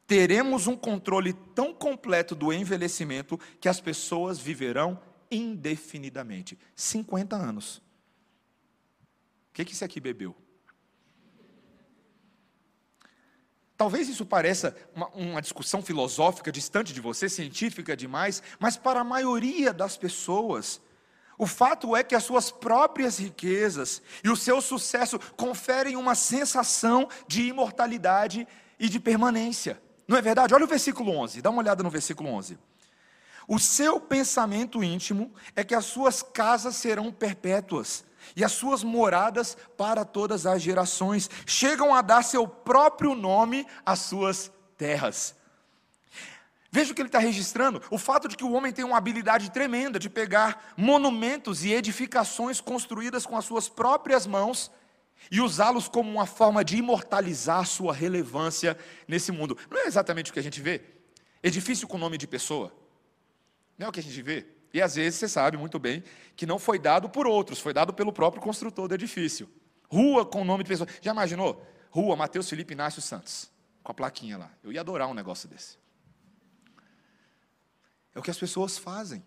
Teremos 0.07 0.67
um 0.67 0.77
controle 0.77 1.33
tão 1.55 1.73
completo 1.73 2.35
do 2.35 2.53
envelhecimento 2.53 3.38
que 3.61 3.69
as 3.69 3.81
pessoas 3.81 4.38
viverão 4.38 5.01
indefinidamente. 5.31 6.59
50 6.75 7.37
anos. 7.37 7.77
O 7.77 9.55
que, 9.55 9.65
que 9.65 9.85
aqui 9.85 10.01
bebeu? 10.01 10.37
Talvez 13.77 14.09
isso 14.09 14.25
pareça 14.25 14.77
uma, 14.95 15.09
uma, 15.09 15.43
discussão 15.43 15.83
filosófica 15.83 16.53
distante 16.53 16.93
de 16.93 17.01
você, 17.01 17.29
científica 17.29 17.97
demais, 17.97 18.43
mas 18.61 18.77
para 18.77 19.01
a 19.01 19.05
maioria 19.05 19.73
das 19.73 19.97
pessoas, 19.97 20.81
o 21.43 21.47
fato 21.47 21.97
é 21.97 22.05
que 22.05 22.15
as 22.15 22.23
suas 22.23 22.53
próprias 22.53 23.19
riquezas 23.19 24.01
e 24.23 24.31
o 24.31 24.37
seu 24.37 24.61
sucesso 24.61 25.19
conferem 25.37 25.97
uma 25.97 26.15
sensação 26.15 27.09
de 27.27 27.43
imortalidade 27.49 28.47
e 28.79 28.89
de 28.89 29.01
permanência. 29.01 29.83
Não 30.07 30.17
é 30.17 30.23
verdade? 30.23 30.55
Olha 30.55 30.65
o 30.65 30.69
versículo 30.69 31.11
11, 31.11 31.43
dá 31.43 31.51
uma 31.51 31.61
olhada 31.61 31.83
no 31.83 31.91
versículo 31.91 32.29
11. 32.29 32.57
O 33.49 33.59
seu 33.59 33.99
pensamento 33.99 34.85
íntimo 34.85 35.33
é 35.57 35.65
que 35.65 35.75
as 35.75 35.85
suas 35.85 36.23
casas 36.23 36.77
serão 36.77 37.11
perpétuas 37.11 38.05
e 38.37 38.45
as 38.45 38.53
suas 38.53 38.85
moradas 38.85 39.57
para 39.77 40.05
todas 40.05 40.47
as 40.47 40.63
gerações. 40.63 41.29
Chegam 41.45 41.93
a 41.93 42.03
dar 42.03 42.23
seu 42.23 42.47
próprio 42.47 43.17
nome 43.17 43.67
às 43.85 43.99
suas 43.99 44.49
terras. 44.79 45.35
Veja 46.75 46.91
o 46.91 46.95
que 46.95 47.03
ele 47.03 47.09
está 47.09 47.19
registrando: 47.19 47.83
o 47.91 47.99
fato 47.99 48.27
de 48.27 48.37
que 48.37 48.45
o 48.45 48.53
homem 48.53 48.73
tem 48.73 48.83
uma 48.85 48.97
habilidade 48.97 49.51
tremenda 49.51 49.99
de 49.99 50.09
pegar 50.09 50.73
monumentos 50.75 51.63
e 51.63 51.73
edificações 51.73 52.63
construídas 52.63 53.27
com 53.27 53.37
as 53.37 53.45
suas 53.45 53.69
próprias 53.69 54.27
mãos 54.27 54.71
e 55.31 55.41
usá-los 55.41 55.87
como 55.87 56.11
uma 56.11 56.25
forma 56.25 56.65
de 56.65 56.79
imortalizar 56.79 57.67
sua 57.67 57.93
relevância 57.93 58.77
nesse 59.07 59.31
mundo. 59.31 59.57
Não 59.71 59.79
é 59.79 59.87
exatamente 59.87 60.31
o 60.31 60.35
que 60.35 60.41
a 60.41 60.43
gente 60.43 60.63
vê? 60.63 60.81
Edifício 61.43 61.87
com 61.87 61.99
nome 61.99 62.17
de 62.17 62.27
pessoa. 62.27 62.73
Não 63.77 63.87
é 63.87 63.91
o 63.91 63.93
que 63.93 64.01
a 64.01 64.03
gente 64.03 64.23
vê? 64.23 64.47
E 64.73 64.81
às 64.81 64.95
vezes 64.95 65.19
você 65.19 65.29
sabe 65.29 65.59
muito 65.59 65.79
bem 65.79 66.03
que 66.35 66.47
não 66.47 66.59
foi 66.59 66.79
dado 66.79 67.09
por 67.09 67.27
outros, 67.27 67.61
foi 67.61 67.75
dado 67.75 67.93
pelo 67.93 68.13
próprio 68.13 68.43
construtor 68.43 68.89
do 68.89 68.95
edifício. 68.95 69.49
Rua 69.91 70.25
com 70.25 70.43
nome 70.43 70.65
de 70.65 70.69
pessoa. 70.69 70.89
Já 71.03 71.11
imaginou? 71.11 71.63
Rua 71.91 72.17
Mateus 72.17 72.49
Felipe 72.49 72.73
Inácio 72.73 73.03
Santos, 73.03 73.51
com 73.83 73.93
a 73.93 73.95
plaquinha 73.95 74.39
lá. 74.39 74.51
Eu 74.65 74.73
ia 74.73 74.81
adorar 74.81 75.09
um 75.09 75.15
negócio 75.15 75.47
desse. 75.47 75.82
É 78.14 78.18
o 78.18 78.22
que 78.22 78.31
as 78.31 78.38
pessoas 78.38 78.79
fazem. 78.79 79.22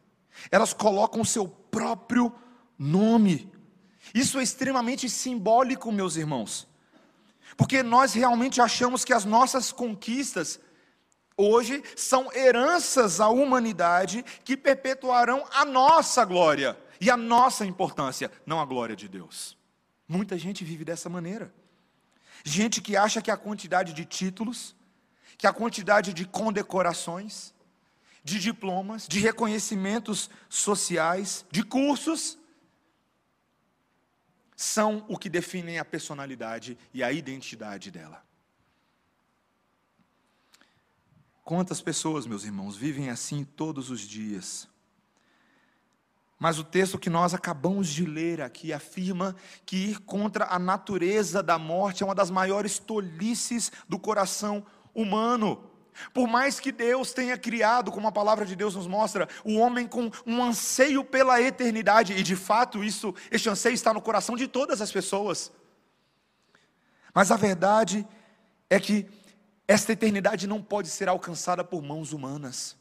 Elas 0.51 0.73
colocam 0.73 1.21
o 1.21 1.25
seu 1.25 1.47
próprio 1.47 2.33
nome. 2.77 3.51
Isso 4.13 4.39
é 4.39 4.43
extremamente 4.43 5.09
simbólico, 5.09 5.91
meus 5.91 6.15
irmãos. 6.15 6.67
Porque 7.57 7.81
nós 7.81 8.13
realmente 8.13 8.61
achamos 8.61 9.05
que 9.05 9.13
as 9.13 9.25
nossas 9.25 9.71
conquistas 9.71 10.59
hoje 11.37 11.83
são 11.95 12.31
heranças 12.33 13.19
à 13.19 13.29
humanidade 13.29 14.23
que 14.43 14.55
perpetuarão 14.55 15.45
a 15.51 15.65
nossa 15.65 16.23
glória 16.25 16.77
e 16.99 17.09
a 17.09 17.17
nossa 17.17 17.65
importância, 17.65 18.31
não 18.45 18.59
a 18.59 18.65
glória 18.65 18.95
de 18.95 19.07
Deus. 19.07 19.57
Muita 20.07 20.37
gente 20.37 20.63
vive 20.63 20.85
dessa 20.85 21.09
maneira. 21.09 21.53
Gente 22.43 22.81
que 22.81 22.95
acha 22.95 23.21
que 23.21 23.31
a 23.31 23.37
quantidade 23.37 23.93
de 23.93 24.05
títulos, 24.05 24.75
que 25.37 25.47
a 25.47 25.53
quantidade 25.53 26.13
de 26.13 26.25
condecorações, 26.25 27.53
de 28.25 28.39
diplomas, 28.39 29.07
de 29.07 29.19
reconhecimentos 29.19 30.31
sociais, 30.49 31.45
de 31.51 31.61
cursos, 31.61 32.39
são 34.55 35.05
o 35.07 35.15
que 35.15 35.29
definem 35.29 35.77
a 35.77 35.85
personalidade 35.85 36.75
e 36.91 37.03
a 37.03 37.11
identidade 37.11 37.91
dela. 37.91 38.25
Quantas 41.43 41.81
pessoas, 41.81 42.25
meus 42.25 42.43
irmãos, 42.43 42.75
vivem 42.75 43.11
assim 43.11 43.43
todos 43.43 43.91
os 43.91 44.01
dias? 44.01 44.67
Mas 46.39 46.57
o 46.57 46.63
texto 46.63 46.97
que 46.97 47.11
nós 47.11 47.35
acabamos 47.35 47.87
de 47.87 48.07
ler 48.07 48.41
aqui 48.41 48.73
afirma 48.73 49.35
que 49.67 49.75
ir 49.75 49.99
contra 49.99 50.45
a 50.45 50.57
natureza 50.57 51.43
da 51.43 51.59
morte 51.59 52.01
é 52.01 52.05
uma 52.07 52.15
das 52.15 52.31
maiores 52.31 52.79
tolices 52.79 53.71
do 53.87 53.99
coração 53.99 54.65
humano. 54.95 55.74
Por 56.13 56.27
mais 56.27 56.59
que 56.59 56.71
Deus 56.71 57.13
tenha 57.13 57.37
criado, 57.37 57.91
como 57.91 58.07
a 58.07 58.11
palavra 58.11 58.45
de 58.45 58.55
Deus 58.55 58.75
nos 58.75 58.87
mostra, 58.87 59.27
o 59.43 59.55
homem 59.55 59.87
com 59.87 60.11
um 60.25 60.43
anseio 60.43 61.03
pela 61.03 61.41
eternidade, 61.41 62.13
e 62.13 62.23
de 62.23 62.35
fato 62.35 62.83
isso, 62.83 63.13
este 63.31 63.49
anseio 63.49 63.73
está 63.73 63.93
no 63.93 64.01
coração 64.01 64.35
de 64.35 64.47
todas 64.47 64.81
as 64.81 64.91
pessoas. 64.91 65.51
Mas 67.13 67.31
a 67.31 67.37
verdade 67.37 68.05
é 68.69 68.79
que 68.79 69.07
esta 69.67 69.93
eternidade 69.93 70.47
não 70.47 70.61
pode 70.61 70.89
ser 70.89 71.07
alcançada 71.07 71.63
por 71.63 71.81
mãos 71.81 72.13
humanas. 72.13 72.77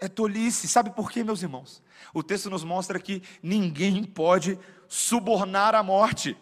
É 0.00 0.08
tolice, 0.08 0.68
sabe 0.68 0.90
por 0.90 1.10
quê, 1.10 1.22
meus 1.22 1.42
irmãos? 1.42 1.82
O 2.14 2.22
texto 2.22 2.48
nos 2.48 2.64
mostra 2.64 2.98
que 2.98 3.22
ninguém 3.42 4.04
pode 4.04 4.58
subornar 4.88 5.74
a 5.74 5.82
morte. 5.82 6.36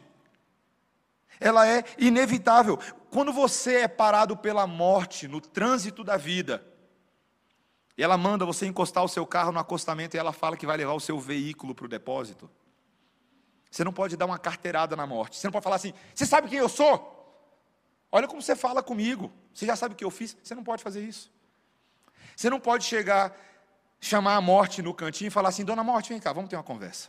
Ela 1.40 1.66
é 1.66 1.84
inevitável. 1.98 2.78
Quando 3.16 3.32
você 3.32 3.76
é 3.76 3.88
parado 3.88 4.36
pela 4.36 4.66
morte 4.66 5.26
no 5.26 5.40
trânsito 5.40 6.04
da 6.04 6.18
vida, 6.18 6.62
e 7.96 8.02
ela 8.02 8.18
manda 8.18 8.44
você 8.44 8.66
encostar 8.66 9.02
o 9.02 9.08
seu 9.08 9.26
carro 9.26 9.50
no 9.50 9.58
acostamento 9.58 10.14
e 10.14 10.18
ela 10.18 10.34
fala 10.34 10.54
que 10.54 10.66
vai 10.66 10.76
levar 10.76 10.92
o 10.92 11.00
seu 11.00 11.18
veículo 11.18 11.74
para 11.74 11.86
o 11.86 11.88
depósito. 11.88 12.50
Você 13.70 13.82
não 13.82 13.90
pode 13.90 14.18
dar 14.18 14.26
uma 14.26 14.38
carteirada 14.38 14.94
na 14.94 15.06
morte. 15.06 15.38
Você 15.38 15.46
não 15.46 15.52
pode 15.52 15.64
falar 15.64 15.76
assim: 15.76 15.94
você 16.14 16.26
sabe 16.26 16.50
quem 16.50 16.58
eu 16.58 16.68
sou? 16.68 17.42
Olha 18.12 18.28
como 18.28 18.42
você 18.42 18.54
fala 18.54 18.82
comigo. 18.82 19.32
Você 19.54 19.64
já 19.64 19.76
sabe 19.76 19.94
o 19.94 19.96
que 19.96 20.04
eu 20.04 20.10
fiz? 20.10 20.36
Você 20.42 20.54
não 20.54 20.62
pode 20.62 20.82
fazer 20.82 21.02
isso. 21.02 21.32
Você 22.36 22.50
não 22.50 22.60
pode 22.60 22.84
chegar, 22.84 23.34
chamar 23.98 24.36
a 24.36 24.42
morte 24.42 24.82
no 24.82 24.92
cantinho 24.92 25.28
e 25.28 25.30
falar 25.30 25.48
assim: 25.48 25.64
Dona 25.64 25.82
Morte, 25.82 26.10
vem 26.10 26.20
cá, 26.20 26.34
vamos 26.34 26.50
ter 26.50 26.56
uma 26.56 26.62
conversa. 26.62 27.08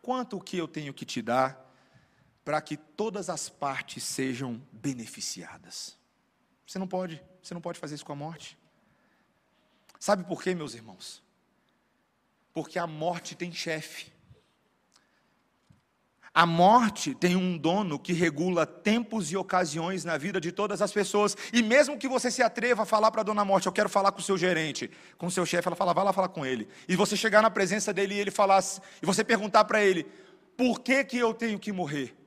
Quanto 0.00 0.40
que 0.40 0.56
eu 0.56 0.66
tenho 0.66 0.94
que 0.94 1.04
te 1.04 1.20
dar 1.20 1.67
para 2.48 2.62
que 2.62 2.78
todas 2.78 3.28
as 3.28 3.50
partes 3.50 4.02
sejam 4.02 4.58
beneficiadas. 4.72 5.98
Você 6.66 6.78
não 6.78 6.88
pode, 6.88 7.22
você 7.42 7.52
não 7.52 7.60
pode 7.60 7.78
fazer 7.78 7.94
isso 7.94 8.06
com 8.06 8.14
a 8.14 8.16
morte. 8.16 8.56
Sabe 10.00 10.24
por 10.24 10.42
quê, 10.42 10.54
meus 10.54 10.72
irmãos? 10.72 11.22
Porque 12.54 12.78
a 12.78 12.86
morte 12.86 13.36
tem 13.36 13.52
chefe. 13.52 14.10
A 16.32 16.46
morte 16.46 17.14
tem 17.14 17.36
um 17.36 17.58
dono 17.58 17.98
que 17.98 18.14
regula 18.14 18.64
tempos 18.64 19.30
e 19.30 19.36
ocasiões 19.36 20.02
na 20.02 20.16
vida 20.16 20.40
de 20.40 20.50
todas 20.50 20.80
as 20.80 20.90
pessoas. 20.90 21.36
E 21.52 21.62
mesmo 21.62 21.98
que 21.98 22.08
você 22.08 22.30
se 22.30 22.42
atreva 22.42 22.84
a 22.84 22.86
falar 22.86 23.10
para 23.10 23.20
a 23.20 23.24
dona 23.24 23.44
morte, 23.44 23.66
eu 23.66 23.72
quero 23.72 23.90
falar 23.90 24.10
com 24.10 24.20
o 24.20 24.24
seu 24.24 24.38
gerente, 24.38 24.90
com 25.18 25.26
o 25.26 25.30
seu 25.30 25.44
chefe, 25.44 25.68
ela 25.68 25.76
fala, 25.76 25.92
vai 25.92 26.02
lá 26.02 26.14
falar 26.14 26.30
com 26.30 26.46
ele. 26.46 26.66
E 26.88 26.96
você 26.96 27.14
chegar 27.14 27.42
na 27.42 27.50
presença 27.50 27.92
dele 27.92 28.14
e 28.14 28.18
ele 28.18 28.30
falar, 28.30 28.64
e 29.02 29.04
você 29.04 29.22
perguntar 29.22 29.66
para 29.66 29.84
ele, 29.84 30.06
por 30.56 30.80
que, 30.80 31.04
que 31.04 31.18
eu 31.18 31.34
tenho 31.34 31.58
que 31.58 31.70
morrer? 31.70 32.17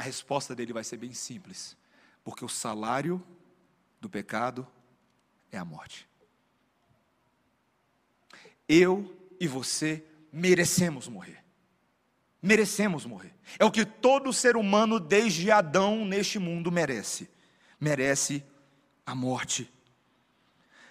A 0.00 0.02
resposta 0.02 0.54
dele 0.54 0.72
vai 0.72 0.82
ser 0.82 0.96
bem 0.96 1.12
simples, 1.12 1.76
porque 2.24 2.42
o 2.42 2.48
salário 2.48 3.22
do 4.00 4.08
pecado 4.08 4.66
é 5.52 5.58
a 5.58 5.64
morte. 5.64 6.08
Eu 8.66 9.14
e 9.38 9.46
você 9.46 10.02
merecemos 10.32 11.06
morrer. 11.06 11.44
Merecemos 12.40 13.04
morrer. 13.04 13.34
É 13.58 13.64
o 13.66 13.70
que 13.70 13.84
todo 13.84 14.32
ser 14.32 14.56
humano, 14.56 14.98
desde 14.98 15.50
Adão 15.50 16.02
neste 16.06 16.38
mundo, 16.38 16.72
merece. 16.72 17.28
Merece 17.78 18.42
a 19.04 19.14
morte. 19.14 19.70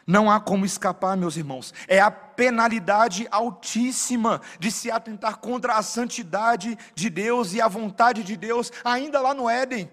Não 0.10 0.28
há 0.28 0.40
como 0.40 0.66
escapar, 0.66 1.16
meus 1.16 1.38
irmãos. 1.38 1.72
É 1.88 2.00
a 2.00 2.10
penalidade 2.10 3.28
altíssima 3.30 4.42
de 4.58 4.72
se 4.72 4.90
atentar 4.90 5.38
contra 5.38 5.76
a 5.76 5.84
santidade 5.84 6.76
de 6.96 7.12
Deus 7.12 7.54
e 7.54 7.62
a 7.62 7.68
vontade 7.68 8.24
de 8.24 8.36
Deus, 8.36 8.72
ainda 8.84 9.22
lá 9.22 9.36
no 9.36 9.48
Éden. 9.48 9.88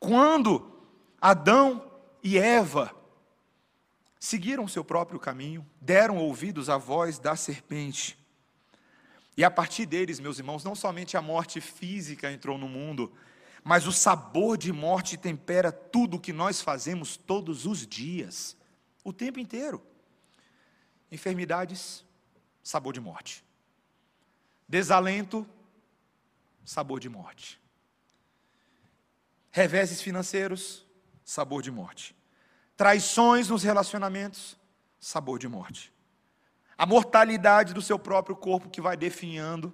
Quando 0.00 0.76
Adão 1.20 1.88
e 2.20 2.36
Eva 2.36 2.92
seguiram 4.18 4.66
seu 4.66 4.84
próprio 4.84 5.20
caminho, 5.20 5.64
deram 5.80 6.16
ouvidos 6.16 6.68
à 6.68 6.76
voz 6.76 7.16
da 7.16 7.36
serpente. 7.36 8.18
E 9.36 9.44
a 9.44 9.50
partir 9.52 9.86
deles, 9.86 10.18
meus 10.18 10.40
irmãos, 10.40 10.64
não 10.64 10.74
somente 10.74 11.16
a 11.16 11.22
morte 11.22 11.60
física 11.60 12.32
entrou 12.32 12.58
no 12.58 12.68
mundo, 12.68 13.12
mas 13.62 13.86
o 13.86 13.92
sabor 13.92 14.58
de 14.58 14.72
morte 14.72 15.16
tempera 15.16 15.70
tudo 15.70 16.16
o 16.16 16.20
que 16.20 16.32
nós 16.32 16.60
fazemos 16.60 17.16
todos 17.16 17.66
os 17.66 17.86
dias 17.86 18.56
o 19.04 19.12
tempo 19.12 19.38
inteiro. 19.38 19.86
Enfermidades, 21.12 22.04
sabor 22.62 22.92
de 22.94 23.00
morte. 23.00 23.44
Desalento, 24.66 25.46
sabor 26.64 26.98
de 26.98 27.08
morte. 27.08 27.60
Reveses 29.50 30.00
financeiros, 30.00 30.84
sabor 31.24 31.62
de 31.62 31.70
morte. 31.70 32.16
Traições 32.76 33.48
nos 33.50 33.62
relacionamentos, 33.62 34.56
sabor 34.98 35.38
de 35.38 35.46
morte. 35.46 35.92
A 36.76 36.86
mortalidade 36.86 37.72
do 37.72 37.82
seu 37.82 37.98
próprio 37.98 38.34
corpo 38.34 38.68
que 38.68 38.80
vai 38.80 38.96
definhando, 38.96 39.72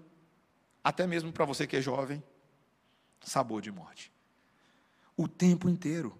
até 0.84 1.06
mesmo 1.06 1.32
para 1.32 1.46
você 1.46 1.66
que 1.66 1.76
é 1.76 1.80
jovem, 1.80 2.22
sabor 3.22 3.62
de 3.62 3.70
morte. 3.70 4.12
O 5.16 5.26
tempo 5.26 5.68
inteiro. 5.68 6.19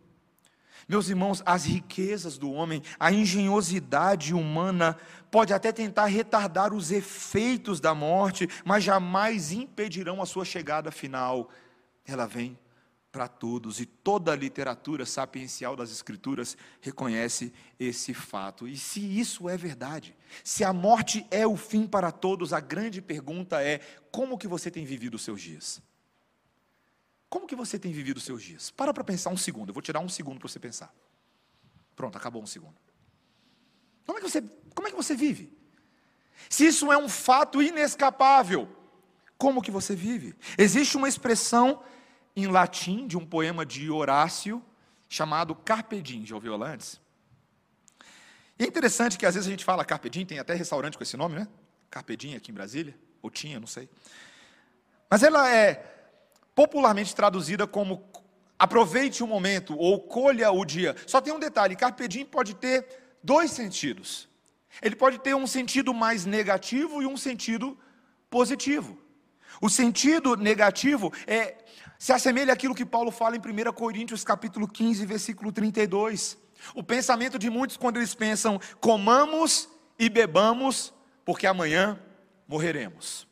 Meus 0.91 1.09
irmãos, 1.09 1.41
as 1.47 1.65
riquezas 1.67 2.37
do 2.37 2.51
homem, 2.51 2.83
a 2.99 3.13
engenhosidade 3.13 4.35
humana 4.35 4.99
pode 5.31 5.55
até 5.55 5.71
tentar 5.71 6.07
retardar 6.07 6.75
os 6.75 6.91
efeitos 6.91 7.79
da 7.79 7.95
morte, 7.95 8.49
mas 8.65 8.83
jamais 8.83 9.53
impedirão 9.53 10.21
a 10.21 10.27
sua 10.27 10.45
chegada 10.45 10.91
final. 10.91 11.49
Ela 12.05 12.27
vem 12.27 12.59
para 13.13 13.29
todos 13.29 13.79
e 13.79 13.87
toda 13.87 14.33
a 14.33 14.37
literatura 14.37 15.07
sapiencial 15.07 15.77
das 15.77 15.93
Escrituras 15.93 16.57
reconhece 16.81 17.53
esse 17.79 18.13
fato. 18.13 18.67
E 18.67 18.77
se 18.77 18.99
isso 18.99 19.49
é 19.49 19.57
verdade, 19.57 20.13
se 20.43 20.65
a 20.65 20.73
morte 20.73 21.25
é 21.31 21.47
o 21.47 21.57
fim 21.57 21.87
para 21.87 22.11
todos, 22.11 22.53
a 22.53 22.59
grande 22.59 23.01
pergunta 23.01 23.63
é: 23.63 23.79
como 24.11 24.37
que 24.37 24.49
você 24.49 24.73
tem 24.73 24.85
vivido 24.85 25.15
os 25.15 25.23
seus 25.23 25.41
dias? 25.41 25.81
Como 27.31 27.47
que 27.47 27.55
você 27.55 27.79
tem 27.79 27.93
vivido 27.93 28.17
os 28.17 28.25
seus 28.25 28.43
dias? 28.43 28.73
Para 28.73 28.93
para 28.93 29.05
pensar 29.05 29.31
um 29.31 29.37
segundo. 29.37 29.71
Eu 29.71 29.75
vou 29.75 29.81
tirar 29.81 30.01
um 30.01 30.09
segundo 30.09 30.41
para 30.41 30.49
você 30.49 30.59
pensar. 30.59 30.93
Pronto, 31.95 32.19
acabou 32.19 32.43
um 32.43 32.47
segundo. 32.47 32.75
Como 34.05 34.19
é 34.19 34.21
que 34.21 34.29
você, 34.29 34.43
como 34.75 34.89
é 34.89 34.91
que 34.91 34.97
você 34.97 35.15
vive? 35.15 35.57
Se 36.49 36.67
isso 36.67 36.91
é 36.91 36.99
um 36.99 37.09
fato 37.09 37.63
inescapável, 37.63 38.69
como 39.39 39.63
que 39.63 39.71
você 39.71 39.95
vive? 39.95 40.35
Existe 40.59 40.97
uma 40.97 41.09
expressão 41.09 41.85
em 42.35 42.49
latim 42.49 43.07
de 43.07 43.17
um 43.17 43.25
poema 43.25 43.65
de 43.65 43.89
Horácio 43.89 44.63
chamado 45.09 45.55
Carpe 45.55 46.03
Diem. 46.03 46.27
Já 46.27 46.35
ouviu 46.35 46.61
antes? 46.63 47.01
E 48.59 48.65
é 48.65 48.67
interessante 48.67 49.17
que 49.17 49.25
às 49.25 49.35
vezes 49.35 49.47
a 49.47 49.51
gente 49.51 49.65
fala 49.65 49.85
Carpe 49.85 50.11
Diem, 50.11 50.27
tem 50.27 50.39
até 50.41 50.55
restaurante 50.55 50.97
com 50.97 51.05
esse 51.05 51.17
nome, 51.17 51.37
né? 51.37 51.49
Carpe 51.89 52.17
Diem 52.17 52.35
aqui 52.35 52.51
em 52.51 52.55
Brasília, 52.55 52.99
ou 53.23 53.31
tinha, 53.31 53.61
não 53.61 53.69
sei. 53.69 53.89
Mas 55.09 55.23
ela 55.23 55.49
é 55.49 56.00
popularmente 56.61 57.17
traduzida 57.17 57.67
como 57.67 58.05
aproveite 58.59 59.25
o 59.25 59.27
momento 59.27 59.75
ou 59.79 59.99
colha 59.99 60.53
o 60.53 60.63
dia. 60.63 60.95
Só 61.07 61.19
tem 61.19 61.33
um 61.33 61.39
detalhe: 61.39 61.75
carpe 61.75 62.07
diem 62.07 62.27
pode 62.27 62.53
ter 62.55 62.87
dois 63.23 63.51
sentidos. 63.51 64.29
Ele 64.83 64.95
pode 64.95 65.19
ter 65.21 65.35
um 65.35 65.47
sentido 65.47 65.95
mais 65.95 66.27
negativo 66.27 67.01
e 67.01 67.07
um 67.07 67.17
sentido 67.17 67.79
positivo. 68.29 68.99
O 69.59 69.71
sentido 69.71 70.37
negativo 70.37 71.11
é 71.27 71.57
se 71.99 72.13
assemelha 72.13 72.53
àquilo 72.53 72.75
que 72.75 72.85
Paulo 72.85 73.11
fala 73.11 73.37
em 73.37 73.41
1 73.41 73.73
Coríntios 73.73 74.23
capítulo 74.23 74.69
15, 74.69 75.07
versículo 75.07 75.51
32, 75.51 76.37
O 76.75 76.83
pensamento 76.83 77.39
de 77.39 77.49
muitos 77.49 77.79
quando 77.79 77.97
eles 77.97 78.15
pensam, 78.15 78.61
comamos 78.79 79.67
e 79.99 80.11
bebamos, 80.11 80.93
porque 81.25 81.47
amanhã 81.47 81.99
morreremos. 82.47 83.30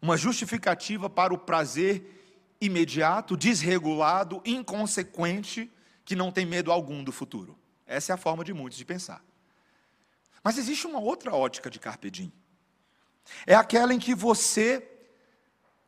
Uma 0.00 0.16
justificativa 0.16 1.10
para 1.10 1.34
o 1.34 1.38
prazer 1.38 2.18
imediato, 2.60 3.36
desregulado, 3.36 4.42
inconsequente, 4.44 5.70
que 6.04 6.16
não 6.16 6.32
tem 6.32 6.46
medo 6.46 6.72
algum 6.72 7.04
do 7.04 7.12
futuro. 7.12 7.58
Essa 7.86 8.12
é 8.12 8.14
a 8.14 8.18
forma 8.18 8.44
de 8.44 8.52
muitos 8.52 8.78
de 8.78 8.84
pensar. 8.84 9.24
Mas 10.42 10.58
existe 10.58 10.86
uma 10.86 11.00
outra 11.00 11.34
ótica 11.34 11.70
de 11.70 11.78
Carpe 11.78 12.10
Diem. 12.10 12.32
É 13.46 13.54
aquela 13.54 13.92
em 13.92 13.98
que 13.98 14.14
você, 14.14 14.86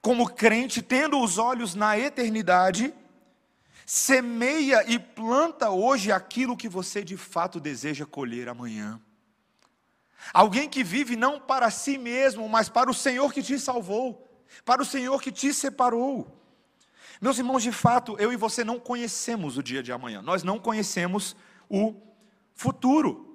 como 0.03 0.29
crente, 0.29 0.83
tendo 0.83 1.21
os 1.21 1.39
olhos 1.39 1.75
na 1.75 1.99
eternidade, 1.99 2.93
semeia 3.87 4.85
e 4.91 4.99
planta 4.99 5.71
hoje 5.71 6.13
aquilo 6.13 6.57
que 6.57 6.69
você 6.69 7.03
de 7.03 7.17
fato 7.17 7.59
deseja 7.59 8.07
colher 8.07 8.49
amanhã. 8.49 9.01
Alguém 10.33 10.69
que 10.69 10.85
vive 10.85 11.17
não 11.17 11.41
para 11.41 11.71
si 11.71 11.99
mesmo, 11.99 12.49
mas 12.49 12.69
para 12.69 12.91
o 12.91 12.95
Senhor 12.95 13.33
que 13.33 13.43
te 13.43 13.59
salvou, 13.59 14.29
para 14.65 14.83
o 14.83 14.85
Senhor 14.85 15.21
que 15.21 15.33
te 15.33 15.53
separou. 15.53 16.37
Meus 17.21 17.39
irmãos, 17.39 17.63
de 17.63 17.73
fato, 17.73 18.17
eu 18.19 18.33
e 18.33 18.37
você 18.37 18.65
não 18.65 18.79
conhecemos 18.79 19.59
o 19.59 19.63
dia 19.63 19.83
de 19.83 19.93
amanhã, 19.93 20.23
nós 20.23 20.43
não 20.43 20.59
conhecemos 20.59 21.37
o 21.69 21.95
futuro. 22.55 23.31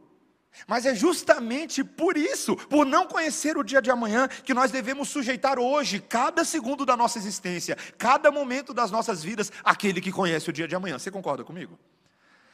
Mas 0.67 0.85
é 0.85 0.95
justamente 0.95 1.83
por 1.83 2.17
isso, 2.17 2.55
por 2.55 2.85
não 2.85 3.05
conhecer 3.07 3.57
o 3.57 3.63
dia 3.63 3.81
de 3.81 3.91
amanhã, 3.91 4.27
que 4.27 4.53
nós 4.53 4.71
devemos 4.71 5.09
sujeitar 5.09 5.59
hoje, 5.59 5.99
cada 5.99 6.45
segundo 6.45 6.85
da 6.85 6.95
nossa 6.95 7.17
existência, 7.17 7.77
cada 7.97 8.31
momento 8.31 8.73
das 8.73 8.89
nossas 8.89 9.21
vidas, 9.21 9.51
aquele 9.63 9.99
que 9.99 10.11
conhece 10.11 10.49
o 10.49 10.53
dia 10.53 10.67
de 10.67 10.75
amanhã. 10.75 10.97
Você 10.97 11.11
concorda 11.11 11.43
comigo? 11.43 11.77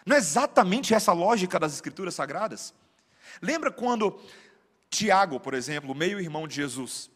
Não 0.06 0.16
é 0.16 0.20
exatamente 0.20 0.94
essa 0.96 1.14
lógica 1.14 1.60
das 1.60 1.74
Escrituras 1.74 2.16
Sagradas? 2.16 2.74
Lembra 3.42 3.72
quando 3.72 4.20
Tiago, 4.90 5.40
por 5.40 5.54
exemplo, 5.54 5.94
meio-irmão 5.94 6.48
de 6.48 6.56
Jesus, 6.56 7.10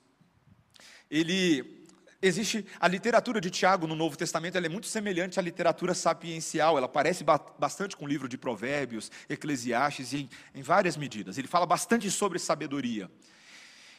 ele 1.10 1.86
existe 2.22 2.66
a 2.80 2.88
literatura 2.88 3.40
de 3.40 3.50
Tiago 3.50 3.86
no 3.86 3.96
Novo 3.96 4.18
Testamento, 4.18 4.58
ela 4.58 4.66
é 4.66 4.70
muito 4.70 4.88
semelhante 4.88 5.40
à 5.40 5.44
literatura 5.44 5.94
sapiencial, 5.94 6.78
ela 6.78 6.88
parece 6.88 7.24
ba 7.24 7.40
bastante 7.60 7.96
com 7.96 8.06
o 8.06 8.08
livro 8.08 8.28
de 8.28 8.38
Provérbios, 8.38 9.12
Eclesiastes, 9.30 10.14
em, 10.14 10.30
em 10.54 10.62
várias 10.62 10.98
medidas. 10.98 11.38
Ele 11.38 11.48
fala 11.48 11.66
bastante 11.66 12.10
sobre 12.10 12.40
sabedoria. 12.40 13.10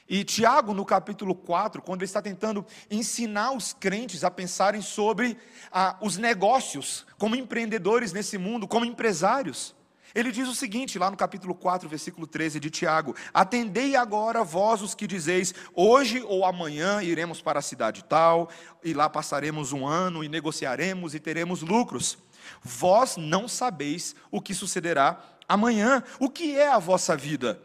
E 0.09 0.23
Tiago, 0.23 0.73
no 0.73 0.85
capítulo 0.85 1.35
4, 1.35 1.83
quando 1.83 2.03
ele 2.03 2.07
está 2.07 2.23
tentando 2.23 2.65
ensinar 2.89 3.51
os 3.53 3.73
crentes 3.73 4.23
a 4.23 4.31
pensarem 4.31 4.81
sobre 4.81 5.37
ah, 5.71 5.97
os 6.01 6.17
negócios, 6.17 7.05
como 7.19 7.35
empreendedores 7.35 8.13
nesse 8.13 8.39
mundo, 8.39 8.69
como 8.69 8.85
empresários, 8.85 9.75
ele 10.17 10.33
diz 10.33 10.49
o 10.49 10.55
seguinte, 10.55 10.99
lá 10.99 11.11
no 11.11 11.17
capítulo 11.17 11.55
4, 11.55 11.87
versículo 11.91 12.27
13 12.27 12.59
de 12.59 12.71
Tiago: 12.71 13.15
Atendei 13.35 13.95
agora 13.95 14.43
vós 14.43 14.81
os 14.81 14.95
que 14.95 15.07
dizeis, 15.07 15.55
hoje 15.75 16.23
ou 16.27 16.47
amanhã 16.47 17.03
iremos 17.03 17.43
para 17.43 17.59
a 17.59 17.63
cidade 17.63 18.03
tal, 18.03 18.49
e 18.83 18.95
lá 18.95 19.11
passaremos 19.11 19.75
um 19.75 19.87
ano, 19.87 20.25
e 20.25 20.29
negociaremos 20.29 21.15
e 21.15 21.21
teremos 21.21 21.61
lucros. 21.61 22.17
Vós 22.63 23.19
não 23.19 23.47
sabeis 23.47 24.17
o 24.31 24.41
que 24.41 24.55
sucederá 24.55 25.23
amanhã. 25.47 26.03
O 26.19 26.31
que 26.31 26.57
é 26.57 26.69
a 26.69 26.79
vossa 26.79 27.15
vida? 27.15 27.61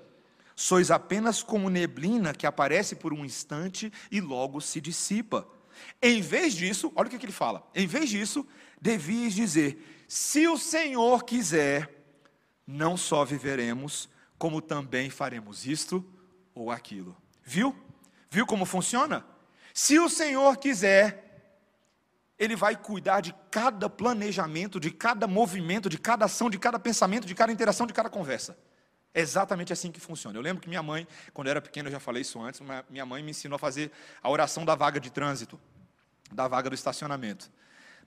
Sois 0.53 0.91
apenas 0.91 1.41
como 1.41 1.69
neblina 1.69 2.33
que 2.33 2.45
aparece 2.45 2.95
por 2.95 3.13
um 3.13 3.23
instante 3.23 3.93
e 4.11 4.19
logo 4.19 4.59
se 4.59 4.81
dissipa. 4.81 5.47
Em 6.01 6.21
vez 6.21 6.53
disso, 6.53 6.91
olha 6.97 7.07
o 7.07 7.09
que 7.09 7.25
ele 7.25 7.31
fala: 7.31 7.65
em 7.73 7.87
vez 7.87 8.09
disso, 8.09 8.45
devias 8.81 9.33
dizer: 9.33 10.03
se 10.05 10.49
o 10.49 10.57
Senhor 10.57 11.23
quiser 11.23 12.00
não 12.71 12.95
só 12.95 13.25
viveremos, 13.25 14.09
como 14.37 14.61
também 14.61 15.09
faremos 15.09 15.65
isto 15.65 16.03
ou 16.55 16.71
aquilo. 16.71 17.15
Viu? 17.43 17.75
Viu 18.29 18.45
como 18.45 18.65
funciona? 18.65 19.25
Se 19.73 19.99
o 19.99 20.09
Senhor 20.09 20.57
quiser, 20.57 21.53
Ele 22.39 22.55
vai 22.55 22.75
cuidar 22.75 23.21
de 23.21 23.35
cada 23.51 23.89
planejamento, 23.89 24.79
de 24.79 24.89
cada 24.89 25.27
movimento, 25.27 25.89
de 25.89 25.97
cada 25.97 26.25
ação, 26.25 26.49
de 26.49 26.57
cada 26.57 26.79
pensamento, 26.79 27.27
de 27.27 27.35
cada 27.35 27.51
interação, 27.51 27.85
de 27.85 27.93
cada 27.93 28.09
conversa. 28.09 28.57
É 29.13 29.19
exatamente 29.19 29.73
assim 29.73 29.91
que 29.91 29.99
funciona. 29.99 30.37
Eu 30.37 30.41
lembro 30.41 30.61
que 30.61 30.69
minha 30.69 30.81
mãe, 30.81 31.05
quando 31.33 31.47
eu 31.47 31.51
era 31.51 31.61
pequeno, 31.61 31.89
eu 31.89 31.91
já 31.91 31.99
falei 31.99 32.21
isso 32.21 32.41
antes, 32.41 32.61
minha 32.89 33.05
mãe 33.05 33.21
me 33.21 33.31
ensinou 33.31 33.57
a 33.57 33.59
fazer 33.59 33.91
a 34.23 34.29
oração 34.29 34.63
da 34.63 34.73
vaga 34.73 34.99
de 34.99 35.11
trânsito, 35.11 35.59
da 36.31 36.47
vaga 36.47 36.69
do 36.69 36.75
estacionamento. 36.75 37.51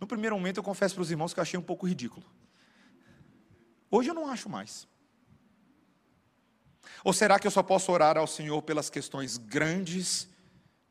No 0.00 0.06
primeiro 0.06 0.34
momento, 0.34 0.56
eu 0.56 0.62
confesso 0.62 0.94
para 0.94 1.02
os 1.02 1.10
irmãos 1.10 1.34
que 1.34 1.40
eu 1.40 1.42
achei 1.42 1.60
um 1.60 1.62
pouco 1.62 1.86
ridículo. 1.86 2.24
Hoje 3.96 4.10
eu 4.10 4.14
não 4.14 4.26
acho 4.26 4.48
mais. 4.48 4.88
Ou 7.04 7.12
será 7.12 7.38
que 7.38 7.46
eu 7.46 7.50
só 7.50 7.62
posso 7.62 7.92
orar 7.92 8.18
ao 8.18 8.26
Senhor 8.26 8.60
pelas 8.62 8.90
questões 8.90 9.36
grandes, 9.36 10.28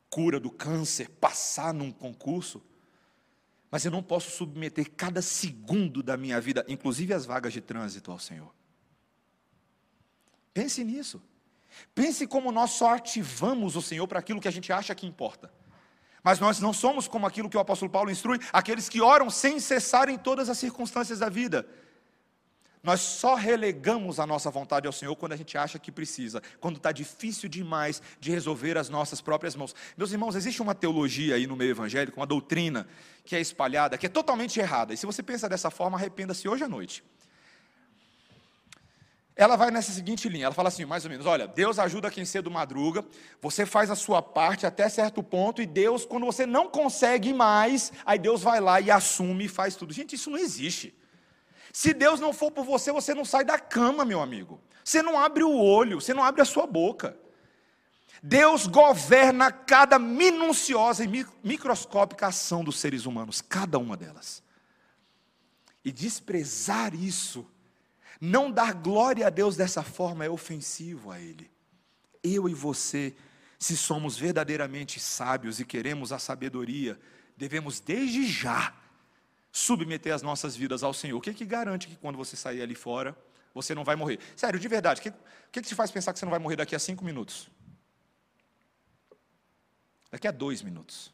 cura 0.09 0.39
do 0.39 0.49
câncer, 0.49 1.09
passar 1.09 1.73
num 1.73 1.91
concurso? 1.91 2.63
Mas 3.69 3.83
eu 3.83 3.91
não 3.91 4.01
posso 4.01 4.31
submeter 4.31 4.89
cada 4.95 5.21
segundo 5.21 6.01
da 6.01 6.15
minha 6.15 6.39
vida, 6.39 6.63
inclusive 6.65 7.13
as 7.13 7.25
vagas 7.25 7.51
de 7.51 7.59
trânsito, 7.59 8.09
ao 8.09 8.19
Senhor. 8.19 8.55
Pense 10.53 10.81
nisso. 10.81 11.21
Pense 11.93 12.25
como 12.25 12.53
nós 12.53 12.71
só 12.71 12.93
ativamos 12.93 13.75
o 13.75 13.81
Senhor 13.81 14.07
para 14.07 14.19
aquilo 14.19 14.39
que 14.39 14.47
a 14.47 14.51
gente 14.51 14.71
acha 14.71 14.95
que 14.95 15.05
importa. 15.05 15.51
Mas 16.23 16.39
nós 16.39 16.61
não 16.61 16.71
somos 16.71 17.05
como 17.05 17.27
aquilo 17.27 17.49
que 17.49 17.57
o 17.57 17.59
apóstolo 17.59 17.91
Paulo 17.91 18.09
instrui, 18.09 18.39
aqueles 18.53 18.87
que 18.87 19.01
oram 19.01 19.29
sem 19.29 19.59
cessar 19.59 20.07
em 20.07 20.17
todas 20.17 20.47
as 20.47 20.57
circunstâncias 20.57 21.19
da 21.19 21.27
vida. 21.27 21.67
Nós 22.83 22.99
só 22.99 23.35
relegamos 23.35 24.19
a 24.19 24.27
nossa 24.27 24.51
vontade 24.51 24.85
ao 24.85 24.91
Senhor 24.91 25.15
quando 25.15 25.31
a 25.31 25.37
gente 25.37 25.57
acha 25.57 25.79
que 25.79 25.89
precisa, 25.89 26.43
quando 26.59 26.75
está 26.75 26.91
difícil 26.91 27.47
demais 27.47 28.01
de 28.19 28.29
resolver 28.29 28.77
as 28.77 28.89
nossas 28.89 29.21
próprias 29.21 29.55
mãos. 29.55 29.73
Meus 29.95 30.11
irmãos, 30.11 30.35
existe 30.35 30.61
uma 30.61 30.75
teologia 30.75 31.35
aí 31.35 31.47
no 31.47 31.55
meio 31.55 31.71
evangélico, 31.71 32.19
uma 32.19 32.27
doutrina 32.27 32.85
que 33.23 33.37
é 33.37 33.39
espalhada, 33.39 33.97
que 33.97 34.05
é 34.05 34.09
totalmente 34.09 34.59
errada. 34.59 34.93
E 34.93 34.97
se 34.97 35.05
você 35.05 35.23
pensa 35.23 35.47
dessa 35.47 35.71
forma, 35.71 35.97
arrependa-se 35.97 36.45
hoje 36.45 36.65
à 36.65 36.67
noite. 36.67 37.05
Ela 39.33 39.55
vai 39.55 39.71
nessa 39.71 39.93
seguinte 39.93 40.27
linha, 40.27 40.47
ela 40.47 40.53
fala 40.53 40.67
assim, 40.67 40.83
mais 40.83 41.05
ou 41.05 41.09
menos, 41.09 41.25
olha, 41.25 41.47
Deus 41.47 41.79
ajuda 41.79 42.11
quem 42.11 42.25
cedo 42.25 42.51
madruga, 42.51 43.03
você 43.41 43.65
faz 43.65 43.89
a 43.89 43.95
sua 43.95 44.21
parte 44.21 44.65
até 44.65 44.89
certo 44.89 45.23
ponto, 45.23 45.61
e 45.61 45.65
Deus, 45.65 46.05
quando 46.05 46.25
você 46.25 46.45
não 46.45 46.69
consegue 46.69 47.33
mais, 47.33 47.93
aí 48.05 48.19
Deus 48.19 48.43
vai 48.43 48.59
lá 48.59 48.81
e 48.81 48.91
assume 48.91 49.45
e 49.45 49.47
faz 49.47 49.77
tudo. 49.77 49.93
Gente, 49.93 50.15
isso 50.15 50.29
não 50.29 50.37
existe. 50.37 50.93
Se 51.73 51.91
Deus 51.91 52.19
não 52.19 52.31
for 52.31 52.51
por 52.51 52.63
você, 52.63 52.91
você 52.91 53.15
não 53.15 53.25
sai 53.25 53.43
da 53.43 53.57
cama, 53.57 54.05
meu 54.05 54.21
amigo. 54.21 54.61
Você 54.85 55.01
não 55.01 55.19
abre 55.19 55.43
o 55.43 55.57
olho, 55.57 55.99
você 55.99 56.13
não 56.13 56.23
abre 56.23 56.39
a 56.43 56.45
sua 56.45 56.67
boca. 56.67 57.17
Deus 58.21 58.67
governa 58.67 59.51
cada 59.51 59.97
minuciosa 59.97 61.03
e 61.03 61.25
microscópica 61.43 62.27
ação 62.27 62.63
dos 62.63 62.79
seres 62.79 63.07
humanos, 63.07 63.41
cada 63.41 63.79
uma 63.79 63.97
delas. 63.97 64.43
E 65.83 65.91
desprezar 65.91 66.93
isso, 66.93 67.45
não 68.21 68.51
dar 68.51 68.75
glória 68.75 69.25
a 69.25 69.31
Deus 69.31 69.57
dessa 69.57 69.81
forma 69.81 70.23
é 70.23 70.29
ofensivo 70.29 71.09
a 71.09 71.19
Ele. 71.19 71.49
Eu 72.21 72.47
e 72.47 72.53
você, 72.53 73.15
se 73.57 73.75
somos 73.75 74.15
verdadeiramente 74.15 74.99
sábios 74.99 75.59
e 75.59 75.65
queremos 75.65 76.11
a 76.11 76.19
sabedoria, 76.19 76.99
devemos 77.35 77.79
desde 77.79 78.27
já 78.27 78.75
submeter 79.53 80.11
as 80.11 80.23
nossas 80.23 80.55
vidas 80.55 80.81
ao 80.81 80.95
Senhor. 80.95 81.15
O 81.15 81.21
que, 81.21 81.29
é 81.29 81.33
que 81.33 81.45
garante 81.45 81.87
que 81.87 81.95
quando 81.95 82.17
você 82.17 82.35
sair 82.35 82.59
ali 82.63 82.73
fora, 82.73 83.15
você 83.53 83.75
não 83.75 83.83
vai 83.83 83.95
morrer? 83.95 84.19
Sério, 84.35 84.59
de 84.59 84.67
verdade, 84.67 84.99
o 84.99 85.03
que, 85.03 85.11
que, 85.51 85.61
que 85.61 85.67
te 85.67 85.75
faz 85.75 85.91
pensar 85.91 86.11
que 86.11 86.17
você 86.17 86.25
não 86.25 86.31
vai 86.31 86.39
morrer 86.39 86.55
daqui 86.55 86.75
a 86.75 86.79
cinco 86.79 87.05
minutos? 87.05 87.51
Daqui 90.09 90.27
a 90.27 90.31
dois 90.31 90.63
minutos. 90.63 91.13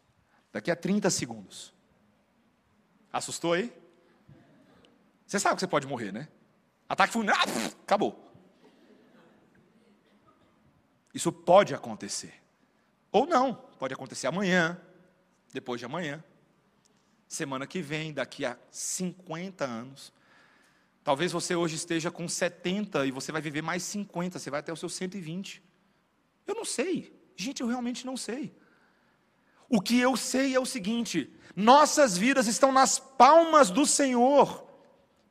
Daqui 0.54 0.72
a 0.72 0.76
30 0.76 1.10
segundos. 1.10 1.74
Assustou 3.12 3.54
aí? 3.54 3.74
Você 5.28 5.38
sabe 5.38 5.56
que 5.56 5.60
você 5.60 5.68
pode 5.68 5.86
morrer, 5.86 6.14
né? 6.14 6.30
Ataque 6.88 7.12
fulminante, 7.12 7.40
ah, 7.40 7.68
acabou. 7.84 8.34
Isso 11.14 11.32
pode 11.32 11.76
acontecer. 11.76 12.42
Ou 13.12 13.28
não, 13.28 13.54
pode 13.54 13.94
acontecer 13.94 14.28
amanhã, 14.28 14.80
depois 15.52 15.80
de 15.80 15.86
amanhã 15.86 16.24
semana 17.30 17.68
que 17.68 17.80
vem, 17.80 18.12
daqui 18.12 18.44
a 18.44 18.58
50 18.72 19.64
anos. 19.64 20.12
Talvez 21.04 21.32
você 21.32 21.56
hoje 21.56 21.76
esteja 21.76 22.10
com 22.10 22.28
70 22.28 23.06
e 23.06 23.12
você 23.12 23.32
vai 23.32 23.42
viver 23.42 23.62
mais 23.62 23.84
50, 23.84 24.40
você 24.40 24.50
vai 24.50 24.60
até 24.60 24.74
os 24.74 24.80
seus 24.80 24.94
120. 24.96 25.64
Eu 26.46 26.56
não 26.56 26.66
sei. 26.66 27.16
Gente, 27.36 27.62
eu 27.62 27.68
realmente 27.68 28.06
não 28.06 28.18
sei. 28.18 28.54
O 29.70 29.80
que 29.80 30.00
eu 30.00 30.18
sei 30.18 30.56
é 30.56 30.60
o 30.60 30.66
seguinte: 30.66 31.32
nossas 31.56 32.18
vidas 32.18 32.48
estão 32.48 32.72
nas 32.72 33.00
palmas 33.00 33.70
do 33.70 33.86
Senhor. 33.86 34.68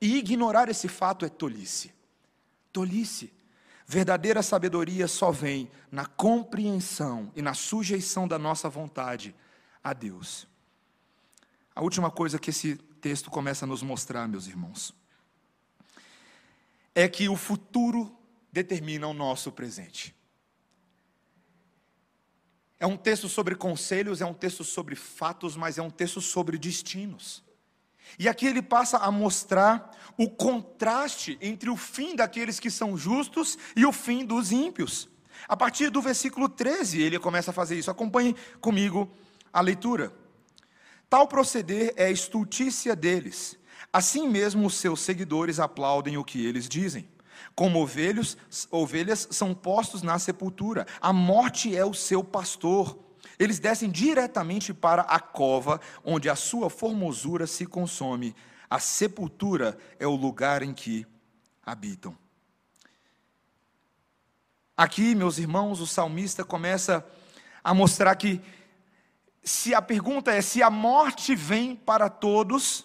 E 0.00 0.16
ignorar 0.16 0.68
esse 0.68 0.86
fato 0.86 1.24
é 1.24 1.28
tolice. 1.28 1.92
Tolice. 2.72 3.32
Verdadeira 3.84 4.42
sabedoria 4.42 5.08
só 5.08 5.32
vem 5.32 5.68
na 5.90 6.06
compreensão 6.06 7.32
e 7.34 7.42
na 7.42 7.52
sujeição 7.52 8.28
da 8.28 8.38
nossa 8.38 8.68
vontade 8.68 9.34
a 9.82 9.92
Deus. 9.92 10.46
A 11.78 11.80
última 11.80 12.10
coisa 12.10 12.40
que 12.40 12.50
esse 12.50 12.74
texto 13.00 13.30
começa 13.30 13.64
a 13.64 13.68
nos 13.68 13.84
mostrar, 13.84 14.26
meus 14.26 14.48
irmãos, 14.48 14.92
é 16.92 17.06
que 17.06 17.28
o 17.28 17.36
futuro 17.36 18.18
determina 18.52 19.06
o 19.06 19.14
nosso 19.14 19.52
presente. 19.52 20.12
É 22.80 22.84
um 22.84 22.96
texto 22.96 23.28
sobre 23.28 23.54
conselhos, 23.54 24.20
é 24.20 24.26
um 24.26 24.34
texto 24.34 24.64
sobre 24.64 24.96
fatos, 24.96 25.56
mas 25.56 25.78
é 25.78 25.82
um 25.82 25.88
texto 25.88 26.20
sobre 26.20 26.58
destinos. 26.58 27.44
E 28.18 28.28
aqui 28.28 28.48
ele 28.48 28.60
passa 28.60 28.98
a 28.98 29.12
mostrar 29.12 29.96
o 30.16 30.28
contraste 30.28 31.38
entre 31.40 31.70
o 31.70 31.76
fim 31.76 32.16
daqueles 32.16 32.58
que 32.58 32.72
são 32.72 32.98
justos 32.98 33.56
e 33.76 33.86
o 33.86 33.92
fim 33.92 34.24
dos 34.24 34.50
ímpios. 34.50 35.08
A 35.46 35.56
partir 35.56 35.90
do 35.90 36.02
versículo 36.02 36.48
13, 36.48 37.00
ele 37.00 37.20
começa 37.20 37.52
a 37.52 37.54
fazer 37.54 37.78
isso. 37.78 37.88
Acompanhe 37.88 38.34
comigo 38.60 39.08
a 39.52 39.60
leitura. 39.60 40.12
Tal 41.08 41.26
proceder 41.26 41.94
é 41.96 42.06
a 42.06 42.10
estultícia 42.10 42.94
deles. 42.94 43.58
Assim 43.92 44.28
mesmo 44.28 44.66
os 44.66 44.74
seus 44.74 45.00
seguidores 45.00 45.58
aplaudem 45.58 46.16
o 46.16 46.24
que 46.24 46.44
eles 46.44 46.68
dizem. 46.68 47.08
Como 47.54 47.80
ovelhos, 47.80 48.36
ovelhas 48.70 49.28
são 49.30 49.54
postos 49.54 50.02
na 50.02 50.18
sepultura. 50.18 50.86
A 51.00 51.12
morte 51.12 51.74
é 51.74 51.84
o 51.84 51.94
seu 51.94 52.22
pastor. 52.22 52.98
Eles 53.38 53.58
descem 53.58 53.90
diretamente 53.90 54.74
para 54.74 55.02
a 55.02 55.18
cova, 55.20 55.80
onde 56.04 56.28
a 56.28 56.36
sua 56.36 56.68
formosura 56.68 57.46
se 57.46 57.64
consome. 57.64 58.34
A 58.68 58.78
sepultura 58.78 59.78
é 59.98 60.06
o 60.06 60.14
lugar 60.14 60.62
em 60.62 60.74
que 60.74 61.06
habitam. 61.64 62.16
Aqui, 64.76 65.14
meus 65.14 65.38
irmãos, 65.38 65.80
o 65.80 65.86
salmista 65.86 66.44
começa 66.44 67.04
a 67.64 67.74
mostrar 67.74 68.14
que, 68.14 68.40
se 69.48 69.74
a 69.74 69.80
pergunta 69.80 70.30
é 70.30 70.42
se 70.42 70.62
a 70.62 70.70
morte 70.70 71.34
vem 71.34 71.74
para 71.74 72.08
todos, 72.08 72.84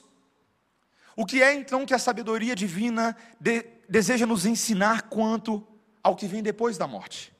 o 1.16 1.26
que 1.26 1.44
é 1.44 1.54
então 1.54 1.86
que 1.86 1.94
a 1.94 2.00
sabedoria 2.00 2.56
divina 2.56 3.16
de, 3.40 3.66
deseja 3.90 4.26
nos 4.26 4.46
ensinar 4.46 5.04
quanto 5.04 5.66
ao 6.02 6.16
que 6.16 6.26
vem 6.26 6.42
depois 6.42 6.78
da 6.78 6.88
morte? 6.88 7.34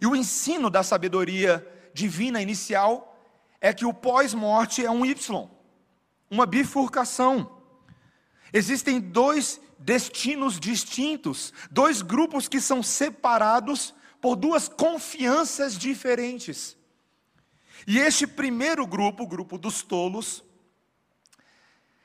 E 0.00 0.06
o 0.06 0.14
ensino 0.14 0.68
da 0.68 0.82
sabedoria 0.82 1.66
divina 1.92 2.42
inicial 2.42 3.18
é 3.60 3.72
que 3.72 3.86
o 3.86 3.94
pós-morte 3.94 4.84
é 4.84 4.90
um 4.90 5.04
Y, 5.06 5.48
uma 6.30 6.44
bifurcação. 6.44 7.58
Existem 8.52 9.00
dois 9.00 9.60
destinos 9.78 10.60
distintos, 10.60 11.52
dois 11.70 12.02
grupos 12.02 12.48
que 12.48 12.60
são 12.60 12.82
separados 12.82 13.94
por 14.20 14.36
duas 14.36 14.68
confianças 14.68 15.76
diferentes. 15.78 16.76
E 17.86 17.98
este 17.98 18.26
primeiro 18.26 18.86
grupo, 18.86 19.24
o 19.24 19.26
grupo 19.26 19.58
dos 19.58 19.82
tolos, 19.82 20.44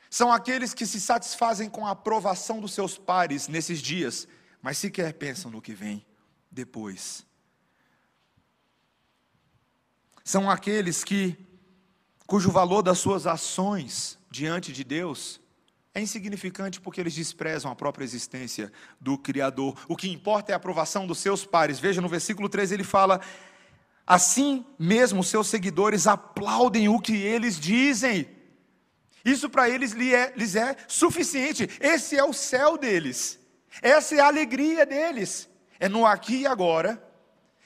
são 0.09 0.31
aqueles 0.31 0.73
que 0.73 0.85
se 0.85 0.99
satisfazem 0.99 1.69
com 1.69 1.85
a 1.85 1.91
aprovação 1.91 2.59
dos 2.59 2.73
seus 2.73 2.97
pares 2.97 3.47
nesses 3.47 3.79
dias, 3.79 4.27
mas 4.61 4.77
sequer 4.77 5.13
pensam 5.13 5.51
no 5.51 5.61
que 5.61 5.73
vem 5.73 6.05
depois. 6.51 7.25
São 10.23 10.49
aqueles 10.49 11.03
que 11.03 11.37
cujo 12.25 12.51
valor 12.51 12.81
das 12.81 12.99
suas 12.99 13.25
ações 13.25 14.19
diante 14.29 14.71
de 14.71 14.83
Deus 14.83 15.39
é 15.93 16.01
insignificante 16.01 16.79
porque 16.79 17.01
eles 17.01 17.15
desprezam 17.15 17.71
a 17.71 17.75
própria 17.75 18.03
existência 18.03 18.71
do 18.99 19.17
Criador. 19.17 19.75
O 19.87 19.95
que 19.95 20.09
importa 20.09 20.51
é 20.51 20.53
a 20.53 20.57
aprovação 20.57 21.07
dos 21.07 21.17
seus 21.17 21.45
pares. 21.45 21.79
Veja 21.79 22.01
no 22.01 22.07
versículo 22.07 22.47
13 22.47 22.75
ele 22.75 22.83
fala: 22.83 23.19
Assim 24.09 24.65
mesmo 24.79 25.23
seus 25.23 25.45
seguidores 25.49 26.07
aplaudem 26.07 26.89
o 26.89 26.99
que 26.99 27.15
eles 27.15 27.59
dizem. 27.59 28.27
Isso 29.23 29.47
para 29.47 29.69
eles 29.69 29.93
é, 29.93 30.33
lhes 30.35 30.55
é 30.55 30.75
suficiente. 30.87 31.69
Esse 31.79 32.17
é 32.17 32.23
o 32.23 32.33
céu 32.33 32.75
deles. 32.75 33.37
Essa 33.83 34.15
é 34.15 34.19
a 34.19 34.25
alegria 34.25 34.83
deles. 34.83 35.47
É 35.79 35.87
no 35.87 36.07
aqui 36.07 36.37
e 36.37 36.47
agora 36.47 36.99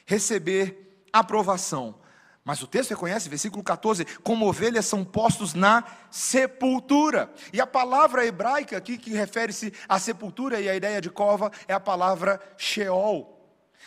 receber 0.05 1.05
aprovação. 1.13 1.95
Mas 2.43 2.61
o 2.61 2.67
texto 2.67 2.89
reconhece, 2.89 3.29
versículo 3.29 3.63
14, 3.63 4.03
como 4.21 4.45
ovelhas 4.45 4.85
são 4.85 5.05
postos 5.05 5.53
na 5.53 5.85
sepultura. 6.11 7.33
E 7.53 7.61
a 7.61 7.65
palavra 7.65 8.25
hebraica 8.25 8.75
aqui 8.75 8.97
que 8.97 9.13
refere-se 9.13 9.71
à 9.87 9.97
sepultura 9.97 10.59
e 10.59 10.67
à 10.67 10.75
ideia 10.75 10.99
de 10.99 11.09
cova 11.09 11.49
é 11.69 11.73
a 11.73 11.79
palavra 11.79 12.37
Sheol. 12.57 13.33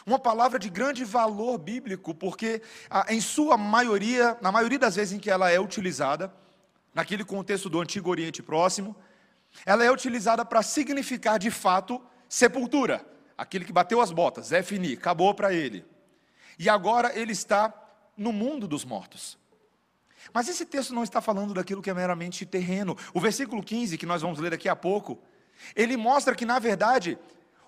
Uma 0.04 0.18
palavra 0.18 0.58
de 0.58 0.68
grande 0.68 1.04
valor 1.04 1.58
bíblico, 1.58 2.14
porque 2.14 2.60
ah, 2.90 3.06
em 3.08 3.20
sua 3.20 3.56
maioria, 3.56 4.36
na 4.40 4.52
maioria 4.52 4.78
das 4.78 4.96
vezes 4.96 5.14
em 5.14 5.18
que 5.18 5.30
ela 5.30 5.50
é 5.50 5.58
utilizada, 5.58 6.32
naquele 6.94 7.24
contexto 7.24 7.68
do 7.68 7.80
Antigo 7.80 8.10
Oriente 8.10 8.42
Próximo, 8.42 8.96
ela 9.64 9.84
é 9.84 9.90
utilizada 9.90 10.44
para 10.44 10.62
significar 10.62 11.38
de 11.38 11.50
fato 11.50 12.02
sepultura. 12.28 13.04
Aquele 13.38 13.64
que 13.64 13.72
bateu 13.72 14.00
as 14.00 14.10
botas, 14.10 14.52
é 14.52 14.62
fini, 14.62 14.94
acabou 14.94 15.34
para 15.34 15.52
ele. 15.52 15.84
E 16.58 16.68
agora 16.68 17.16
ele 17.18 17.32
está 17.32 17.72
no 18.16 18.32
mundo 18.32 18.66
dos 18.66 18.84
mortos. 18.84 19.38
Mas 20.32 20.48
esse 20.48 20.64
texto 20.64 20.94
não 20.94 21.04
está 21.04 21.20
falando 21.20 21.54
daquilo 21.54 21.82
que 21.82 21.90
é 21.90 21.94
meramente 21.94 22.44
terreno. 22.46 22.96
O 23.12 23.20
versículo 23.20 23.62
15, 23.62 23.98
que 23.98 24.06
nós 24.06 24.22
vamos 24.22 24.38
ler 24.38 24.50
daqui 24.50 24.68
a 24.68 24.74
pouco, 24.74 25.18
ele 25.74 25.96
mostra 25.96 26.34
que, 26.34 26.44
na 26.44 26.58
verdade, 26.58 27.18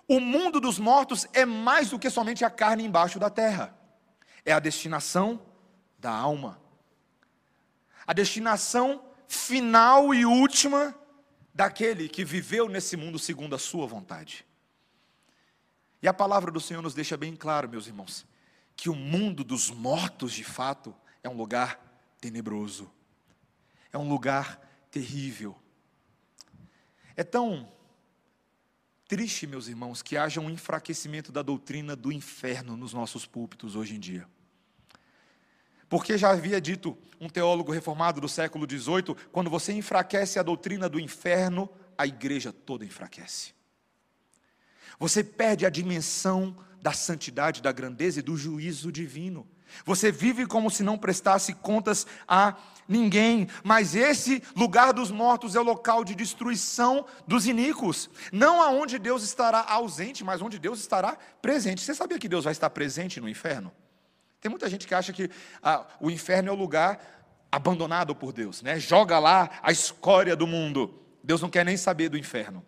o 0.09 0.19
mundo 0.19 0.59
dos 0.59 0.79
mortos 0.79 1.27
é 1.33 1.45
mais 1.45 1.91
do 1.91 1.99
que 1.99 2.09
somente 2.09 2.43
a 2.43 2.49
carne 2.49 2.83
embaixo 2.83 3.19
da 3.19 3.29
terra. 3.29 3.77
É 4.43 4.51
a 4.51 4.59
destinação 4.59 5.39
da 5.99 6.09
alma. 6.09 6.59
A 8.07 8.11
destinação 8.11 9.05
final 9.27 10.11
e 10.11 10.25
última 10.25 10.95
daquele 11.53 12.09
que 12.09 12.25
viveu 12.25 12.67
nesse 12.67 12.97
mundo 12.97 13.19
segundo 13.19 13.53
a 13.53 13.59
sua 13.59 13.85
vontade. 13.85 14.43
E 16.01 16.07
a 16.07 16.13
palavra 16.13 16.49
do 16.49 16.59
Senhor 16.59 16.81
nos 16.81 16.95
deixa 16.95 17.15
bem 17.15 17.35
claro, 17.35 17.69
meus 17.69 17.85
irmãos, 17.85 18.25
que 18.75 18.89
o 18.89 18.95
mundo 18.95 19.43
dos 19.43 19.69
mortos, 19.69 20.33
de 20.33 20.43
fato, 20.43 20.95
é 21.21 21.29
um 21.29 21.37
lugar 21.37 21.79
tenebroso, 22.19 22.91
é 23.93 23.97
um 23.97 24.09
lugar 24.09 24.59
terrível. 24.89 25.55
É 27.15 27.23
tão 27.23 27.71
triste, 29.09 29.47
meus 29.47 29.67
irmãos, 29.67 30.03
que 30.03 30.15
haja 30.15 30.39
um 30.39 30.51
enfraquecimento 30.51 31.31
da 31.31 31.41
doutrina 31.41 31.95
do 31.95 32.11
inferno 32.11 32.77
nos 32.77 32.93
nossos 32.93 33.25
púlpitos 33.25 33.75
hoje 33.75 33.95
em 33.95 33.99
dia. 33.99 34.25
Porque 35.89 36.15
já 36.15 36.29
havia 36.29 36.61
dito 36.61 36.95
um 37.19 37.27
teólogo 37.27 37.71
reformado 37.71 38.21
do 38.21 38.29
século 38.29 38.67
XVIII: 38.69 39.15
quando 39.31 39.49
você 39.49 39.73
enfraquece 39.73 40.37
a 40.37 40.43
doutrina 40.43 40.87
do 40.87 40.99
inferno, 40.99 41.67
a 41.97 42.05
igreja 42.05 42.53
toda 42.53 42.85
enfraquece. 42.85 43.51
Você 44.99 45.23
perde 45.23 45.65
a 45.65 45.71
dimensão 45.71 46.55
da 46.79 46.93
santidade, 46.93 47.63
da 47.63 47.71
grandeza 47.71 48.19
e 48.19 48.21
do 48.21 48.37
juízo 48.37 48.91
divino. 48.91 49.47
Você 49.85 50.11
vive 50.11 50.45
como 50.45 50.69
se 50.69 50.83
não 50.83 50.97
prestasse 50.97 51.53
contas 51.53 52.05
a 52.27 52.55
ninguém, 52.87 53.47
mas 53.63 53.95
esse 53.95 54.41
lugar 54.55 54.91
dos 54.93 55.11
mortos 55.11 55.55
é 55.55 55.59
o 55.59 55.63
local 55.63 56.03
de 56.03 56.15
destruição 56.15 57.05
dos 57.27 57.45
iníquos, 57.45 58.09
não 58.31 58.61
aonde 58.61 58.97
Deus 58.97 59.23
estará 59.23 59.63
ausente, 59.67 60.23
mas 60.23 60.41
onde 60.41 60.57
Deus 60.57 60.79
estará 60.79 61.17
presente. 61.41 61.81
Você 61.81 61.93
sabia 61.93 62.17
que 62.17 62.27
Deus 62.27 62.45
vai 62.45 62.51
estar 62.51 62.69
presente 62.71 63.21
no 63.21 63.29
inferno? 63.29 63.71
Tem 64.41 64.49
muita 64.49 64.69
gente 64.69 64.87
que 64.87 64.95
acha 64.95 65.13
que 65.13 65.29
ah, 65.61 65.85
o 65.99 66.09
inferno 66.09 66.49
é 66.49 66.51
o 66.51 66.55
lugar 66.55 66.99
abandonado 67.51 68.15
por 68.15 68.31
Deus, 68.31 68.61
né? 68.61 68.79
Joga 68.79 69.19
lá 69.19 69.49
a 69.61 69.71
escória 69.71 70.35
do 70.35 70.47
mundo. 70.47 70.99
Deus 71.23 71.41
não 71.41 71.49
quer 71.49 71.65
nem 71.65 71.77
saber 71.77 72.09
do 72.09 72.17
inferno. 72.17 72.65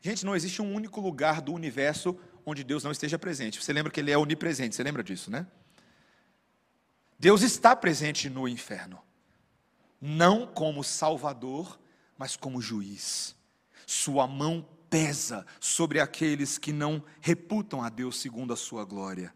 Gente, 0.00 0.24
não 0.24 0.34
existe 0.34 0.60
um 0.62 0.74
único 0.74 1.00
lugar 1.00 1.40
do 1.40 1.52
universo 1.52 2.18
onde 2.44 2.64
Deus 2.64 2.84
não 2.84 2.90
esteja 2.90 3.18
presente. 3.18 3.62
Você 3.62 3.72
lembra 3.72 3.92
que 3.92 4.00
Ele 4.00 4.10
é 4.10 4.18
onipresente, 4.18 4.74
você 4.74 4.82
lembra 4.82 5.02
disso, 5.02 5.30
né? 5.30 5.46
Deus 7.18 7.42
está 7.42 7.74
presente 7.74 8.30
no 8.30 8.46
inferno, 8.46 9.02
não 10.00 10.46
como 10.46 10.84
Salvador, 10.84 11.78
mas 12.16 12.36
como 12.36 12.62
juiz. 12.62 13.34
Sua 13.84 14.26
mão 14.26 14.64
pesa 14.88 15.44
sobre 15.58 15.98
aqueles 15.98 16.58
que 16.58 16.72
não 16.72 17.02
reputam 17.20 17.82
a 17.82 17.88
Deus 17.88 18.20
segundo 18.20 18.52
a 18.52 18.56
sua 18.56 18.84
glória. 18.84 19.34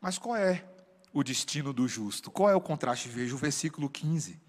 Mas 0.00 0.18
qual 0.18 0.36
é 0.36 0.64
o 1.12 1.22
destino 1.22 1.72
do 1.72 1.86
justo? 1.86 2.30
Qual 2.30 2.50
é 2.50 2.54
o 2.54 2.60
contraste? 2.60 3.08
Veja 3.08 3.34
o 3.34 3.38
versículo 3.38 3.88
15. 3.88 4.40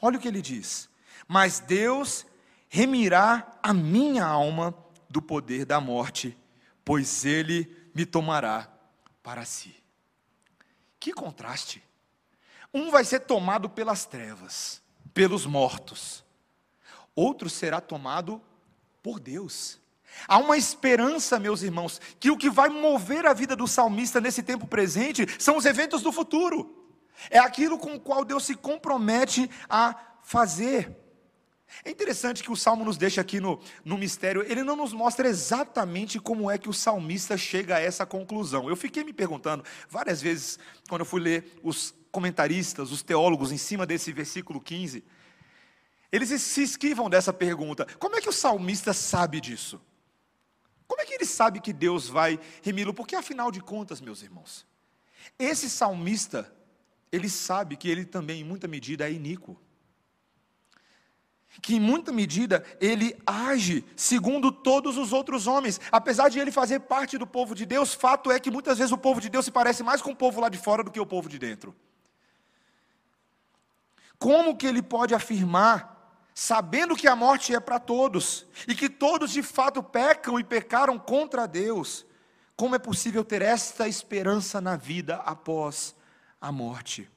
Olha 0.00 0.16
o 0.16 0.20
que 0.20 0.28
ele 0.28 0.40
diz: 0.40 0.88
Mas 1.28 1.60
Deus 1.60 2.24
remirá 2.68 3.58
a 3.62 3.74
minha 3.74 4.24
alma 4.24 4.74
do 5.08 5.20
poder 5.20 5.66
da 5.66 5.80
morte, 5.80 6.38
pois 6.82 7.26
ele 7.26 7.90
me 7.94 8.06
tomará 8.06 8.79
para 9.30 9.44
si. 9.44 9.72
Que 10.98 11.12
contraste! 11.12 11.80
Um 12.74 12.90
vai 12.90 13.04
ser 13.04 13.20
tomado 13.20 13.70
pelas 13.70 14.04
trevas, 14.04 14.82
pelos 15.14 15.46
mortos, 15.46 16.24
outro 17.14 17.48
será 17.48 17.80
tomado 17.80 18.42
por 19.00 19.20
Deus. 19.20 19.78
Há 20.26 20.36
uma 20.38 20.56
esperança, 20.56 21.38
meus 21.38 21.62
irmãos, 21.62 22.00
que 22.18 22.28
o 22.28 22.36
que 22.36 22.50
vai 22.50 22.68
mover 22.70 23.24
a 23.24 23.32
vida 23.32 23.54
do 23.54 23.68
salmista 23.68 24.20
nesse 24.20 24.42
tempo 24.42 24.66
presente 24.66 25.24
são 25.38 25.56
os 25.56 25.64
eventos 25.64 26.02
do 26.02 26.10
futuro. 26.10 26.92
É 27.30 27.38
aquilo 27.38 27.78
com 27.78 27.94
o 27.94 28.00
qual 28.00 28.24
Deus 28.24 28.44
se 28.44 28.56
compromete 28.56 29.48
a 29.68 29.94
fazer. 30.24 30.99
É 31.84 31.90
interessante 31.90 32.42
que 32.42 32.50
o 32.50 32.56
salmo 32.56 32.84
nos 32.84 32.96
deixa 32.96 33.20
aqui 33.20 33.40
no, 33.40 33.60
no 33.84 33.96
mistério, 33.96 34.44
ele 34.46 34.62
não 34.62 34.76
nos 34.76 34.92
mostra 34.92 35.28
exatamente 35.28 36.18
como 36.18 36.50
é 36.50 36.58
que 36.58 36.68
o 36.68 36.72
salmista 36.72 37.36
chega 37.36 37.76
a 37.76 37.80
essa 37.80 38.04
conclusão. 38.04 38.68
Eu 38.68 38.76
fiquei 38.76 39.04
me 39.04 39.12
perguntando 39.12 39.64
várias 39.88 40.20
vezes, 40.20 40.58
quando 40.88 41.02
eu 41.02 41.06
fui 41.06 41.20
ler 41.20 41.58
os 41.62 41.94
comentaristas, 42.10 42.90
os 42.90 43.02
teólogos, 43.02 43.52
em 43.52 43.56
cima 43.56 43.86
desse 43.86 44.12
versículo 44.12 44.60
15, 44.60 45.04
eles 46.12 46.28
se 46.42 46.62
esquivam 46.62 47.08
dessa 47.08 47.32
pergunta: 47.32 47.86
como 47.98 48.16
é 48.16 48.20
que 48.20 48.28
o 48.28 48.32
salmista 48.32 48.92
sabe 48.92 49.40
disso? 49.40 49.80
Como 50.86 51.00
é 51.00 51.06
que 51.06 51.14
ele 51.14 51.24
sabe 51.24 51.60
que 51.60 51.72
Deus 51.72 52.08
vai 52.08 52.38
remi-lo? 52.62 52.92
Porque 52.92 53.14
afinal 53.14 53.50
de 53.52 53.60
contas, 53.60 54.00
meus 54.00 54.22
irmãos, 54.22 54.66
esse 55.38 55.70
salmista, 55.70 56.52
ele 57.12 57.28
sabe 57.28 57.76
que 57.76 57.88
ele 57.88 58.04
também, 58.04 58.40
em 58.40 58.44
muita 58.44 58.66
medida, 58.66 59.08
é 59.08 59.12
iníquo 59.12 59.56
que 61.60 61.74
em 61.74 61.80
muita 61.80 62.12
medida 62.12 62.64
ele 62.80 63.16
age 63.26 63.84
segundo 63.96 64.52
todos 64.52 64.96
os 64.96 65.12
outros 65.12 65.46
homens. 65.46 65.80
Apesar 65.90 66.28
de 66.28 66.38
ele 66.38 66.52
fazer 66.52 66.80
parte 66.80 67.18
do 67.18 67.26
povo 67.26 67.54
de 67.54 67.66
Deus, 67.66 67.92
fato 67.92 68.30
é 68.30 68.38
que 68.38 68.50
muitas 68.50 68.78
vezes 68.78 68.92
o 68.92 68.98
povo 68.98 69.20
de 69.20 69.28
Deus 69.28 69.44
se 69.44 69.50
parece 69.50 69.82
mais 69.82 70.00
com 70.00 70.12
o 70.12 70.16
povo 70.16 70.40
lá 70.40 70.48
de 70.48 70.58
fora 70.58 70.84
do 70.84 70.90
que 70.90 71.00
o 71.00 71.06
povo 71.06 71.28
de 71.28 71.38
dentro. 71.38 71.74
Como 74.18 74.56
que 74.56 74.66
ele 74.66 74.82
pode 74.82 75.14
afirmar, 75.14 76.28
sabendo 76.34 76.94
que 76.94 77.08
a 77.08 77.16
morte 77.16 77.54
é 77.54 77.58
para 77.58 77.80
todos 77.80 78.46
e 78.68 78.74
que 78.74 78.88
todos 78.88 79.32
de 79.32 79.42
fato 79.42 79.82
pecam 79.82 80.38
e 80.38 80.44
pecaram 80.44 80.98
contra 80.98 81.48
Deus, 81.48 82.06
como 82.54 82.74
é 82.74 82.78
possível 82.78 83.24
ter 83.24 83.42
esta 83.42 83.88
esperança 83.88 84.60
na 84.60 84.76
vida 84.76 85.16
após 85.16 85.96
a 86.40 86.52
morte? 86.52 87.10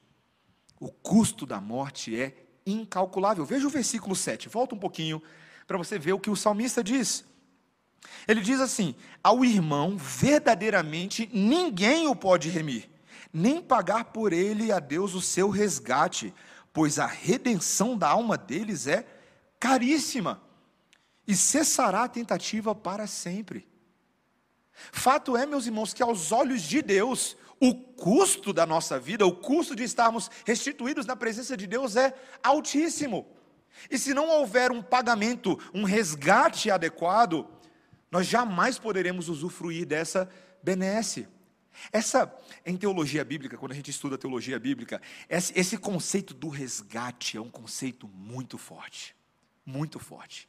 O 0.80 0.90
custo 0.90 1.46
da 1.46 1.60
morte 1.60 2.18
é 2.18 2.43
incalculável. 2.66 3.44
Veja 3.44 3.66
o 3.66 3.70
versículo 3.70 4.14
7, 4.14 4.48
volta 4.48 4.74
um 4.74 4.78
pouquinho 4.78 5.22
para 5.66 5.78
você 5.78 5.98
ver 5.98 6.12
o 6.12 6.20
que 6.20 6.30
o 6.30 6.36
salmista 6.36 6.82
diz. 6.82 7.24
Ele 8.26 8.40
diz 8.40 8.60
assim: 8.60 8.94
Ao 9.22 9.44
irmão, 9.44 9.96
verdadeiramente 9.96 11.28
ninguém 11.32 12.06
o 12.06 12.14
pode 12.14 12.48
remir, 12.48 12.88
nem 13.32 13.60
pagar 13.60 14.06
por 14.06 14.32
ele 14.32 14.70
a 14.70 14.78
Deus 14.78 15.14
o 15.14 15.20
seu 15.20 15.48
resgate, 15.48 16.34
pois 16.72 16.98
a 16.98 17.06
redenção 17.06 17.96
da 17.96 18.08
alma 18.08 18.36
deles 18.36 18.86
é 18.86 19.06
caríssima, 19.58 20.42
e 21.26 21.34
cessará 21.34 22.04
a 22.04 22.08
tentativa 22.08 22.74
para 22.74 23.06
sempre. 23.06 23.66
Fato 24.92 25.36
é, 25.36 25.46
meus 25.46 25.66
irmãos, 25.66 25.94
que 25.94 26.02
aos 26.02 26.32
olhos 26.32 26.62
de 26.62 26.82
Deus, 26.82 27.36
o 27.68 27.74
custo 27.74 28.52
da 28.52 28.66
nossa 28.66 29.00
vida, 29.00 29.26
o 29.26 29.34
custo 29.34 29.74
de 29.74 29.82
estarmos 29.82 30.30
restituídos 30.44 31.06
na 31.06 31.16
presença 31.16 31.56
de 31.56 31.66
Deus 31.66 31.96
é 31.96 32.14
altíssimo. 32.42 33.26
E 33.90 33.98
se 33.98 34.12
não 34.12 34.28
houver 34.28 34.70
um 34.70 34.82
pagamento, 34.82 35.58
um 35.72 35.84
resgate 35.84 36.70
adequado, 36.70 37.48
nós 38.10 38.26
jamais 38.26 38.78
poderemos 38.78 39.30
usufruir 39.30 39.86
dessa 39.86 40.28
benesse. 40.62 41.26
Essa, 41.90 42.32
em 42.66 42.76
teologia 42.76 43.24
bíblica, 43.24 43.56
quando 43.56 43.72
a 43.72 43.74
gente 43.74 43.90
estuda 43.90 44.18
teologia 44.18 44.58
bíblica, 44.58 45.00
esse 45.28 45.78
conceito 45.78 46.34
do 46.34 46.48
resgate 46.48 47.38
é 47.38 47.40
um 47.40 47.50
conceito 47.50 48.06
muito 48.08 48.58
forte. 48.58 49.16
Muito 49.64 49.98
forte. 49.98 50.48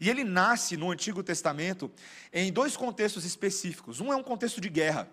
E 0.00 0.08
ele 0.08 0.22
nasce 0.22 0.76
no 0.76 0.92
Antigo 0.92 1.24
Testamento 1.24 1.90
em 2.32 2.52
dois 2.52 2.76
contextos 2.76 3.24
específicos. 3.24 3.98
Um 4.00 4.12
é 4.12 4.16
um 4.16 4.22
contexto 4.22 4.60
de 4.60 4.68
guerra. 4.68 5.12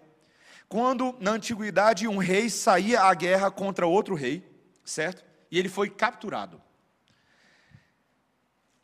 Quando 0.70 1.16
na 1.20 1.32
antiguidade 1.32 2.08
um 2.08 2.18
rei 2.18 2.50
saía 2.50 3.04
à 3.04 3.14
guerra 3.14 3.50
contra 3.50 3.88
outro 3.88 4.16
rei, 4.16 4.46
certo? 4.84 5.24
E 5.50 5.58
ele 5.58 5.70
foi 5.70 5.90
capturado. 5.90 6.62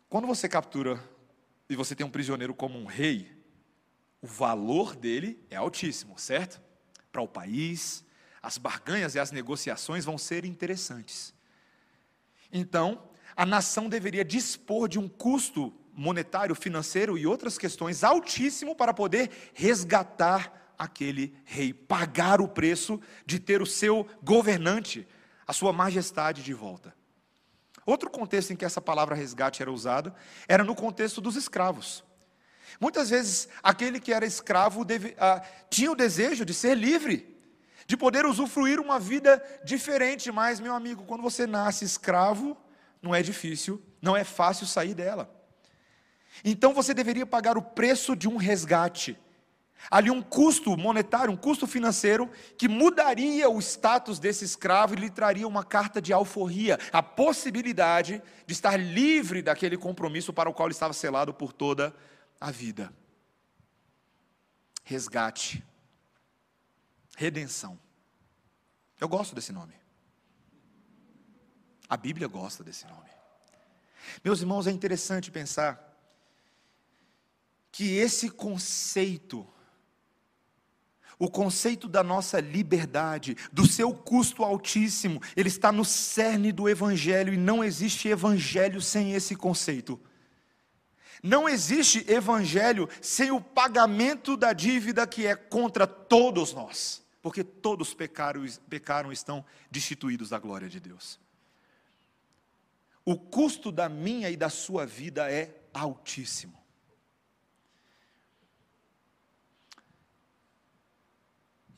Quando 0.08 0.28
você 0.28 0.48
captura 0.48 1.04
e 1.68 1.76
você 1.76 1.96
tem 1.96 2.06
um 2.06 2.12
prisioneiro 2.12 2.54
como 2.54 2.78
um 2.78 2.86
rei, 2.86 3.30
o 4.22 4.28
valor 4.28 4.96
dele 4.96 5.44
é 5.50 5.58
altíssimo, 5.58 6.18
certo? 6.18 6.62
Para 7.12 7.22
o 7.22 7.28
país, 7.28 8.06
as 8.42 8.58
barganhas 8.58 9.16
e 9.16 9.20
as 9.20 9.32
negociações 9.32 10.06
vão 10.06 10.18
ser 10.18 10.46
interessantes. 10.46 11.34
Então, 12.52 13.10
a 13.36 13.46
nação 13.46 13.90
deveria 13.90 14.24
dispor 14.24 14.88
de 14.88 15.00
um 15.00 15.10
custo 15.10 15.74
monetário, 15.94 16.56
financeiro 16.56 17.18
e 17.18 17.28
outras 17.28 17.58
questões 17.58 18.04
altíssimo 18.04 18.76
para 18.76 18.94
poder 18.94 19.30
resgatar 19.54 20.63
aquele 20.84 21.36
rei, 21.46 21.74
pagar 21.74 22.42
o 22.42 22.48
preço 22.48 23.00
de 23.26 23.40
ter 23.40 23.62
o 23.62 23.66
seu 23.66 24.08
governante, 24.22 25.08
a 25.48 25.54
sua 25.54 25.74
majestade 25.74 26.44
de 26.44 26.54
volta. 26.54 26.94
Outro 27.86 28.10
contexto 28.10 28.52
em 28.52 28.56
que 28.56 28.66
essa 28.66 28.82
palavra 28.82 29.16
resgate 29.16 29.62
era 29.62 29.72
usada 29.72 30.14
era 30.48 30.64
no 30.64 30.76
contexto 30.76 31.20
dos 31.20 31.36
escravos. 31.36 32.04
Muitas 32.80 33.10
vezes, 33.10 33.48
aquele 33.62 34.00
que 34.00 34.14
era 34.14 34.26
escravo 34.26 34.84
deve, 34.84 35.16
ah, 35.20 35.42
tinha 35.70 35.92
o 35.92 35.96
desejo 35.96 36.46
de 36.46 36.54
ser 36.54 36.76
livre, 36.76 37.38
de 37.86 37.98
poder 37.98 38.26
usufruir 38.26 38.80
uma 38.80 39.00
vida 39.00 39.44
diferente, 39.64 40.32
mas, 40.32 40.60
meu 40.60 40.74
amigo, 40.74 41.04
quando 41.04 41.22
você 41.22 41.46
nasce 41.46 41.84
escravo, 41.84 42.58
não 43.02 43.14
é 43.14 43.22
difícil, 43.22 43.82
não 44.02 44.16
é 44.16 44.24
fácil 44.24 44.66
sair 44.66 44.94
dela. 44.94 45.30
Então 46.44 46.74
você 46.74 46.94
deveria 46.94 47.26
pagar 47.26 47.58
o 47.58 47.62
preço 47.62 48.16
de 48.16 48.28
um 48.28 48.38
resgate 48.38 49.18
ali 49.90 50.10
um 50.10 50.22
custo 50.22 50.76
monetário, 50.78 51.34
um 51.34 51.38
custo 51.38 51.68
financeiro, 51.68 52.30
que 52.58 52.68
mudaria 52.68 53.50
o 53.50 53.60
status 53.60 54.20
desse 54.20 54.46
escravo 54.46 54.94
e 54.94 54.98
lhe 54.98 55.10
traria 55.10 55.48
uma 55.48 55.64
carta 55.64 56.02
de 56.02 56.14
alforria, 56.14 56.80
a 56.92 57.04
possibilidade 57.04 58.22
de 58.46 58.54
estar 58.54 58.78
livre 58.78 59.42
daquele 59.42 59.78
compromisso 59.78 60.34
para 60.34 60.50
o 60.50 60.54
qual 60.54 60.68
ele 60.68 60.74
estava 60.74 60.94
selado 60.94 61.34
por 61.34 61.52
toda 61.52 61.94
a 62.40 62.52
vida. 62.52 62.94
Resgate, 64.84 65.64
redenção. 67.18 67.80
Eu 69.00 69.08
gosto 69.08 69.36
desse 69.36 69.52
nome. 69.52 69.74
A 71.90 71.98
Bíblia 71.98 72.28
gosta 72.28 72.64
desse 72.64 72.86
nome. 72.88 73.10
Meus 74.24 74.42
irmãos, 74.42 74.68
é 74.68 74.72
interessante 74.72 75.32
pensar 75.32 75.92
que 77.72 77.96
esse 77.96 78.30
conceito 78.30 79.48
o 81.20 81.30
conceito 81.30 81.88
da 81.88 82.04
nossa 82.04 82.40
liberdade, 82.40 83.36
do 83.52 83.68
seu 83.68 83.94
custo 83.94 84.44
altíssimo, 84.44 85.22
ele 85.36 85.48
está 85.48 85.72
no 85.72 85.86
cerne 85.86 86.52
do 86.52 86.68
Evangelho 86.68 87.34
e 87.34 87.38
não 87.38 87.64
existe 87.64 88.08
Evangelho 88.08 88.82
sem 88.82 89.14
esse 89.14 89.36
conceito. 89.36 90.00
Não 91.22 91.48
existe 91.48 92.06
Evangelho 92.12 92.90
sem 93.02 93.32
o 93.32 93.40
pagamento 93.40 94.36
da 94.36 94.52
dívida 94.52 95.08
que 95.08 95.26
é 95.26 95.36
contra 95.36 95.88
todos 95.88 96.54
nós, 96.54 97.02
porque 97.22 97.44
todos 97.44 97.94
pecaram, 97.94 98.46
pecaram 98.70 99.10
e 99.10 99.14
estão 99.14 99.46
destituídos 99.72 100.30
da 100.30 100.40
glória 100.40 100.68
de 100.68 100.80
Deus. 100.80 101.20
O 103.06 103.18
custo 103.18 103.72
da 103.72 103.90
minha 103.90 104.30
e 104.30 104.38
da 104.38 104.50
sua 104.50 104.86
vida 104.86 105.30
é 105.32 105.54
altíssimo. 105.74 106.63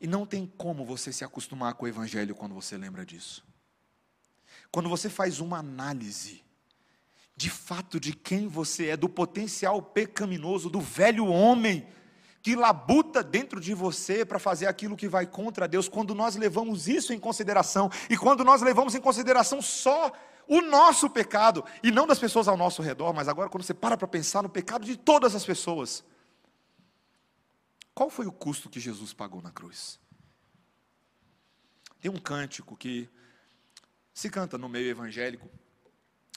E 0.06 0.08
não 0.08 0.24
tem 0.24 0.46
como 0.46 0.86
você 0.86 1.12
se 1.12 1.24
acostumar 1.24 1.74
com 1.74 1.86
o 1.86 1.88
Evangelho 1.88 2.36
quando 2.36 2.54
você 2.54 2.78
lembra 2.78 3.04
disso. 3.04 3.44
Quando 4.72 4.88
você 4.88 5.10
faz 5.10 5.40
uma 5.40 5.58
análise, 5.58 6.44
de 7.36 7.50
fato, 7.50 8.00
de 8.00 8.14
quem 8.14 8.48
você 8.48 8.90
é, 8.90 8.98
do 8.98 9.10
potencial 9.10 9.82
pecaminoso, 9.82 10.70
do 10.70 10.80
velho 10.80 11.26
homem, 11.26 11.88
que 12.44 12.56
labuta 12.56 13.24
dentro 13.24 13.60
de 13.60 13.74
você 13.74 14.24
para 14.24 14.38
fazer 14.38 14.68
aquilo 14.68 14.96
que 14.96 15.08
vai 15.08 15.26
contra 15.26 15.68
Deus, 15.68 15.90
quando 15.90 16.14
nós 16.14 16.36
levamos 16.36 16.88
isso 16.88 17.12
em 17.12 17.20
consideração, 17.20 17.90
e 18.08 18.16
quando 18.16 18.46
nós 18.46 18.62
levamos 18.62 18.94
em 18.94 19.02
consideração 19.02 19.60
só 19.60 20.12
o 20.48 20.62
nosso 20.62 21.10
pecado, 21.10 21.66
e 21.82 21.90
não 21.90 22.06
das 22.06 22.20
pessoas 22.20 22.48
ao 22.48 22.56
nosso 22.56 22.84
redor, 22.84 23.12
mas 23.12 23.28
agora 23.28 23.50
quando 23.50 23.64
você 23.64 23.74
para 23.74 23.98
para 23.98 24.08
pensar 24.08 24.44
no 24.44 24.50
pecado 24.50 24.86
de 24.86 24.98
todas 24.98 25.34
as 25.34 25.44
pessoas, 25.44 26.04
qual 27.96 28.10
foi 28.10 28.28
o 28.28 28.32
custo 28.32 28.70
que 28.70 28.80
Jesus 28.80 29.14
pagou 29.14 29.42
na 29.42 29.52
cruz? 29.52 29.98
Tem 32.02 32.12
um 32.12 32.20
cântico 32.20 32.76
que 32.76 33.10
se 34.14 34.30
canta 34.30 34.58
no 34.58 34.70
meio 34.70 34.90
evangélico, 34.90 35.50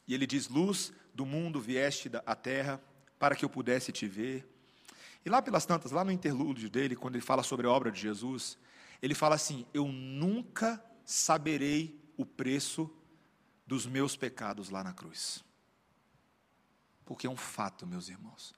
e 0.06 0.14
ele 0.14 0.26
diz: 0.26 0.48
Luz 0.48 0.92
do 1.12 1.26
mundo 1.26 1.60
vieste 1.60 2.10
à 2.24 2.34
terra 2.36 2.80
para 3.18 3.34
que 3.34 3.44
eu 3.44 3.50
pudesse 3.50 3.90
te 3.90 4.06
ver. 4.06 4.48
E 5.24 5.28
lá 5.28 5.42
pelas 5.42 5.66
tantas, 5.66 5.90
lá 5.90 6.04
no 6.04 6.12
interlúdio 6.12 6.70
dele, 6.70 6.96
quando 6.96 7.16
ele 7.16 7.24
fala 7.24 7.42
sobre 7.42 7.66
a 7.66 7.70
obra 7.70 7.90
de 7.90 8.00
Jesus, 8.00 8.56
ele 9.02 9.14
fala 9.14 9.34
assim: 9.34 9.66
Eu 9.74 9.88
nunca 9.88 10.82
saberei 11.04 12.00
o 12.16 12.24
preço 12.24 12.90
dos 13.66 13.84
meus 13.84 14.16
pecados 14.16 14.70
lá 14.70 14.82
na 14.82 14.92
cruz. 14.92 15.44
Porque 17.04 17.26
é 17.26 17.30
um 17.30 17.36
fato, 17.36 17.86
meus 17.86 18.08
irmãos. 18.08 18.57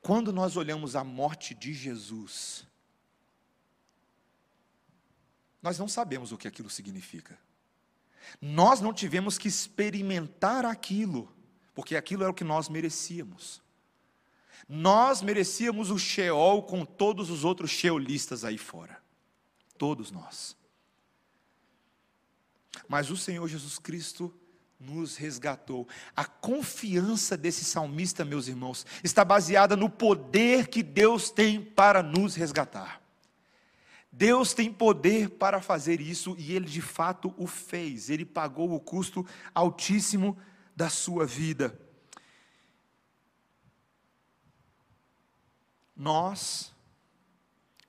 Quando 0.00 0.32
nós 0.32 0.56
olhamos 0.56 0.96
a 0.96 1.04
morte 1.04 1.54
de 1.54 1.72
Jesus, 1.72 2.66
nós 5.62 5.78
não 5.78 5.88
sabemos 5.88 6.32
o 6.32 6.38
que 6.38 6.48
aquilo 6.48 6.70
significa. 6.70 7.38
Nós 8.40 8.80
não 8.80 8.92
tivemos 8.92 9.38
que 9.38 9.48
experimentar 9.48 10.64
aquilo, 10.64 11.30
porque 11.74 11.96
aquilo 11.96 12.22
era 12.22 12.32
o 12.32 12.34
que 12.34 12.44
nós 12.44 12.68
merecíamos. 12.68 13.62
Nós 14.68 15.20
merecíamos 15.20 15.90
o 15.90 15.98
Sheol 15.98 16.62
com 16.62 16.84
todos 16.84 17.30
os 17.30 17.44
outros 17.44 17.70
sheolistas 17.70 18.44
aí 18.44 18.56
fora. 18.56 19.02
Todos 19.76 20.10
nós. 20.10 20.56
Mas 22.88 23.10
o 23.10 23.16
Senhor 23.16 23.48
Jesus 23.48 23.78
Cristo 23.78 24.32
nos 24.80 25.16
resgatou. 25.16 25.86
A 26.16 26.24
confiança 26.24 27.36
desse 27.36 27.64
salmista, 27.64 28.24
meus 28.24 28.48
irmãos, 28.48 28.86
está 29.04 29.24
baseada 29.24 29.76
no 29.76 29.90
poder 29.90 30.68
que 30.68 30.82
Deus 30.82 31.30
tem 31.30 31.62
para 31.62 32.02
nos 32.02 32.34
resgatar. 32.34 33.00
Deus 34.10 34.52
tem 34.54 34.72
poder 34.72 35.30
para 35.30 35.60
fazer 35.60 36.00
isso 36.00 36.34
e 36.38 36.52
ele 36.52 36.66
de 36.66 36.80
fato 36.80 37.34
o 37.36 37.46
fez. 37.46 38.08
Ele 38.08 38.24
pagou 38.24 38.72
o 38.74 38.80
custo 38.80 39.24
altíssimo 39.54 40.36
da 40.74 40.88
sua 40.88 41.26
vida. 41.26 41.78
Nós 45.94 46.72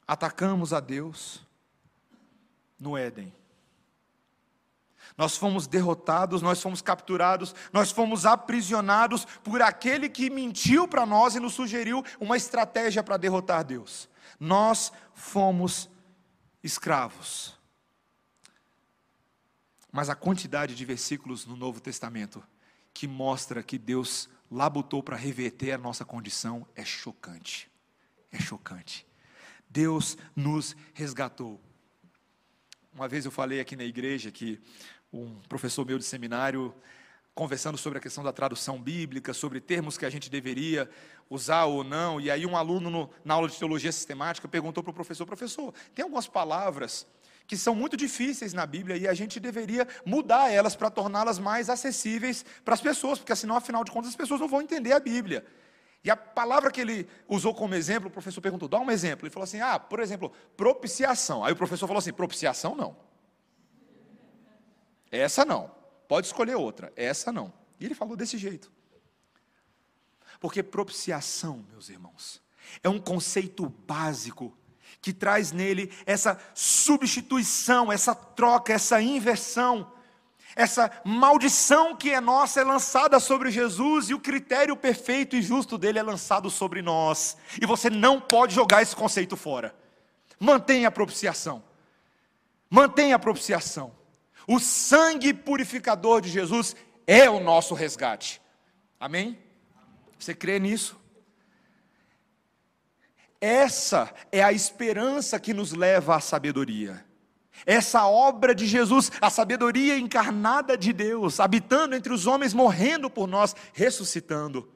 atacamos 0.06 0.74
a 0.74 0.82
Deus 0.82 1.42
no 2.78 2.98
Éden. 2.98 3.34
Nós 5.22 5.38
fomos 5.38 5.68
derrotados, 5.68 6.42
nós 6.42 6.60
fomos 6.60 6.82
capturados, 6.82 7.54
nós 7.72 7.92
fomos 7.92 8.26
aprisionados 8.26 9.24
por 9.44 9.62
aquele 9.62 10.10
que 10.10 10.32
mentiu 10.32 10.88
para 10.88 11.06
nós 11.06 11.36
e 11.36 11.40
nos 11.40 11.54
sugeriu 11.54 12.04
uma 12.20 12.36
estratégia 12.36 13.04
para 13.04 13.18
derrotar 13.18 13.64
Deus. 13.64 14.10
Nós 14.40 14.92
fomos 15.14 15.88
escravos. 16.64 17.56
Mas 19.92 20.10
a 20.10 20.16
quantidade 20.16 20.74
de 20.74 20.84
versículos 20.84 21.46
no 21.46 21.56
Novo 21.56 21.80
Testamento 21.80 22.44
que 22.92 23.08
mostra 23.08 23.62
que 23.62 23.78
Deus 23.78 24.28
labutou 24.50 25.04
para 25.04 25.16
reverter 25.16 25.74
a 25.74 25.78
nossa 25.78 26.04
condição 26.04 26.66
é 26.76 26.84
chocante. 26.84 27.70
É 28.32 28.40
chocante. 28.40 29.06
Deus 29.70 30.18
nos 30.36 30.76
resgatou. 30.96 31.62
Uma 32.92 33.08
vez 33.08 33.24
eu 33.24 33.32
falei 33.32 33.60
aqui 33.60 33.76
na 33.76 33.86
igreja 33.86 34.32
que 34.32 34.60
um 35.12 35.36
professor 35.50 35.86
meu 35.86 35.98
de 35.98 36.06
seminário 36.06 36.74
conversando 37.34 37.78
sobre 37.78 37.98
a 37.98 38.02
questão 38.02 38.24
da 38.24 38.34
tradução 38.34 38.82
bíblica, 38.82 39.34
sobre 39.34 39.60
termos 39.60 39.98
que 39.98 40.06
a 40.06 40.10
gente 40.10 40.30
deveria 40.30 40.90
usar 41.30 41.66
ou 41.66 41.84
não, 41.84 42.20
e 42.20 42.30
aí 42.30 42.46
um 42.46 42.58
aluno 42.58 42.90
no, 42.90 43.10
na 43.24 43.34
aula 43.34 43.48
de 43.48 43.58
teologia 43.58 43.92
sistemática 43.92 44.48
perguntou 44.48 44.84
para 44.84 44.92
o 44.92 44.94
professor: 44.94 45.26
professor, 45.26 45.74
tem 45.96 46.04
algumas 46.04 46.28
palavras 46.28 47.08
que 47.48 47.58
são 47.58 47.74
muito 47.74 47.98
difíceis 47.98 48.54
na 48.54 48.66
Bíblia 48.66 48.96
e 48.96 49.08
a 49.08 49.14
gente 49.14 49.40
deveria 49.40 49.88
mudar 50.06 50.52
elas 50.52 50.76
para 50.76 50.90
torná-las 50.90 51.40
mais 51.40 51.70
acessíveis 51.70 52.46
para 52.64 52.74
as 52.74 52.82
pessoas, 52.82 53.20
porque 53.20 53.36
senão, 53.36 53.56
afinal 53.56 53.84
de 53.84 53.92
contas, 53.92 54.10
as 54.10 54.16
pessoas 54.16 54.40
não 54.40 54.48
vão 54.48 54.62
entender 54.62 54.94
a 54.94 55.00
Bíblia. 55.00 55.46
E 56.04 56.10
a 56.10 56.16
palavra 56.16 56.72
que 56.72 56.82
ele 56.82 57.08
usou 57.28 57.54
como 57.54 57.76
exemplo, 57.76 58.10
o 58.10 58.12
professor 58.12 58.42
perguntou: 58.42 58.68
dá 58.68 58.80
um 58.80 58.90
exemplo. 58.90 59.26
Ele 59.26 59.34
falou 59.34 59.44
assim: 59.44 59.62
ah, 59.62 59.80
por 59.80 60.00
exemplo, 60.00 60.32
propiciação. 60.58 61.44
Aí 61.46 61.54
o 61.54 61.56
professor 61.56 61.88
falou 61.88 62.00
assim: 62.00 62.14
propiciação 62.14 62.76
não. 62.76 63.11
Essa 65.12 65.44
não. 65.44 65.70
Pode 66.08 66.28
escolher 66.28 66.56
outra. 66.56 66.92
Essa 66.96 67.32
não. 67.32 67.54
E 67.80 67.86
ele 67.86 67.94
falou 67.94 68.16
desse 68.16 68.38
jeito. 68.38 68.72
Porque 70.40 70.64
propiciação, 70.64 71.66
meus 71.70 71.90
irmãos, 71.90 72.42
é 72.82 72.90
um 72.90 73.00
conceito 73.00 73.68
básico 73.70 74.58
que 75.02 75.12
traz 75.14 75.52
nele 75.52 75.92
essa 76.06 76.40
substituição, 76.54 77.92
essa 77.92 78.16
troca, 78.16 78.74
essa 78.74 79.02
inversão. 79.02 79.92
Essa 80.56 80.92
maldição 81.06 81.96
que 81.96 82.12
é 82.12 82.20
nossa 82.20 82.60
é 82.60 82.64
lançada 82.64 83.20
sobre 83.20 83.50
Jesus 83.52 84.10
e 84.10 84.14
o 84.14 84.20
critério 84.20 84.76
perfeito 84.76 85.36
e 85.36 85.42
justo 85.42 85.78
dele 85.78 85.98
é 85.98 86.04
lançado 86.04 86.50
sobre 86.50 86.82
nós. 86.82 87.38
E 87.62 87.66
você 87.66 87.90
não 87.90 88.20
pode 88.20 88.54
jogar 88.54 88.82
esse 88.82 88.96
conceito 88.96 89.38
fora. 89.38 89.74
Mantenha 90.40 90.90
a 90.90 90.92
propiciação. 90.92 91.64
Mantenha 92.70 93.16
a 93.16 93.20
propiciação. 93.20 93.96
O 94.48 94.60
sangue 94.60 95.34
purificador 95.34 96.22
de 96.22 96.30
Jesus 96.30 96.76
é 97.06 97.30
o 97.30 97.40
nosso 97.40 97.74
resgate. 97.74 98.42
Amém? 99.00 99.38
Você 100.18 100.34
crê 100.34 100.60
nisso? 100.60 101.00
Essa 103.40 104.14
é 104.32 104.44
a 104.44 104.54
esperança 104.54 105.40
que 105.40 105.54
nos 105.54 105.74
leva 105.74 106.16
à 106.16 106.20
sabedoria. 106.20 107.04
Essa 107.66 108.06
obra 108.08 108.54
de 108.54 108.66
Jesus, 108.66 109.12
a 109.20 109.30
sabedoria 109.30 109.98
encarnada 109.98 110.78
de 110.78 110.94
Deus, 110.94 111.40
habitando 111.40 111.96
entre 111.96 112.14
os 112.14 112.28
homens, 112.28 112.54
morrendo 112.54 113.10
por 113.10 113.28
nós, 113.28 113.56
ressuscitando. 113.74 114.72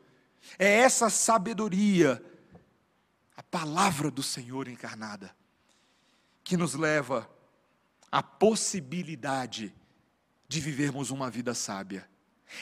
É 0.57 0.80
essa 0.80 1.09
sabedoria, 1.09 2.24
a 3.36 3.43
palavra 3.43 4.11
do 4.11 4.22
Senhor 4.22 4.68
encarnada, 4.68 5.36
que 6.43 6.57
nos 6.57 6.76
leva 6.76 7.30
a 8.16 8.24
possibilidade 8.24 9.76
de 10.47 10.61
vivermos 10.61 11.11
uma 11.11 11.30
vida 11.30 11.53
sábia. 11.53 12.07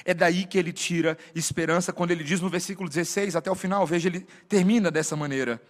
É 0.04 0.12
daí 0.12 0.48
que 0.48 0.58
ele 0.58 0.74
tira 0.74 1.16
esperança 1.36 1.94
quando 1.94 2.10
ele 2.10 2.24
diz 2.24 2.42
no 2.42 2.50
versículo 2.50 2.90
16 2.90 3.36
até 3.36 3.52
o 3.52 3.56
final, 3.56 3.86
veja, 3.86 4.10
ele 4.10 4.22
termina 4.50 4.90
dessa 4.90 5.16
maneira. 5.16 5.62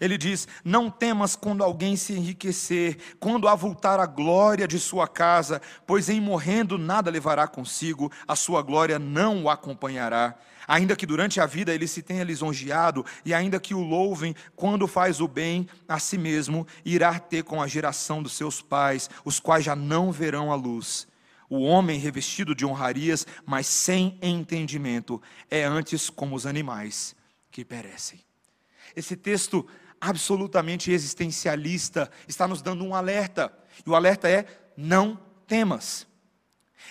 Ele 0.00 0.16
diz: 0.16 0.48
Não 0.64 0.90
temas 0.90 1.36
quando 1.36 1.62
alguém 1.62 1.96
se 1.96 2.14
enriquecer, 2.14 2.96
quando 3.20 3.46
avultar 3.46 4.00
a 4.00 4.06
glória 4.06 4.66
de 4.66 4.78
sua 4.78 5.06
casa, 5.06 5.60
pois 5.86 6.08
em 6.08 6.18
morrendo 6.18 6.78
nada 6.78 7.10
levará 7.10 7.46
consigo, 7.46 8.10
a 8.26 8.34
sua 8.34 8.62
glória 8.62 8.98
não 8.98 9.44
o 9.44 9.50
acompanhará. 9.50 10.34
Ainda 10.68 10.94
que 10.94 11.06
durante 11.06 11.40
a 11.40 11.46
vida 11.46 11.74
ele 11.74 11.88
se 11.88 12.02
tenha 12.02 12.22
lisonjeado, 12.22 13.02
e 13.24 13.32
ainda 13.32 13.58
que 13.58 13.74
o 13.74 13.80
louvem 13.80 14.34
quando 14.54 14.86
faz 14.86 15.18
o 15.18 15.26
bem 15.26 15.66
a 15.88 15.98
si 15.98 16.18
mesmo, 16.18 16.66
irá 16.84 17.18
ter 17.18 17.42
com 17.42 17.62
a 17.62 17.66
geração 17.66 18.22
dos 18.22 18.34
seus 18.34 18.60
pais, 18.60 19.08
os 19.24 19.40
quais 19.40 19.64
já 19.64 19.74
não 19.74 20.12
verão 20.12 20.52
a 20.52 20.54
luz. 20.54 21.08
O 21.48 21.62
homem 21.62 21.98
revestido 21.98 22.54
de 22.54 22.66
honrarias, 22.66 23.26
mas 23.46 23.66
sem 23.66 24.18
entendimento, 24.20 25.22
é 25.50 25.64
antes 25.64 26.10
como 26.10 26.36
os 26.36 26.44
animais 26.44 27.16
que 27.50 27.64
perecem. 27.64 28.20
Esse 28.94 29.16
texto 29.16 29.66
absolutamente 29.98 30.92
existencialista 30.92 32.10
está 32.28 32.46
nos 32.46 32.60
dando 32.60 32.84
um 32.84 32.94
alerta, 32.94 33.50
e 33.86 33.88
o 33.88 33.94
alerta 33.94 34.28
é: 34.28 34.44
não 34.76 35.18
temas. 35.46 36.06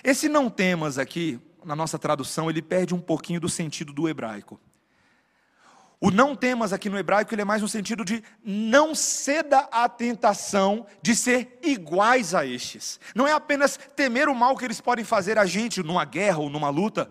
Esse 0.03 0.28
não 0.28 0.49
temas 0.49 0.97
aqui, 0.97 1.39
na 1.63 1.75
nossa 1.75 1.99
tradução, 1.99 2.49
ele 2.49 2.61
perde 2.61 2.93
um 2.93 2.99
pouquinho 2.99 3.39
do 3.39 3.49
sentido 3.49 3.93
do 3.93 4.07
hebraico. 4.07 4.59
O 5.99 6.11
não 6.11 6.35
temas 6.35 6.71
aqui 6.71 6.89
no 6.89 6.97
hebraico, 6.97 7.33
ele 7.33 7.41
é 7.41 7.45
mais 7.45 7.61
no 7.61 7.67
sentido 7.67 8.05
de 8.05 8.23
não 8.43 8.93
ceda 8.93 9.67
à 9.71 9.89
tentação 9.89 10.85
de 11.01 11.15
ser 11.15 11.57
iguais 11.63 12.35
a 12.35 12.45
estes. 12.45 12.99
Não 13.15 13.27
é 13.27 13.31
apenas 13.31 13.79
temer 13.95 14.29
o 14.29 14.35
mal 14.35 14.55
que 14.55 14.63
eles 14.63 14.79
podem 14.79 15.03
fazer 15.03 15.39
a 15.39 15.45
gente 15.45 15.81
numa 15.81 16.05
guerra 16.05 16.37
ou 16.37 16.49
numa 16.51 16.69
luta, 16.69 17.09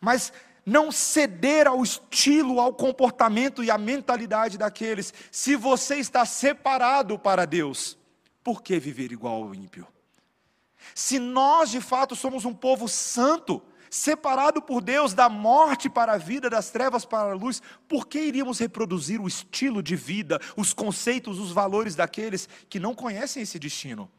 mas 0.00 0.32
não 0.66 0.92
ceder 0.92 1.66
ao 1.66 1.82
estilo, 1.82 2.60
ao 2.60 2.74
comportamento 2.74 3.64
e 3.64 3.70
à 3.70 3.78
mentalidade 3.78 4.58
daqueles. 4.58 5.14
Se 5.30 5.56
você 5.56 5.96
está 5.96 6.26
separado 6.26 7.18
para 7.18 7.46
Deus, 7.46 7.96
por 8.44 8.62
que 8.62 8.78
viver 8.78 9.12
igual 9.12 9.44
ao 9.44 9.54
ímpio? 9.54 9.86
Se 10.94 11.18
nós 11.18 11.70
de 11.70 11.80
fato 11.80 12.14
somos 12.14 12.44
um 12.44 12.52
povo 12.52 12.86
santo, 12.86 13.62
separado 13.90 14.60
por 14.60 14.80
Deus 14.80 15.14
da 15.14 15.28
morte 15.28 15.88
para 15.88 16.14
a 16.14 16.18
vida, 16.18 16.50
das 16.50 16.70
trevas 16.70 17.04
para 17.04 17.30
a 17.30 17.34
luz, 17.34 17.62
por 17.88 18.06
que 18.06 18.20
iríamos 18.20 18.58
reproduzir 18.58 19.20
o 19.20 19.28
estilo 19.28 19.82
de 19.82 19.96
vida, 19.96 20.40
os 20.56 20.72
conceitos, 20.72 21.38
os 21.38 21.50
valores 21.50 21.94
daqueles 21.94 22.48
que 22.68 22.80
não 22.80 22.94
conhecem 22.94 23.42
esse 23.42 23.58
destino? 23.58 24.10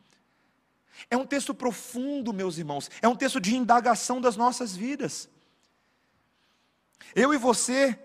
É 1.10 1.18
um 1.18 1.26
texto 1.26 1.54
profundo, 1.54 2.34
meus 2.34 2.58
irmãos, 2.58 2.90
é 3.02 3.08
um 3.08 3.16
texto 3.16 3.40
de 3.40 3.56
indagação 3.56 4.20
das 4.20 4.36
nossas 4.36 4.76
vidas. 4.76 5.30
Eu 7.16 7.34
e 7.34 7.38
você 7.38 7.98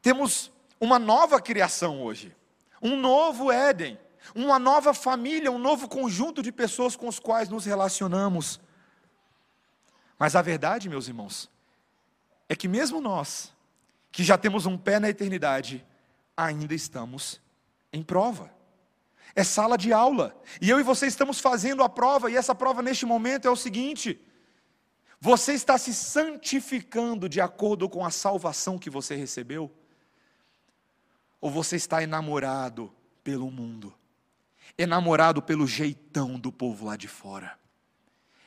temos 0.00 0.50
uma 0.80 0.98
nova 0.98 1.40
criação 1.40 2.02
hoje, 2.02 2.34
um 2.80 2.96
novo 2.96 3.50
Éden, 3.52 3.98
uma 4.34 4.58
nova 4.58 4.94
família, 4.94 5.50
um 5.50 5.58
novo 5.58 5.88
conjunto 5.88 6.42
de 6.42 6.52
pessoas 6.52 6.96
com 6.96 7.08
os 7.08 7.18
quais 7.18 7.48
nos 7.48 7.64
relacionamos. 7.64 8.60
Mas 10.18 10.36
a 10.36 10.42
verdade, 10.42 10.88
meus 10.88 11.08
irmãos, 11.08 11.50
é 12.48 12.54
que 12.54 12.68
mesmo 12.68 13.00
nós, 13.00 13.52
que 14.12 14.22
já 14.22 14.38
temos 14.38 14.66
um 14.66 14.78
pé 14.78 15.00
na 15.00 15.08
eternidade, 15.08 15.84
ainda 16.36 16.74
estamos 16.74 17.40
em 17.92 18.02
prova. 18.02 18.52
É 19.34 19.42
sala 19.42 19.76
de 19.76 19.92
aula. 19.92 20.40
E 20.60 20.70
eu 20.70 20.78
e 20.78 20.82
você 20.82 21.06
estamos 21.06 21.40
fazendo 21.40 21.82
a 21.82 21.88
prova, 21.88 22.30
e 22.30 22.36
essa 22.36 22.54
prova 22.54 22.82
neste 22.82 23.04
momento 23.04 23.48
é 23.48 23.50
o 23.50 23.56
seguinte: 23.56 24.20
você 25.20 25.54
está 25.54 25.76
se 25.78 25.92
santificando 25.94 27.28
de 27.28 27.40
acordo 27.40 27.88
com 27.88 28.04
a 28.04 28.10
salvação 28.10 28.78
que 28.78 28.90
você 28.90 29.16
recebeu? 29.16 29.70
Ou 31.40 31.50
você 31.50 31.76
está 31.76 32.02
enamorado 32.02 32.94
pelo 33.22 33.50
mundo? 33.50 33.94
Enamorado 34.78 35.42
pelo 35.42 35.66
jeitão 35.66 36.38
do 36.38 36.52
povo 36.52 36.86
lá 36.86 36.96
de 36.96 37.08
fora? 37.08 37.58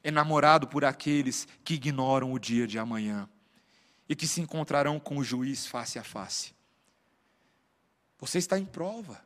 Enamorado 0.07 0.69
por 0.69 0.85
aqueles 0.85 1.45
que 1.65 1.73
ignoram 1.73 2.31
o 2.31 2.39
dia 2.39 2.65
de 2.65 2.79
amanhã 2.79 3.27
e 4.07 4.15
que 4.15 4.25
se 4.25 4.39
encontrarão 4.39 5.01
com 5.01 5.17
o 5.17 5.23
juiz 5.23 5.67
face 5.67 5.99
a 5.99 6.03
face. 6.03 6.55
Você 8.17 8.37
está 8.37 8.57
em 8.57 8.63
prova, 8.63 9.21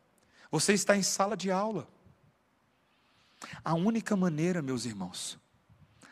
você 0.49 0.73
está 0.73 0.97
em 0.97 1.03
sala 1.03 1.37
de 1.37 1.51
aula. 1.51 1.87
A 3.63 3.75
única 3.75 4.15
maneira, 4.15 4.59
meus 4.59 4.85
irmãos, 4.85 5.39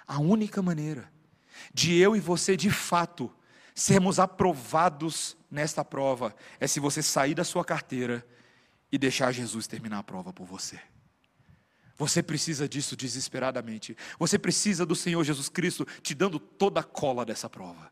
a 0.08 0.20
única 0.20 0.62
maneira 0.62 1.12
de 1.74 1.98
eu 1.98 2.16
e 2.16 2.20
você 2.20 2.56
de 2.56 2.70
fato 2.70 3.36
sermos 3.74 4.20
aprovados 4.20 5.36
nesta 5.50 5.84
prova 5.84 6.36
é 6.60 6.68
se 6.68 6.80
você 6.80 7.02
sair 7.02 7.34
da 7.34 7.44
sua 7.44 7.66
carteira 7.66 8.24
e 8.92 9.00
deixar 9.00 9.32
Jesus 9.32 9.66
terminar 9.66 9.98
a 9.98 10.04
prova 10.04 10.32
por 10.32 10.46
você. 10.46 10.80
Você 12.00 12.24
precisa 12.24 12.68
disso 12.68 12.96
desesperadamente. 12.96 13.96
Você 14.18 14.40
precisa 14.40 14.86
do 14.86 14.96
Senhor 14.96 15.22
Jesus 15.22 15.50
Cristo 15.50 15.86
te 16.02 16.16
dando 16.16 16.40
toda 16.40 16.80
a 16.80 16.84
cola 16.84 17.26
dessa 17.26 17.50
prova. 17.50 17.92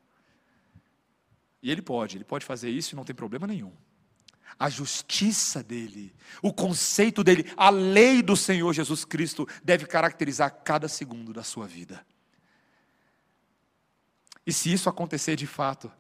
E 1.62 1.70
Ele 1.70 1.82
pode, 1.82 2.16
Ele 2.16 2.24
pode 2.24 2.46
fazer 2.46 2.70
isso 2.70 2.94
e 2.94 2.96
não 2.96 3.04
tem 3.04 3.14
problema 3.14 3.46
nenhum. 3.46 3.74
A 4.58 4.70
justiça 4.70 5.62
dele, 5.62 6.16
o 6.42 6.54
conceito 6.54 7.22
dele, 7.22 7.52
a 7.58 7.70
lei 7.70 8.24
do 8.24 8.38
Senhor 8.38 8.72
Jesus 8.72 9.04
Cristo 9.04 9.46
deve 9.62 9.86
caracterizar 9.86 10.62
cada 10.64 10.88
segundo 10.88 11.34
da 11.34 11.44
sua 11.44 11.68
vida. 11.68 12.04
E 14.46 14.54
se 14.54 14.72
isso 14.72 14.88
acontecer 14.88 15.36
de 15.36 15.46
fato, 15.46 15.92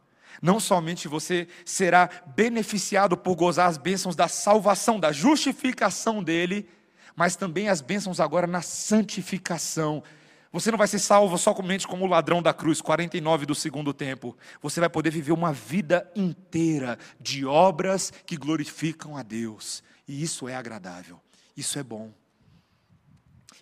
não 0.42 0.62
somente 0.62 1.10
você 1.10 1.46
será 1.66 2.10
beneficiado 2.26 3.18
por 3.18 3.36
gozar 3.36 3.68
as 3.68 3.78
bênçãos 3.78 4.16
da 4.16 4.30
salvação, 4.30 4.98
da 4.98 5.12
justificação 5.12 6.24
dele, 6.24 6.70
mas 7.18 7.36
também 7.36 7.68
as 7.68 7.82
bênçãos 7.82 8.20
agora 8.20 8.46
na 8.46 8.62
santificação. 8.62 10.04
Você 10.52 10.70
não 10.70 10.78
vai 10.78 10.88
ser 10.88 11.00
salvo 11.00 11.36
somente 11.36 11.88
como 11.88 12.06
o 12.06 12.08
ladrão 12.08 12.44
da 12.44 12.54
cruz, 12.54 12.80
49 12.80 13.48
do 13.48 13.56
segundo 13.56 13.92
tempo. 13.92 14.38
Você 14.62 14.80
vai 14.80 14.88
poder 14.88 15.10
viver 15.10 15.32
uma 15.32 15.52
vida 15.52 16.10
inteira 16.16 17.00
de 17.20 17.44
obras 17.44 18.14
que 18.24 18.38
glorificam 18.38 19.18
a 19.18 19.24
Deus. 19.24 19.84
E 20.08 20.22
isso 20.22 20.48
é 20.48 20.56
agradável, 20.56 21.20
isso 21.58 21.80
é 21.80 21.84
bom, 21.84 22.14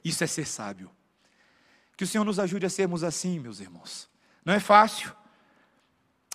isso 0.03 0.22
é 0.22 0.28
ser 0.28 0.45
sábio. 0.45 0.91
Que 1.95 2.03
o 2.03 2.08
Senhor 2.08 2.26
nos 2.26 2.39
ajude 2.39 2.66
a 2.66 2.70
sermos 2.70 3.06
assim, 3.06 3.39
meus 3.39 3.62
irmãos. 3.62 4.10
Não 4.43 4.53
é 4.53 4.60
fácil. 4.60 5.16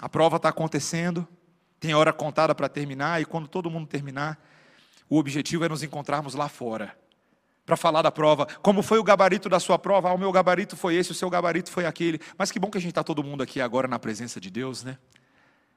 A 0.00 0.08
prova 0.08 0.36
está 0.36 0.48
acontecendo, 0.48 1.28
tem 1.78 1.94
hora 1.94 2.14
contada 2.14 2.54
para 2.54 2.66
terminar, 2.66 3.20
e 3.20 3.26
quando 3.26 3.46
todo 3.46 3.70
mundo 3.70 3.86
terminar, 3.86 4.42
o 5.06 5.18
objetivo 5.18 5.66
é 5.66 5.68
nos 5.68 5.82
encontrarmos 5.82 6.34
lá 6.34 6.48
fora 6.48 6.98
para 7.70 7.76
falar 7.76 8.02
da 8.02 8.10
prova. 8.10 8.46
Como 8.62 8.82
foi 8.82 8.98
o 8.98 9.04
gabarito 9.04 9.48
da 9.48 9.60
sua 9.60 9.78
prova? 9.78 10.10
Ah, 10.10 10.12
o 10.12 10.18
meu 10.18 10.32
gabarito 10.32 10.76
foi 10.76 10.96
esse, 10.96 11.12
o 11.12 11.14
seu 11.14 11.30
gabarito 11.30 11.70
foi 11.70 11.86
aquele. 11.86 12.18
Mas 12.36 12.50
que 12.50 12.58
bom 12.58 12.68
que 12.68 12.76
a 12.76 12.80
gente 12.80 12.90
está 12.90 13.04
todo 13.04 13.22
mundo 13.22 13.44
aqui 13.44 13.60
agora 13.60 13.86
na 13.86 13.96
presença 13.96 14.40
de 14.40 14.50
Deus, 14.50 14.82
né? 14.82 14.98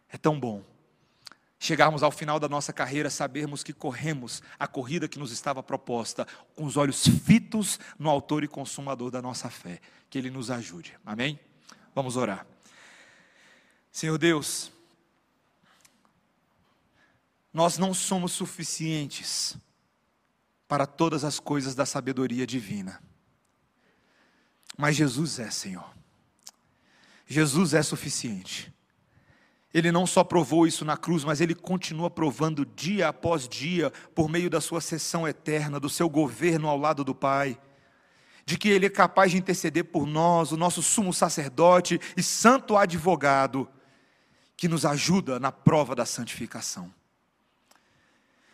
É 0.10 0.18
tão 0.18 0.40
bom 0.40 0.64
chegarmos 1.60 2.02
ao 2.04 2.12
final 2.12 2.40
da 2.40 2.50
nossa 2.50 2.74
carreira, 2.74 3.10
sabermos 3.10 3.64
que 3.64 3.72
corremos 3.72 4.42
a 4.60 4.68
corrida 4.68 5.08
que 5.08 5.18
nos 5.18 5.32
estava 5.32 5.64
proposta, 5.64 6.28
com 6.58 6.66
os 6.66 6.76
olhos 6.76 7.08
fitos 7.08 7.80
no 7.98 8.10
Autor 8.10 8.44
e 8.44 8.48
Consumador 8.48 9.12
da 9.12 9.22
nossa 9.22 9.50
fé. 9.50 9.80
Que 10.10 10.18
Ele 10.18 10.32
nos 10.32 10.50
ajude. 10.50 10.98
Amém? 11.06 11.40
Vamos 11.94 12.18
orar. 12.18 12.46
Senhor 13.92 14.18
Deus, 14.18 14.72
nós 17.54 17.78
não 17.78 17.94
somos 17.94 18.32
suficientes 18.32 19.56
para 20.68 20.86
todas 20.86 21.24
as 21.24 21.40
coisas 21.40 21.76
da 21.76 21.86
sabedoria 21.86 22.48
divina. 22.48 23.02
Mas 24.78 24.96
Jesus 24.96 25.40
é, 25.40 25.50
Senhor. 25.50 25.90
Jesus 27.26 27.74
é 27.74 27.82
suficiente. 27.82 28.74
Ele 29.74 29.92
não 29.92 30.06
só 30.06 30.24
provou 30.24 30.68
isso 30.68 30.86
na 30.86 30.96
cruz, 30.96 31.24
mas 31.24 31.42
ele 31.42 31.56
continua 31.56 32.10
provando 32.10 32.66
dia 32.66 33.08
após 33.08 33.48
dia, 33.48 33.92
por 34.14 34.30
meio 34.30 34.50
da 34.50 34.62
sua 34.62 34.82
sessão 34.82 35.28
eterna, 35.28 35.80
do 35.80 35.90
seu 35.90 36.08
governo 36.10 36.68
ao 36.68 36.78
lado 36.78 37.04
do 37.04 37.16
Pai 37.16 37.60
de 38.46 38.58
que 38.58 38.70
Ele 38.70 38.86
é 38.86 38.90
capaz 38.90 39.32
de 39.32 39.38
interceder 39.38 39.86
por 39.86 40.06
nós, 40.06 40.52
o 40.52 40.58
nosso 40.58 40.82
sumo 40.82 41.14
sacerdote 41.14 42.00
e 42.16 42.24
santo 42.24 42.76
advogado, 42.76 43.70
que 44.58 44.68
nos 44.68 44.86
ajuda 44.86 45.40
na 45.40 45.52
prova 45.52 45.96
da 45.96 46.06
santificação. 46.06 46.94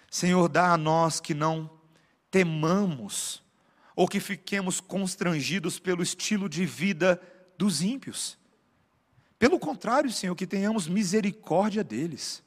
Senhor, 0.10 0.48
dá 0.48 0.72
a 0.74 0.78
nós 0.78 1.20
que 1.20 1.34
não 1.34 1.70
temamos 2.32 3.44
ou 3.96 4.08
que 4.08 4.20
fiquemos 4.20 4.80
constrangidos 4.80 5.80
pelo 5.80 6.02
estilo 6.02 6.48
de 6.48 6.66
vida 6.66 7.22
dos 7.58 7.82
ímpios. 7.82 8.38
Pelo 9.38 9.60
contrário, 9.60 10.12
Senhor, 10.12 10.36
que 10.36 10.48
tenhamos 10.48 10.88
misericórdia 10.88 11.84
deles 11.84 12.44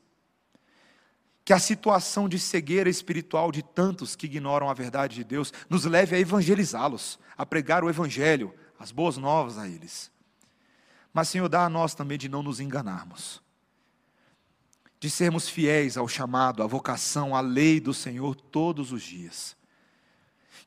que 1.44 1.52
a 1.52 1.58
situação 1.58 2.28
de 2.28 2.38
cegueira 2.38 2.88
espiritual 2.88 3.50
de 3.50 3.62
tantos 3.62 4.14
que 4.14 4.26
ignoram 4.26 4.70
a 4.70 4.74
verdade 4.74 5.16
de 5.16 5.24
Deus 5.24 5.52
nos 5.68 5.84
leve 5.84 6.14
a 6.14 6.18
evangelizá-los, 6.18 7.18
a 7.36 7.44
pregar 7.44 7.82
o 7.82 7.90
evangelho, 7.90 8.54
as 8.78 8.92
boas 8.92 9.16
novas 9.16 9.58
a 9.58 9.68
eles. 9.68 10.10
Mas, 11.12 11.28
Senhor, 11.28 11.48
dá 11.48 11.64
a 11.64 11.68
nós 11.68 11.94
também 11.94 12.16
de 12.16 12.28
não 12.28 12.42
nos 12.42 12.60
enganarmos, 12.60 13.42
de 15.00 15.10
sermos 15.10 15.48
fiéis 15.48 15.96
ao 15.96 16.06
chamado, 16.06 16.62
à 16.62 16.66
vocação, 16.66 17.34
à 17.34 17.40
lei 17.40 17.80
do 17.80 17.92
Senhor 17.92 18.36
todos 18.36 18.92
os 18.92 19.02
dias. 19.02 19.56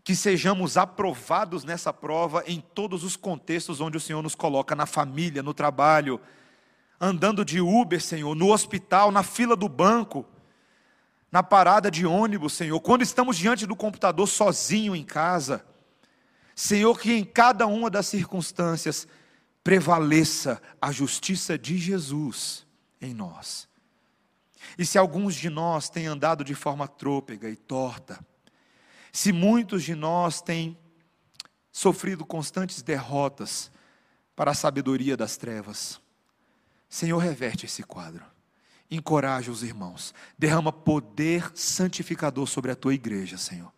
Que 0.03 0.15
sejamos 0.15 0.77
aprovados 0.77 1.63
nessa 1.63 1.91
prova 1.91 2.43
em 2.45 2.59
todos 2.59 3.03
os 3.03 3.15
contextos 3.15 3.81
onde 3.81 3.97
o 3.97 3.99
Senhor 3.99 4.21
nos 4.21 4.35
coloca, 4.35 4.75
na 4.75 4.85
família, 4.85 5.43
no 5.43 5.53
trabalho, 5.53 6.19
andando 6.99 7.43
de 7.43 7.59
Uber, 7.59 8.01
Senhor, 8.01 8.35
no 8.35 8.51
hospital, 8.51 9.11
na 9.11 9.23
fila 9.23 9.55
do 9.55 9.67
banco, 9.67 10.25
na 11.31 11.43
parada 11.43 11.91
de 11.91 12.05
ônibus, 12.05 12.53
Senhor, 12.53 12.79
quando 12.79 13.01
estamos 13.01 13.37
diante 13.37 13.65
do 13.65 13.75
computador 13.75 14.27
sozinho 14.27 14.95
em 14.95 15.03
casa. 15.03 15.65
Senhor, 16.55 16.97
que 16.97 17.11
em 17.11 17.25
cada 17.25 17.67
uma 17.67 17.89
das 17.89 18.07
circunstâncias 18.07 19.07
prevaleça 19.63 20.61
a 20.81 20.91
justiça 20.91 21.57
de 21.57 21.77
Jesus 21.77 22.65
em 23.01 23.13
nós. 23.13 23.67
E 24.77 24.85
se 24.85 24.97
alguns 24.97 25.35
de 25.35 25.49
nós 25.49 25.89
têm 25.89 26.07
andado 26.07 26.43
de 26.43 26.55
forma 26.55 26.87
trôpega 26.87 27.49
e 27.49 27.55
torta, 27.55 28.25
se 29.15 29.31
muitos 29.31 29.83
de 29.83 29.95
nós 29.95 30.41
têm 30.41 30.77
sofrido 31.71 32.25
constantes 32.25 32.81
derrotas 32.81 33.71
para 34.35 34.51
a 34.51 34.55
sabedoria 34.55 35.15
das 35.15 35.37
trevas, 35.37 35.99
Senhor, 36.89 37.17
reverte 37.17 37.65
esse 37.65 37.83
quadro 37.83 38.23
encoraja 38.89 39.51
os 39.51 39.63
irmãos, 39.63 40.13
derrama 40.37 40.71
poder 40.71 41.51
santificador 41.55 42.47
sobre 42.47 42.71
a 42.71 42.75
tua 42.75 42.93
igreja, 42.93 43.37
Senhor. 43.37 43.71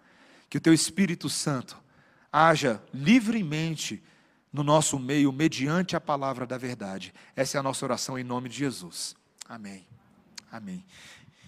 Que 0.49 0.57
o 0.57 0.61
teu 0.61 0.73
Espírito 0.73 1.29
Santo 1.29 1.77
haja 2.31 2.81
livremente 2.93 4.03
no 4.51 4.63
nosso 4.63 4.97
meio, 4.97 5.31
mediante 5.31 5.95
a 5.95 6.01
palavra 6.01 6.45
da 6.45 6.57
verdade. 6.57 7.13
Essa 7.35 7.57
é 7.57 7.59
a 7.59 7.63
nossa 7.63 7.85
oração 7.85 8.17
em 8.17 8.23
nome 8.23 8.49
de 8.49 8.57
Jesus. 8.57 9.15
Amém. 9.47 9.87
Amém. 10.51 10.85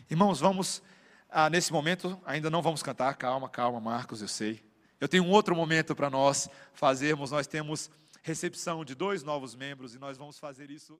Irmãos, 0.09 0.39
vamos, 0.39 0.81
ah, 1.29 1.49
nesse 1.49 1.71
momento, 1.71 2.19
ainda 2.25 2.49
não 2.49 2.61
vamos 2.61 2.81
cantar, 2.81 3.13
calma, 3.15 3.47
calma, 3.47 3.79
Marcos, 3.79 4.21
eu 4.21 4.27
sei. 4.27 4.61
Eu 4.99 5.07
tenho 5.07 5.23
um 5.23 5.29
outro 5.29 5.55
momento 5.55 5.95
para 5.95 6.09
nós 6.09 6.49
fazermos, 6.73 7.31
nós 7.31 7.47
temos 7.47 7.89
recepção 8.21 8.83
de 8.83 8.95
dois 8.95 9.23
novos 9.23 9.55
membros 9.55 9.93
e 9.93 9.99
nós 9.99 10.17
vamos 10.17 10.39
fazer 10.39 10.69
isso. 10.71 10.99